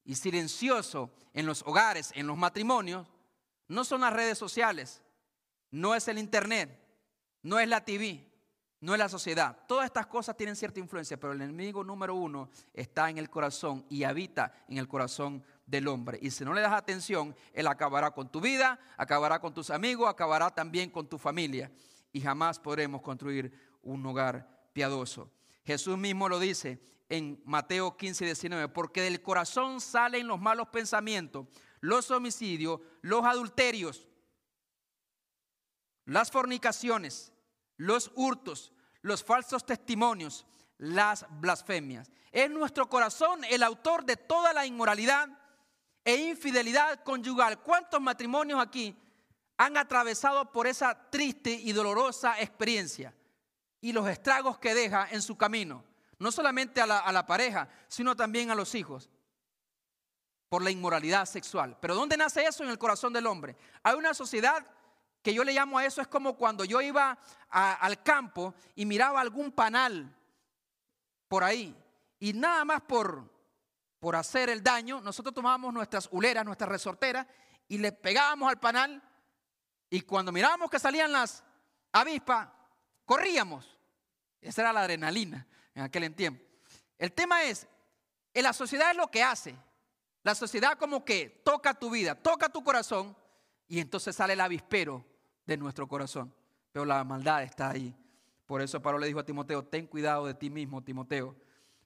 y 0.06 0.16
silencioso 0.16 1.10
en 1.34 1.46
los 1.46 1.64
hogares, 1.64 2.12
en 2.16 2.28
los 2.28 2.38
matrimonios, 2.38 3.08
no 3.68 3.84
son 3.84 4.02
las 4.02 4.14
redes 4.14 4.38
sociales, 4.38 5.02
no 5.72 5.96
es 5.96 6.08
el 6.08 6.20
internet, 6.20 6.70
no 7.42 7.60
es 7.60 7.68
la 7.68 7.84
TV, 7.84 8.32
no 8.80 8.94
es 8.94 9.00
la 9.00 9.10
sociedad. 9.10 9.58
Todas 9.68 9.86
estas 9.86 10.06
cosas 10.06 10.38
tienen 10.38 10.56
cierta 10.56 10.80
influencia, 10.80 11.20
pero 11.20 11.34
el 11.34 11.42
enemigo 11.42 11.84
número 11.84 12.14
uno 12.14 12.50
está 12.74 13.10
en 13.10 13.18
el 13.18 13.30
corazón 13.30 13.86
y 13.90 14.04
habita 14.04 14.54
en 14.68 14.78
el 14.78 14.88
corazón 14.88 15.44
del 15.66 15.88
hombre. 15.88 16.20
Y 16.22 16.30
si 16.30 16.46
no 16.46 16.54
le 16.54 16.62
das 16.62 16.74
atención, 16.74 17.36
él 17.54 17.66
acabará 17.66 18.12
con 18.12 18.30
tu 18.30 18.40
vida, 18.40 18.80
acabará 18.98 19.40
con 19.40 19.54
tus 19.54 19.72
amigos, 19.72 20.08
acabará 20.08 20.52
también 20.52 20.92
con 20.92 21.08
tu 21.08 21.18
familia. 21.18 21.72
Y 22.14 22.20
jamás 22.22 22.60
podremos 22.60 23.02
construir 23.02 23.71
un 23.82 24.06
hogar 24.06 24.70
piadoso. 24.74 25.32
Jesús 25.64 25.98
mismo 25.98 26.30
lo 26.30 26.40
dice 26.40 26.82
en 27.10 27.42
Mateo 27.46 27.98
15, 27.98 28.26
19, 28.26 28.68
porque 28.70 29.02
del 29.02 29.22
corazón 29.22 29.82
salen 29.82 30.28
los 30.28 30.40
malos 30.40 30.70
pensamientos, 30.70 31.48
los 31.80 32.10
homicidios, 32.12 32.80
los 33.02 33.26
adulterios, 33.26 34.08
las 36.06 36.32
fornicaciones 36.32 37.32
los 37.82 38.12
hurtos, 38.14 38.72
los 39.02 39.24
falsos 39.24 39.66
testimonios, 39.66 40.46
las 40.78 41.26
blasfemias. 41.40 42.12
Es 42.32 42.50
nuestro 42.50 42.88
corazón 42.88 43.44
el 43.46 43.64
autor 43.64 44.06
de 44.06 44.18
toda 44.18 44.54
la 44.54 44.68
inmoralidad 44.68 45.28
e 46.06 46.16
infidelidad 46.16 47.04
conyugal. 47.04 47.60
¿Cuántos 47.62 48.00
matrimonios 48.00 48.62
aquí 48.62 48.96
han 49.58 49.78
atravesado 49.78 50.52
por 50.52 50.68
esa 50.68 51.10
triste 51.10 51.52
y 51.52 51.72
dolorosa 51.72 52.40
experiencia 52.40 53.16
y 53.82 53.92
los 53.92 54.08
estragos 54.08 54.60
que 54.60 54.74
deja 54.74 55.08
en 55.12 55.22
su 55.22 55.36
camino? 55.38 55.84
No 56.20 56.32
solamente 56.32 56.80
a 56.80 56.86
la, 56.86 57.26
pareja, 57.26 57.68
sino 57.88 58.16
también 58.16 58.52
a 58.52 58.56
los 58.56 58.76
hijos 58.76 59.10
por 60.48 60.62
la 60.62 60.70
inmoralidad 60.70 61.26
sexual. 61.26 61.78
Pero 61.82 61.96
¿dónde 61.96 62.16
nace 62.16 62.44
eso? 62.44 62.64
En 62.64 62.70
el 62.70 62.78
corazón 62.78 63.12
del 63.12 63.26
hombre. 63.26 63.56
Hay 63.82 63.96
una 63.96 64.14
sociedad 64.14 64.66
que 65.24 65.34
yo 65.34 65.44
le 65.44 65.54
llamo 65.54 65.78
a 65.78 65.86
eso, 65.86 66.02
es 66.02 66.08
como 66.08 66.36
cuando 66.36 66.64
yo 66.64 66.80
iba 66.82 67.18
al 67.50 68.04
campo 68.04 68.54
y 68.76 68.86
miraba 68.86 69.20
algún 69.20 69.52
panal 69.52 70.16
por 71.28 71.44
ahí. 71.44 71.76
Y 72.20 72.34
nada 72.34 72.66
más 72.66 72.82
por, 72.82 73.28
por 74.00 74.16
hacer 74.16 74.50
el 74.50 74.62
daño, 74.62 75.02
nosotros 75.02 75.34
tomábamos 75.34 75.74
nuestras 75.74 76.08
huleras, 76.12 76.46
nuestras 76.46 76.70
resorteras 76.70 77.26
y 77.68 77.78
le 77.78 77.92
pegábamos 77.92 78.50
al 78.50 78.60
panal. 78.60 79.02
Y 79.90 80.02
cuando 80.02 80.32
mirábamos 80.32 80.70
que 80.70 80.78
salían 80.78 81.12
las 81.12 81.44
avispas, 81.92 82.50
corríamos. 83.12 83.78
Esa 84.40 84.62
era 84.62 84.72
la 84.72 84.84
adrenalina 84.84 85.46
en 85.76 85.84
aquel 85.84 86.16
tiempo. 86.16 86.42
El 86.98 87.12
tema 87.12 87.44
es, 87.44 87.68
en 88.34 88.44
la 88.44 88.54
sociedad 88.54 88.92
es 88.92 88.96
lo 88.96 89.12
que 89.12 89.22
hace. 89.22 89.54
La 90.24 90.34
sociedad 90.34 90.78
como 90.78 91.04
que 91.04 91.42
toca 91.44 91.74
tu 91.74 91.90
vida, 91.90 92.16
toca 92.16 92.48
tu 92.48 92.64
corazón 92.64 93.14
y 93.68 93.82
entonces 93.82 94.16
sale 94.16 94.32
el 94.32 94.40
avispero 94.40 95.06
de 95.46 95.58
nuestro 95.58 95.90
corazón. 95.90 96.34
Pero 96.72 96.86
la 96.86 97.04
maldad 97.04 97.44
está 97.44 97.72
ahí. 97.72 97.94
Por 98.46 98.62
eso 98.62 98.82
Pablo 98.82 99.00
le 99.00 99.08
dijo 99.08 99.20
a 99.20 99.26
Timoteo, 99.26 99.62
ten 99.62 99.88
cuidado 99.88 100.26
de 100.26 100.34
ti 100.34 100.50
mismo, 100.50 100.82
Timoteo. 100.82 101.36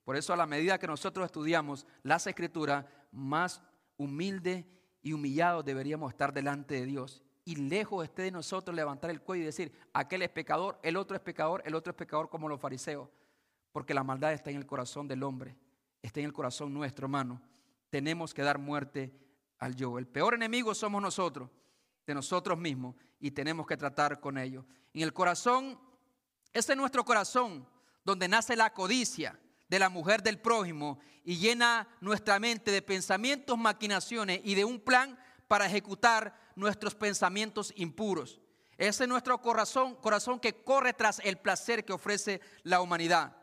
Por 0.03 0.17
eso 0.17 0.31
a 0.31 0.37
la 0.37 0.45
medida 0.45 0.77
que 0.77 0.85
nosotros 0.85 1.25
estudiamos 1.25 1.87
las 2.03 2.27
escrituras, 2.27 2.85
más 3.11 3.63
humilde 3.97 4.63
y 5.01 5.13
humillado 5.13 5.63
deberíamos 5.63 6.11
estar 6.11 6.31
delante 6.31 6.75
de 6.75 6.85
Dios. 6.85 7.24
Y 7.45 7.55
lejos 7.55 8.03
esté 8.03 8.23
de 8.23 8.31
nosotros 8.31 8.75
levantar 8.75 9.11
el 9.11 9.21
cuello 9.21 9.43
y 9.43 9.45
decir, 9.45 9.71
aquel 9.93 10.23
es 10.23 10.29
pecador, 10.29 10.79
el 10.81 10.97
otro 10.97 11.15
es 11.15 11.21
pecador, 11.21 11.61
el 11.65 11.75
otro 11.75 11.91
es 11.91 11.95
pecador 11.95 12.27
como 12.27 12.49
los 12.49 12.59
fariseos. 12.59 13.07
Porque 13.71 13.93
la 13.93 14.03
maldad 14.03 14.33
está 14.33 14.49
en 14.49 14.57
el 14.57 14.65
corazón 14.65 15.07
del 15.07 15.21
hombre, 15.21 15.55
está 16.01 16.19
en 16.19 16.25
el 16.25 16.33
corazón 16.33 16.73
nuestro, 16.73 17.05
hermano. 17.05 17.39
Tenemos 17.91 18.33
que 18.33 18.41
dar 18.41 18.57
muerte 18.57 19.13
al 19.59 19.75
yo. 19.75 19.99
El 19.99 20.07
peor 20.07 20.33
enemigo 20.33 20.73
somos 20.73 21.01
nosotros 21.01 21.49
de 22.07 22.15
nosotros 22.15 22.57
mismos 22.57 22.95
y 23.19 23.31
tenemos 23.31 23.67
que 23.67 23.77
tratar 23.77 24.19
con 24.19 24.37
ellos. 24.39 24.65
En 24.93 25.03
el 25.03 25.13
corazón, 25.13 25.79
ese 26.51 26.73
es 26.73 26.77
nuestro 26.77 27.05
corazón 27.05 27.67
donde 28.03 28.27
nace 28.27 28.55
la 28.55 28.73
codicia 28.73 29.39
de 29.67 29.79
la 29.79 29.89
mujer 29.89 30.23
del 30.23 30.39
prójimo 30.39 30.99
y 31.23 31.37
llena 31.37 31.87
nuestra 32.01 32.39
mente 32.39 32.71
de 32.71 32.81
pensamientos, 32.81 33.57
maquinaciones 33.57 34.41
y 34.43 34.55
de 34.55 34.65
un 34.65 34.79
plan 34.79 35.17
para 35.47 35.65
ejecutar 35.65 36.33
nuestros 36.55 36.95
pensamientos 36.95 37.73
impuros. 37.75 38.39
Ese 38.77 39.03
es 39.03 39.09
nuestro 39.09 39.41
corazón, 39.41 39.95
corazón 39.95 40.39
que 40.39 40.63
corre 40.63 40.93
tras 40.93 41.19
el 41.19 41.37
placer 41.37 41.85
que 41.85 41.93
ofrece 41.93 42.41
la 42.63 42.81
humanidad. 42.81 43.35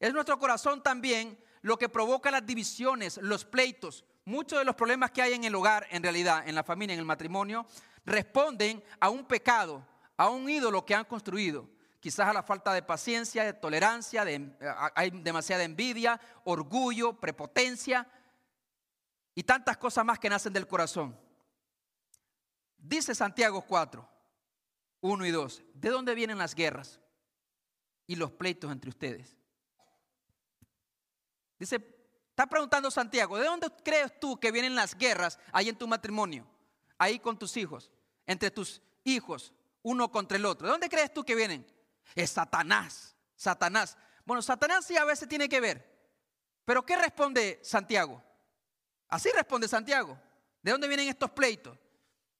Es 0.00 0.12
nuestro 0.12 0.38
corazón 0.38 0.82
también 0.82 1.38
lo 1.62 1.78
que 1.78 1.88
provoca 1.88 2.30
las 2.30 2.46
divisiones, 2.46 3.18
los 3.22 3.44
pleitos, 3.44 4.04
Muchos 4.26 4.58
de 4.58 4.64
los 4.64 4.74
problemas 4.74 5.12
que 5.12 5.22
hay 5.22 5.34
en 5.34 5.44
el 5.44 5.54
hogar, 5.54 5.86
en 5.88 6.02
realidad, 6.02 6.48
en 6.48 6.56
la 6.56 6.64
familia, 6.64 6.94
en 6.94 6.98
el 6.98 7.06
matrimonio, 7.06 7.64
responden 8.04 8.82
a 8.98 9.08
un 9.08 9.24
pecado, 9.24 9.86
a 10.16 10.28
un 10.30 10.50
ídolo 10.50 10.84
que 10.84 10.96
han 10.96 11.04
construido. 11.04 11.70
Quizás 12.00 12.26
a 12.28 12.32
la 12.32 12.42
falta 12.42 12.74
de 12.74 12.82
paciencia, 12.82 13.44
de 13.44 13.52
tolerancia, 13.52 14.24
de, 14.24 14.50
hay 14.96 15.10
demasiada 15.10 15.62
envidia, 15.62 16.20
orgullo, 16.42 17.12
prepotencia 17.20 18.08
y 19.36 19.44
tantas 19.44 19.76
cosas 19.76 20.04
más 20.04 20.18
que 20.18 20.28
nacen 20.28 20.52
del 20.52 20.66
corazón. 20.66 21.16
Dice 22.76 23.14
Santiago 23.14 23.62
4, 23.62 24.08
1 25.02 25.26
y 25.26 25.30
2, 25.30 25.62
¿de 25.74 25.90
dónde 25.90 26.16
vienen 26.16 26.38
las 26.38 26.56
guerras 26.56 27.00
y 28.08 28.16
los 28.16 28.32
pleitos 28.32 28.72
entre 28.72 28.90
ustedes? 28.90 29.36
Dice, 31.58 31.96
Está 32.36 32.46
preguntando 32.46 32.90
Santiago, 32.90 33.38
¿de 33.38 33.46
dónde 33.46 33.70
crees 33.82 34.20
tú 34.20 34.38
que 34.38 34.52
vienen 34.52 34.74
las 34.74 34.94
guerras 34.94 35.38
ahí 35.52 35.70
en 35.70 35.78
tu 35.78 35.88
matrimonio? 35.88 36.46
Ahí 36.98 37.18
con 37.18 37.38
tus 37.38 37.56
hijos, 37.56 37.90
entre 38.26 38.50
tus 38.50 38.82
hijos, 39.04 39.54
uno 39.80 40.10
contra 40.10 40.36
el 40.36 40.44
otro. 40.44 40.66
¿De 40.66 40.72
dónde 40.72 40.90
crees 40.90 41.14
tú 41.14 41.24
que 41.24 41.34
vienen? 41.34 41.66
Es 42.14 42.32
Satanás, 42.32 43.16
Satanás. 43.36 43.96
Bueno, 44.26 44.42
Satanás 44.42 44.84
sí 44.84 44.98
a 44.98 45.06
veces 45.06 45.26
tiene 45.30 45.48
que 45.48 45.60
ver. 45.60 45.98
Pero 46.66 46.84
¿qué 46.84 46.96
responde 46.96 47.58
Santiago? 47.62 48.22
Así 49.08 49.30
responde 49.34 49.68
Santiago. 49.68 50.18
¿De 50.62 50.72
dónde 50.72 50.88
vienen 50.88 51.08
estos 51.08 51.30
pleitos? 51.30 51.78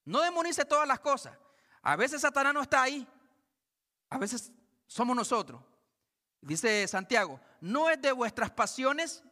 No 0.05 0.21
demonice 0.21 0.65
todas 0.65 0.87
las 0.87 1.01
cosas. 1.01 1.37
A 1.83 1.97
veces 1.97 2.21
Satanás 2.21 2.55
no 2.55 2.63
está 2.63 2.83
ahí. 2.83 3.07
A 4.11 4.19
veces 4.19 4.53
somos 4.87 5.17
nosotros. 5.17 5.63
Dice 6.41 6.87
Santiago, 6.87 7.41
no 7.61 7.91
es 7.91 8.01
de 8.01 8.13
vuestras 8.13 8.51
pasiones 8.51 9.23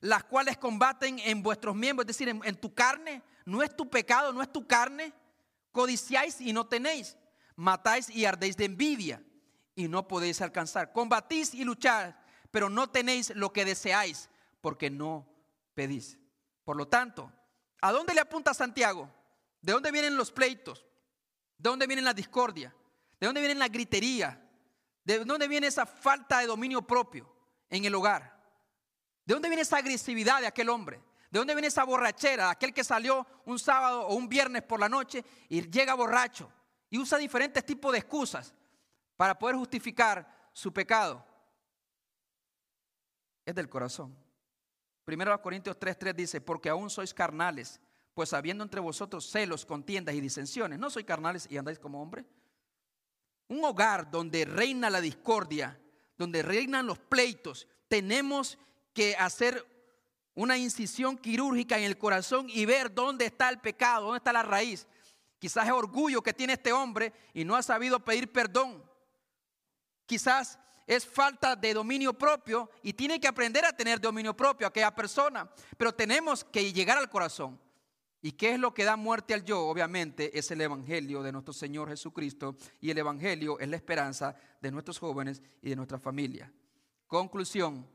las 0.00 0.24
cuales 0.24 0.56
combaten 0.58 1.18
en 1.20 1.42
vuestros 1.42 1.74
miembros, 1.74 2.04
es 2.04 2.16
decir, 2.16 2.28
en, 2.28 2.54
tu 2.56 2.74
carne. 2.74 3.22
No 3.44 3.62
es 3.62 3.74
tu 3.74 3.88
pecado, 3.88 4.32
no 4.32 4.42
es 4.42 4.52
tu 4.52 4.66
carne. 4.66 5.12
Codiciáis 5.72 6.40
y 6.40 6.52
no 6.52 6.66
tenéis. 6.66 7.16
Matáis 7.56 8.10
y 8.10 8.24
ardéis 8.24 8.56
de 8.56 8.66
envidia 8.66 9.22
y 9.74 9.88
no 9.88 10.06
podéis 10.06 10.40
alcanzar. 10.40 10.92
Combatís 10.92 11.54
y 11.54 11.64
lucháis, 11.64 12.14
pero 12.50 12.68
no 12.68 12.90
tenéis 12.90 13.34
lo 13.34 13.52
que 13.52 13.64
deseáis 13.64 14.28
porque 14.60 14.90
no 14.90 15.28
pedís. 15.74 16.18
Por 16.66 16.76
lo 16.76 16.86
tanto, 16.86 17.32
¿a 17.80 17.92
dónde 17.92 18.12
le 18.12 18.20
apunta 18.20 18.52
Santiago? 18.52 19.10
¿De 19.62 19.72
dónde 19.72 19.90
vienen 19.90 20.18
los 20.18 20.30
pleitos? 20.30 20.84
¿De 21.56 21.70
dónde 21.70 21.86
viene 21.86 22.02
la 22.02 22.12
discordia? 22.12 22.76
¿De 23.18 23.26
dónde 23.26 23.40
viene 23.40 23.54
la 23.54 23.68
gritería? 23.68 24.46
¿De 25.02 25.24
dónde 25.24 25.48
viene 25.48 25.68
esa 25.68 25.86
falta 25.86 26.40
de 26.40 26.46
dominio 26.46 26.82
propio? 26.82 27.34
en 27.70 27.84
el 27.84 27.94
hogar? 27.94 28.36
¿De 29.24 29.34
dónde 29.34 29.48
viene 29.48 29.62
esa 29.62 29.78
agresividad 29.78 30.40
de 30.40 30.46
aquel 30.46 30.68
hombre? 30.68 31.02
¿De 31.30 31.38
dónde 31.38 31.54
viene 31.54 31.68
esa 31.68 31.84
borrachera? 31.84 32.50
Aquel 32.50 32.72
que 32.72 32.84
salió 32.84 33.26
un 33.44 33.58
sábado 33.58 34.06
o 34.06 34.14
un 34.14 34.28
viernes 34.28 34.62
por 34.62 34.78
la 34.78 34.88
noche 34.88 35.24
y 35.48 35.68
llega 35.68 35.94
borracho 35.94 36.50
y 36.88 36.98
usa 36.98 37.18
diferentes 37.18 37.64
tipos 37.64 37.92
de 37.92 37.98
excusas 37.98 38.54
para 39.16 39.38
poder 39.38 39.56
justificar 39.56 40.50
su 40.52 40.72
pecado. 40.72 41.24
Es 43.44 43.54
del 43.54 43.68
corazón. 43.68 44.16
Primero 45.06 45.40
Corintios 45.40 45.78
3:3 45.78 46.14
dice, 46.16 46.40
porque 46.40 46.68
aún 46.68 46.90
sois 46.90 47.14
carnales, 47.14 47.80
pues 48.12 48.32
habiendo 48.32 48.64
entre 48.64 48.80
vosotros 48.80 49.30
celos, 49.30 49.64
contiendas 49.64 50.16
y 50.16 50.20
disensiones, 50.20 50.80
¿no 50.80 50.90
sois 50.90 51.06
carnales 51.06 51.46
y 51.48 51.56
andáis 51.56 51.78
como 51.78 52.02
hombres? 52.02 52.26
Un 53.46 53.64
hogar 53.64 54.10
donde 54.10 54.44
reina 54.44 54.90
la 54.90 55.00
discordia, 55.00 55.80
donde 56.18 56.42
reinan 56.42 56.88
los 56.88 56.98
pleitos, 56.98 57.68
tenemos 57.86 58.58
que 58.92 59.14
hacer 59.14 59.64
una 60.34 60.58
incisión 60.58 61.16
quirúrgica 61.16 61.78
en 61.78 61.84
el 61.84 61.96
corazón 61.96 62.48
y 62.50 62.66
ver 62.66 62.92
dónde 62.92 63.26
está 63.26 63.48
el 63.48 63.60
pecado, 63.60 64.06
dónde 64.06 64.18
está 64.18 64.32
la 64.32 64.42
raíz. 64.42 64.88
Quizás 65.38 65.66
es 65.66 65.72
orgullo 65.72 66.20
que 66.20 66.34
tiene 66.34 66.54
este 66.54 66.72
hombre 66.72 67.12
y 67.32 67.44
no 67.44 67.54
ha 67.54 67.62
sabido 67.62 68.00
pedir 68.04 68.32
perdón. 68.32 68.82
Quizás 70.04 70.58
es 70.86 71.06
falta 71.06 71.56
de 71.56 71.74
dominio 71.74 72.12
propio 72.12 72.70
y 72.82 72.92
tiene 72.92 73.18
que 73.18 73.28
aprender 73.28 73.64
a 73.64 73.76
tener 73.76 74.00
dominio 74.00 74.36
propio 74.36 74.66
aquella 74.66 74.94
persona. 74.94 75.50
Pero 75.76 75.92
tenemos 75.92 76.44
que 76.44 76.72
llegar 76.72 76.98
al 76.98 77.10
corazón. 77.10 77.60
¿Y 78.22 78.32
qué 78.32 78.54
es 78.54 78.58
lo 78.58 78.72
que 78.72 78.84
da 78.84 78.96
muerte 78.96 79.34
al 79.34 79.44
yo? 79.44 79.68
Obviamente 79.68 80.36
es 80.36 80.50
el 80.50 80.60
Evangelio 80.60 81.22
de 81.22 81.32
nuestro 81.32 81.52
Señor 81.52 81.88
Jesucristo 81.88 82.56
y 82.80 82.90
el 82.90 82.98
Evangelio 82.98 83.58
es 83.58 83.68
la 83.68 83.76
esperanza 83.76 84.34
de 84.60 84.70
nuestros 84.70 84.98
jóvenes 84.98 85.42
y 85.62 85.70
de 85.70 85.76
nuestra 85.76 85.98
familia. 85.98 86.52
Conclusión, 87.06 87.86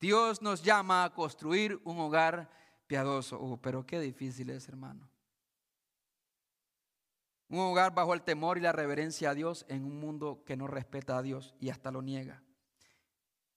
Dios 0.00 0.42
nos 0.42 0.62
llama 0.62 1.04
a 1.04 1.12
construir 1.12 1.80
un 1.84 1.98
hogar 1.98 2.50
piadoso. 2.86 3.38
Oh, 3.40 3.56
pero 3.56 3.86
qué 3.86 3.98
difícil 3.98 4.50
es, 4.50 4.68
hermano. 4.68 5.08
Un 7.48 7.58
hogar 7.60 7.94
bajo 7.94 8.14
el 8.14 8.22
temor 8.22 8.58
y 8.58 8.60
la 8.60 8.72
reverencia 8.72 9.30
a 9.30 9.34
Dios 9.34 9.64
en 9.68 9.84
un 9.84 10.00
mundo 10.00 10.42
que 10.44 10.56
no 10.56 10.66
respeta 10.66 11.18
a 11.18 11.22
Dios 11.22 11.54
y 11.60 11.70
hasta 11.70 11.90
lo 11.90 12.02
niega. 12.02 12.42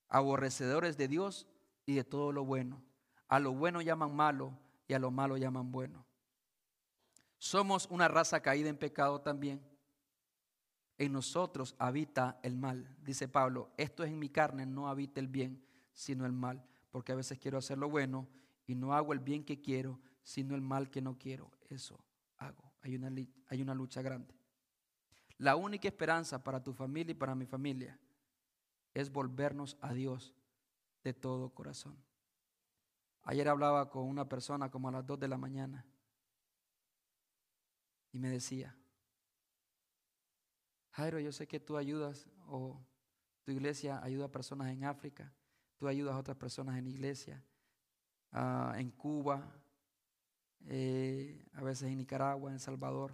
Aborrecedores 0.09 0.97
de 0.97 1.07
Dios 1.07 1.47
y 1.85 1.95
de 1.95 2.03
todo 2.03 2.31
lo 2.31 2.45
bueno. 2.45 2.83
A 3.27 3.39
lo 3.39 3.53
bueno 3.53 3.81
llaman 3.81 4.15
malo 4.15 4.57
y 4.87 4.93
a 4.93 4.99
lo 4.99 5.11
malo 5.11 5.37
llaman 5.37 5.71
bueno. 5.71 6.05
Somos 7.37 7.87
una 7.89 8.07
raza 8.07 8.41
caída 8.41 8.69
en 8.69 8.77
pecado 8.77 9.21
también. 9.21 9.61
En 10.97 11.13
nosotros 11.13 11.75
habita 11.77 12.39
el 12.41 12.55
mal, 12.55 12.95
dice 13.03 13.27
Pablo. 13.27 13.69
Esto 13.77 14.03
es 14.03 14.09
en 14.09 14.17
mi 14.17 14.29
carne, 14.29 14.65
no 14.65 14.89
habita 14.89 15.19
el 15.19 15.27
bien, 15.27 15.63
sino 15.93 16.25
el 16.25 16.31
mal. 16.31 16.63
Porque 16.89 17.11
a 17.11 17.15
veces 17.15 17.37
quiero 17.37 17.57
hacer 17.57 17.77
lo 17.77 17.89
bueno 17.89 18.27
y 18.65 18.75
no 18.75 18.93
hago 18.93 19.13
el 19.13 19.19
bien 19.19 19.43
que 19.43 19.61
quiero, 19.61 19.99
sino 20.23 20.55
el 20.55 20.61
mal 20.61 20.89
que 20.89 21.01
no 21.01 21.17
quiero. 21.17 21.51
Eso. 21.69 21.99
Hay 22.87 22.95
una, 22.95 23.11
hay 23.49 23.61
una 23.61 23.75
lucha 23.75 24.01
grande. 24.01 24.33
La 25.39 25.57
única 25.57 25.89
esperanza 25.89 26.41
para 26.41 26.63
tu 26.63 26.73
familia 26.73 27.11
y 27.11 27.15
para 27.15 27.35
mi 27.35 27.45
familia 27.45 27.99
es 28.93 29.11
volvernos 29.11 29.77
a 29.81 29.93
Dios 29.93 30.33
de 31.03 31.13
todo 31.13 31.49
corazón. 31.49 31.97
Ayer 33.23 33.49
hablaba 33.49 33.89
con 33.89 34.07
una 34.07 34.29
persona 34.29 34.71
como 34.71 34.87
a 34.87 34.93
las 34.93 35.05
2 35.05 35.19
de 35.19 35.27
la 35.27 35.37
mañana 35.37 35.85
y 38.13 38.19
me 38.19 38.29
decía, 38.29 38.73
Jairo, 40.91 41.19
yo 41.19 41.33
sé 41.33 41.45
que 41.45 41.59
tú 41.59 41.75
ayudas 41.75 42.29
o 42.47 42.81
tu 43.43 43.51
iglesia 43.51 44.01
ayuda 44.01 44.27
a 44.27 44.31
personas 44.31 44.69
en 44.69 44.85
África, 44.85 45.33
tú 45.75 45.89
ayudas 45.89 46.15
a 46.15 46.19
otras 46.19 46.37
personas 46.37 46.77
en 46.77 46.87
iglesia, 46.87 47.43
ah, 48.31 48.75
en 48.77 48.91
Cuba, 48.91 49.45
eh, 50.65 51.45
a 51.53 51.63
veces 51.63 51.89
en 51.89 51.97
Nicaragua, 51.97 52.51
en 52.51 52.59
Salvador. 52.59 53.13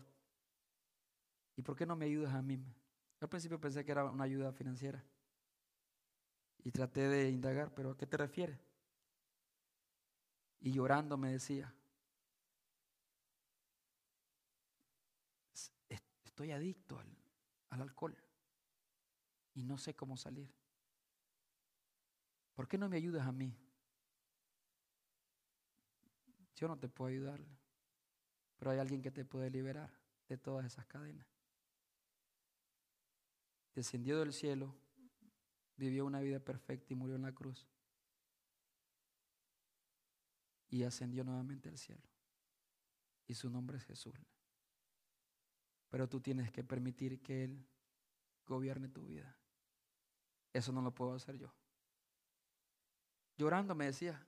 ¿Y 1.55 1.61
por 1.61 1.75
qué 1.75 1.85
no 1.85 1.95
me 1.95 2.05
ayudas 2.05 2.33
a 2.33 2.41
mí? 2.41 2.63
Al 3.19 3.29
principio 3.29 3.59
pensé 3.59 3.85
que 3.85 3.91
era 3.91 4.05
una 4.05 4.23
ayuda 4.23 4.51
financiera 4.51 5.03
y 6.63 6.71
traté 6.71 7.07
de 7.07 7.29
indagar, 7.29 7.73
pero 7.73 7.91
¿a 7.91 7.97
qué 7.97 8.05
te 8.05 8.17
refieres? 8.17 8.59
Y 10.59 10.71
llorando 10.71 11.17
me 11.17 11.31
decía, 11.31 11.73
estoy 16.23 16.51
adicto 16.51 16.97
al, 16.97 17.07
al 17.69 17.81
alcohol 17.81 18.17
y 19.53 19.63
no 19.63 19.77
sé 19.77 19.95
cómo 19.95 20.17
salir. 20.17 20.51
¿Por 22.55 22.67
qué 22.67 22.77
no 22.77 22.89
me 22.89 22.97
ayudas 22.97 23.27
a 23.27 23.31
mí? 23.31 23.55
Yo 26.63 26.69
no 26.69 26.77
te 26.77 26.87
puedo 26.87 27.09
ayudar, 27.09 27.45
pero 28.55 28.71
hay 28.71 28.79
alguien 28.79 29.01
que 29.01 29.11
te 29.11 29.25
puede 29.25 29.49
liberar 29.49 29.91
de 30.29 30.37
todas 30.37 30.65
esas 30.65 30.85
cadenas. 30.85 31.27
Descendió 33.75 34.17
del 34.19 34.31
cielo, 34.31 34.73
vivió 35.75 36.05
una 36.05 36.21
vida 36.21 36.39
perfecta 36.39 36.93
y 36.93 36.95
murió 36.95 37.17
en 37.17 37.23
la 37.23 37.33
cruz. 37.33 37.67
Y 40.69 40.83
ascendió 40.83 41.25
nuevamente 41.25 41.67
al 41.67 41.77
cielo. 41.77 42.07
Y 43.27 43.33
su 43.33 43.49
nombre 43.49 43.75
es 43.75 43.83
Jesús. 43.83 44.15
Pero 45.89 46.07
tú 46.07 46.21
tienes 46.21 46.49
que 46.49 46.63
permitir 46.63 47.21
que 47.21 47.43
Él 47.43 47.67
gobierne 48.45 48.87
tu 48.87 49.05
vida. 49.05 49.37
Eso 50.53 50.71
no 50.71 50.81
lo 50.81 50.95
puedo 50.95 51.13
hacer 51.13 51.37
yo. 51.37 51.53
Llorando 53.35 53.75
me 53.75 53.87
decía, 53.87 54.25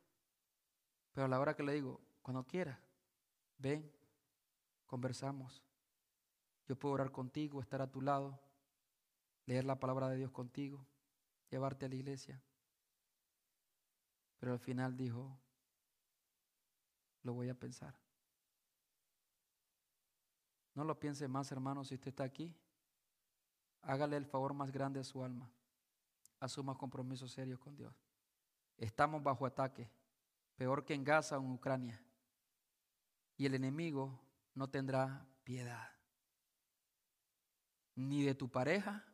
pero 1.13 1.27
a 1.27 1.29
la 1.29 1.39
hora 1.39 1.55
que 1.55 1.63
le 1.63 1.71
digo, 1.71 2.01
cuando 2.25 2.43
quiera, 2.43 2.79
ven, 3.59 3.87
conversamos. 4.87 5.61
Yo 6.67 6.75
puedo 6.75 6.95
orar 6.95 7.11
contigo, 7.11 7.61
estar 7.61 7.83
a 7.83 7.91
tu 7.91 8.01
lado, 8.01 8.39
leer 9.45 9.63
la 9.63 9.77
palabra 9.77 10.09
de 10.09 10.17
Dios 10.17 10.31
contigo, 10.31 10.83
llevarte 11.51 11.85
a 11.85 11.89
la 11.89 11.93
iglesia. 11.93 12.41
Pero 14.39 14.53
al 14.53 14.59
final 14.59 14.97
dijo, 14.97 15.37
lo 17.21 17.33
voy 17.33 17.49
a 17.49 17.53
pensar. 17.53 17.93
No 20.73 20.83
lo 20.83 20.99
piense 20.99 21.27
más, 21.27 21.51
hermano, 21.51 21.85
si 21.85 21.93
usted 21.93 22.07
está 22.07 22.23
aquí. 22.23 22.57
Hágale 23.83 24.17
el 24.17 24.25
favor 24.25 24.55
más 24.55 24.71
grande 24.71 24.99
a 24.99 25.03
su 25.03 25.23
alma. 25.23 25.47
Asuma 26.39 26.75
compromisos 26.75 27.31
serios 27.31 27.59
con 27.59 27.75
Dios. 27.75 27.93
Estamos 28.77 29.21
bajo 29.21 29.45
ataque, 29.45 29.91
peor 30.55 30.83
que 30.83 30.95
en 30.95 31.03
Gaza 31.03 31.37
o 31.37 31.43
en 31.43 31.51
Ucrania. 31.51 32.01
Y 33.37 33.45
el 33.45 33.55
enemigo 33.55 34.21
no 34.53 34.69
tendrá 34.69 35.27
piedad. 35.43 35.89
Ni 37.95 38.23
de 38.23 38.35
tu 38.35 38.49
pareja, 38.49 39.05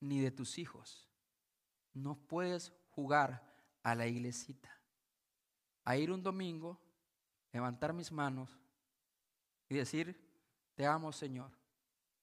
ni 0.00 0.20
de 0.20 0.30
tus 0.30 0.58
hijos. 0.58 1.08
No 1.92 2.16
puedes 2.16 2.72
jugar 2.90 3.54
a 3.82 3.94
la 3.94 4.06
iglesita. 4.06 4.70
A 5.84 5.96
ir 5.96 6.10
un 6.10 6.22
domingo, 6.22 6.80
levantar 7.52 7.92
mis 7.92 8.10
manos 8.10 8.58
y 9.68 9.76
decir, 9.76 10.20
te 10.74 10.86
amo, 10.86 11.12
Señor. 11.12 11.52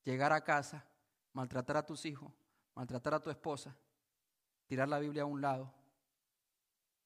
Llegar 0.03 0.33
a 0.33 0.43
casa, 0.43 0.85
maltratar 1.33 1.77
a 1.77 1.85
tus 1.85 2.05
hijos, 2.05 2.33
maltratar 2.75 3.13
a 3.13 3.19
tu 3.21 3.29
esposa, 3.29 3.75
tirar 4.65 4.89
la 4.89 4.99
Biblia 4.99 5.23
a 5.23 5.27
un 5.27 5.41
lado, 5.41 5.71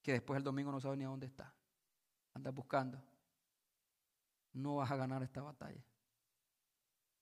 que 0.02 0.14
después 0.14 0.38
el 0.38 0.44
domingo 0.44 0.72
no 0.72 0.80
sabe 0.80 0.98
ni 0.98 1.04
a 1.04 1.10
dónde 1.10 1.26
está. 1.26 1.54
Andas 2.34 2.54
buscando. 2.54 3.02
No 4.56 4.76
vas 4.78 4.90
a 4.90 4.96
ganar 4.96 5.22
esta 5.22 5.42
batalla. 5.42 5.84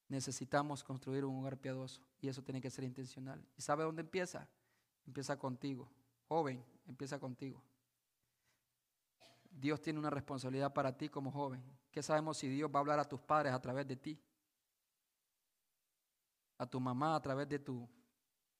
Necesitamos 0.08 0.84
construir 0.84 1.24
un 1.24 1.40
hogar 1.40 1.58
piadoso 1.58 2.00
y 2.20 2.28
eso 2.28 2.42
tiene 2.42 2.60
que 2.60 2.70
ser 2.70 2.84
intencional. 2.84 3.44
¿Y 3.56 3.62
sabe 3.62 3.82
dónde 3.82 4.02
empieza? 4.02 4.48
Empieza 5.04 5.36
contigo. 5.36 5.90
Joven, 6.28 6.64
empieza 6.86 7.18
contigo. 7.18 7.60
Dios 9.50 9.80
tiene 9.82 9.98
una 9.98 10.10
responsabilidad 10.10 10.72
para 10.72 10.96
ti 10.96 11.08
como 11.08 11.32
joven. 11.32 11.60
¿Qué 11.90 12.04
sabemos 12.04 12.38
si 12.38 12.48
Dios 12.48 12.70
va 12.72 12.78
a 12.78 12.80
hablar 12.80 13.00
a 13.00 13.08
tus 13.08 13.20
padres 13.20 13.52
a 13.52 13.60
través 13.60 13.86
de 13.88 13.96
ti? 13.96 14.22
A 16.58 16.66
tu 16.66 16.78
mamá 16.78 17.16
a 17.16 17.20
través 17.20 17.48
de 17.48 17.58
tu 17.58 17.88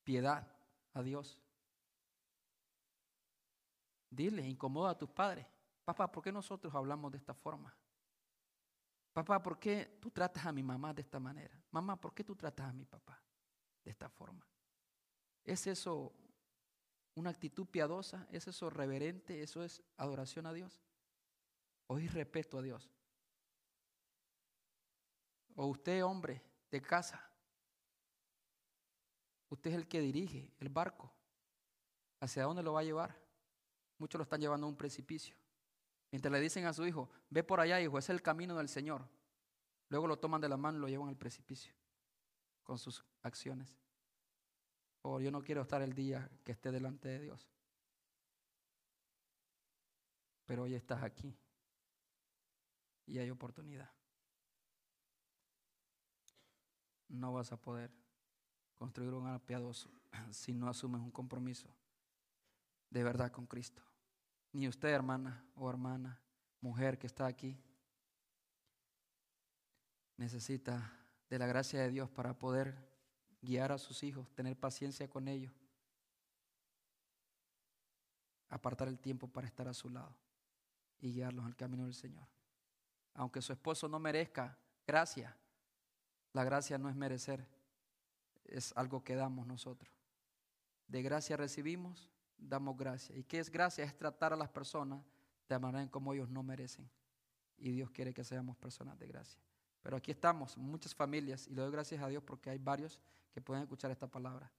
piedad 0.03 0.49
a 0.93 1.03
Dios. 1.03 1.41
Dile, 4.11 4.45
incomoda 4.45 4.91
a 4.91 4.99
tus 4.99 5.11
padres. 5.11 5.47
Papá, 5.85 6.11
¿por 6.11 6.25
qué 6.25 6.33
nosotros 6.33 6.75
hablamos 6.75 7.13
de 7.13 7.19
esta 7.19 7.35
forma? 7.35 7.73
Papá, 9.15 9.43
¿por 9.43 9.59
qué 9.59 9.97
tú 9.99 10.11
tratas 10.11 10.45
a 10.45 10.53
mi 10.53 10.63
mamá 10.63 10.93
de 10.93 11.01
esta 11.01 11.19
manera? 11.19 11.59
Mamá, 11.71 11.99
¿por 11.99 12.13
qué 12.13 12.23
tú 12.23 12.37
tratas 12.37 12.69
a 12.69 12.73
mi 12.75 12.85
papá 12.85 13.19
de 13.83 13.91
esta 13.91 14.11
forma? 14.11 14.47
¿Es 15.43 15.67
eso 15.67 16.13
una 17.15 17.31
actitud 17.31 17.67
piadosa? 17.67 18.27
¿Es 18.31 18.47
eso 18.47 18.69
reverente? 18.69 19.43
¿Eso 19.43 19.65
es 19.65 19.83
adoración 19.97 20.45
a 20.45 20.53
Dios? 20.53 20.83
¿O 21.87 21.99
es 21.99 22.13
respeto 22.13 22.59
a 22.59 22.63
Dios? 22.63 22.91
O 25.55 25.67
usted, 25.67 26.05
hombre 26.05 26.43
de 26.71 26.83
casa, 26.83 27.31
usted 29.49 29.71
es 29.71 29.77
el 29.77 29.89
que 29.89 30.01
dirige 30.01 30.53
el 30.59 30.69
barco. 30.69 31.15
¿hacia 32.25 32.45
dónde 32.45 32.63
lo 32.63 32.73
va 32.73 32.81
a 32.81 32.85
llevar? 32.85 33.15
Muchos 33.99 34.19
lo 34.19 34.23
están 34.25 34.41
llevando 34.41 34.67
a 34.67 34.71
un 34.71 34.77
precipicio. 34.77 35.37
Mientras 36.15 36.31
le 36.31 36.39
dicen 36.39 36.65
a 36.65 36.73
su 36.73 36.87
hijo, 36.87 37.11
ve 37.29 37.43
por 37.43 37.59
allá, 37.59 37.81
hijo, 37.81 37.99
es 37.99 38.09
el 38.09 38.23
camino 38.23 38.57
del 38.57 38.69
Señor. 38.69 39.05
Luego 39.89 40.07
lo 40.07 40.17
toman 40.17 40.41
de 40.41 40.49
la 40.49 40.57
mano 40.57 40.79
y 40.79 40.81
lo 40.81 40.87
llevan 40.87 41.09
al 41.09 41.17
precipicio 41.17 41.75
con 42.63 42.79
sus 42.79 43.05
acciones. 43.23 43.77
Oh, 45.03 45.19
yo 45.19 45.33
no 45.33 45.43
quiero 45.43 45.63
estar 45.63 45.83
el 45.83 45.93
día 45.93 46.31
que 46.45 46.53
esté 46.53 46.71
delante 46.71 47.09
de 47.09 47.19
Dios. 47.19 47.51
Pero 50.47 50.63
hoy 50.63 50.77
estás 50.77 51.03
aquí 51.03 51.37
y 53.07 53.19
hay 53.19 53.29
oportunidad. 53.31 53.91
No 57.09 57.33
vas 57.33 57.51
a 57.51 57.61
poder 57.61 57.91
construir 58.77 59.13
un 59.13 59.27
hogar 59.27 59.41
piadoso 59.41 59.91
si 60.31 60.53
no 60.53 60.69
asumes 60.69 61.01
un 61.01 61.11
compromiso 61.11 61.75
de 62.89 63.03
verdad 63.03 63.33
con 63.33 63.49
Cristo. 63.49 63.83
Ni 64.55 64.69
usted, 64.69 64.91
hermana 64.91 65.45
o 65.57 65.69
hermana, 65.69 66.21
mujer 66.61 66.97
que 66.97 67.09
está 67.09 67.27
aquí, 67.27 67.61
necesita 70.17 70.97
de 71.29 71.41
la 71.41 71.47
gracia 71.49 71.83
de 71.83 71.91
Dios 71.91 72.09
para 72.09 72.39
poder 72.39 72.77
guiar 73.43 73.73
a 73.73 73.79
sus 73.79 74.05
hijos, 74.05 74.33
tener 74.33 74.57
paciencia 74.57 75.11
con 75.11 75.27
ellos, 75.27 75.53
apartar 78.49 78.87
el 78.87 79.01
tiempo 79.01 79.27
para 79.27 79.49
estar 79.49 79.67
a 79.67 79.75
su 79.75 79.91
lado 79.91 80.15
y 81.01 81.13
guiarlos 81.13 81.45
al 81.47 81.57
camino 81.57 81.83
del 81.83 81.95
Señor. 81.95 82.29
Aunque 83.15 83.43
su 83.43 83.53
esposo 83.53 83.89
no 83.89 83.99
merezca 83.99 84.57
gracia, 84.87 85.37
la 86.33 86.45
gracia 86.45 86.79
no 86.79 86.89
es 86.89 86.95
merecer, 86.95 87.45
es 88.45 88.73
algo 88.77 89.03
que 89.03 89.17
damos 89.17 89.49
nosotros. 89.49 89.93
De 90.87 91.03
gracia 91.03 91.37
recibimos, 91.37 92.14
damos 92.39 92.77
gracia. 92.77 93.17
¿Y 93.17 93.25
qué 93.25 93.39
es 93.39 93.51
gracia? 93.51 93.85
Es 93.85 93.97
tratar 93.97 94.33
a 94.33 94.37
las 94.37 94.49
personas 94.49 95.03
de 95.49 95.59
manera 95.59 95.83
en 95.83 95.89
como 95.89 96.13
ellos 96.13 96.29
no 96.29 96.43
merecen. 96.43 96.89
Y 97.59 97.71
Dios 97.71 97.91
quiere 97.91 98.13
que 98.13 98.25
seamos 98.25 98.57
personas 98.57 98.99
de 98.99 99.07
gracia. 99.07 99.41
Pero 99.83 99.97
aquí 99.97 100.11
estamos, 100.11 100.57
muchas 100.57 100.95
familias, 100.95 101.47
y 101.47 101.55
le 101.55 101.61
doy 101.61 101.71
gracias 101.71 102.03
a 102.03 102.09
Dios 102.09 102.23
porque 102.23 102.51
hay 102.51 102.59
varios 102.59 103.01
que 103.33 103.41
pueden 103.41 103.63
escuchar 103.63 103.91
esta 103.91 104.07
palabra. 104.07 104.51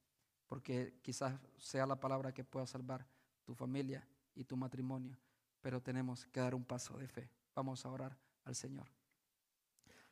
Porque 0.47 0.99
quizás 1.01 1.33
sea 1.57 1.85
la 1.87 1.99
palabra 1.99 2.31
que 2.31 2.43
pueda 2.43 2.67
salvar 2.67 3.05
tu 3.43 3.55
familia 3.55 4.07
y 4.35 4.43
tu 4.43 4.55
matrimonio. 4.55 5.17
Pero 5.61 5.81
tenemos 5.81 6.25
que 6.27 6.39
dar 6.39 6.53
un 6.53 6.63
paso 6.63 6.97
de 6.97 7.07
fe. 7.07 7.29
Vamos 7.55 7.85
a 7.85 7.89
orar 7.89 8.15
al 8.43 8.55
Señor. 8.55 8.87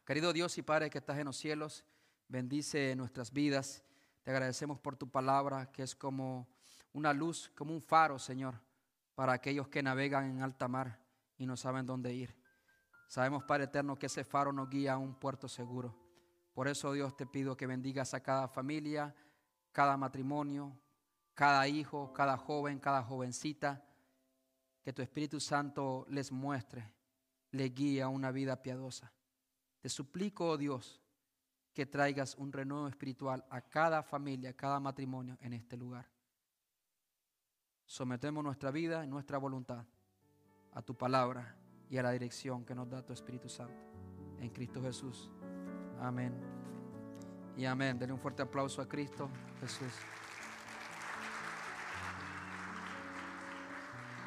Querido 0.05 0.33
Dios 0.33 0.57
y 0.57 0.63
Padre 0.63 0.89
que 0.89 0.97
estás 0.97 1.17
en 1.19 1.25
los 1.25 1.37
cielos, 1.37 1.85
bendice 2.27 2.95
nuestras 2.95 3.31
vidas. 3.31 3.83
Te 4.23 4.31
agradecemos 4.31 4.79
por 4.79 4.95
tu 4.95 5.09
palabra, 5.09 5.71
que 5.71 5.83
es 5.83 5.95
como 5.95 6.47
una 6.93 7.13
luz, 7.13 7.51
como 7.55 7.73
un 7.73 7.81
faro, 7.81 8.17
Señor, 8.17 8.59
para 9.15 9.33
aquellos 9.33 9.67
que 9.67 9.83
navegan 9.83 10.25
en 10.25 10.41
alta 10.41 10.67
mar 10.67 10.99
y 11.37 11.45
no 11.45 11.57
saben 11.57 11.85
dónde 11.85 12.13
ir. 12.13 12.35
Sabemos, 13.07 13.43
Padre 13.43 13.65
eterno, 13.65 13.97
que 13.97 14.07
ese 14.07 14.23
faro 14.23 14.51
nos 14.53 14.69
guía 14.69 14.93
a 14.93 14.97
un 14.97 15.15
puerto 15.15 15.47
seguro. 15.47 15.95
Por 16.53 16.67
eso, 16.67 16.93
Dios, 16.93 17.15
te 17.15 17.25
pido 17.25 17.57
que 17.57 17.67
bendigas 17.67 18.13
a 18.13 18.21
cada 18.21 18.47
familia, 18.47 19.15
cada 19.71 19.97
matrimonio, 19.97 20.79
cada 21.33 21.67
hijo, 21.67 22.13
cada 22.13 22.37
joven, 22.37 22.79
cada 22.79 23.03
jovencita, 23.03 23.83
que 24.81 24.93
tu 24.93 25.01
Espíritu 25.01 25.39
Santo 25.39 26.05
les 26.09 26.31
muestre, 26.31 26.93
les 27.51 27.73
guíe 27.73 28.01
a 28.01 28.07
una 28.07 28.31
vida 28.31 28.61
piadosa. 28.61 29.11
Te 29.79 29.89
suplico, 29.89 30.49
oh 30.49 30.57
Dios, 30.57 31.01
que 31.73 31.85
traigas 31.85 32.35
un 32.35 32.51
renuevo 32.51 32.87
espiritual 32.87 33.45
a 33.49 33.61
cada 33.61 34.03
familia, 34.03 34.51
a 34.51 34.53
cada 34.53 34.79
matrimonio 34.79 35.37
en 35.41 35.53
este 35.53 35.75
lugar. 35.75 36.12
Sometemos 37.85 38.43
nuestra 38.43 38.71
vida 38.71 39.03
y 39.05 39.07
nuestra 39.07 39.37
voluntad 39.37 39.85
a 40.73 40.81
tu 40.81 40.95
palabra 40.95 41.55
y 41.89 41.97
a 41.97 42.03
la 42.03 42.11
dirección 42.11 42.65
que 42.65 42.73
nos 42.73 42.89
da 42.89 43.05
tu 43.05 43.13
Espíritu 43.13 43.49
Santo. 43.49 43.75
En 44.39 44.49
Cristo 44.49 44.81
Jesús. 44.81 45.29
Amén. 45.99 46.33
Y 47.55 47.65
amén. 47.65 47.99
Denle 47.99 48.13
un 48.13 48.19
fuerte 48.19 48.41
aplauso 48.41 48.81
a 48.81 48.87
Cristo 48.87 49.29
Jesús. 49.61 49.93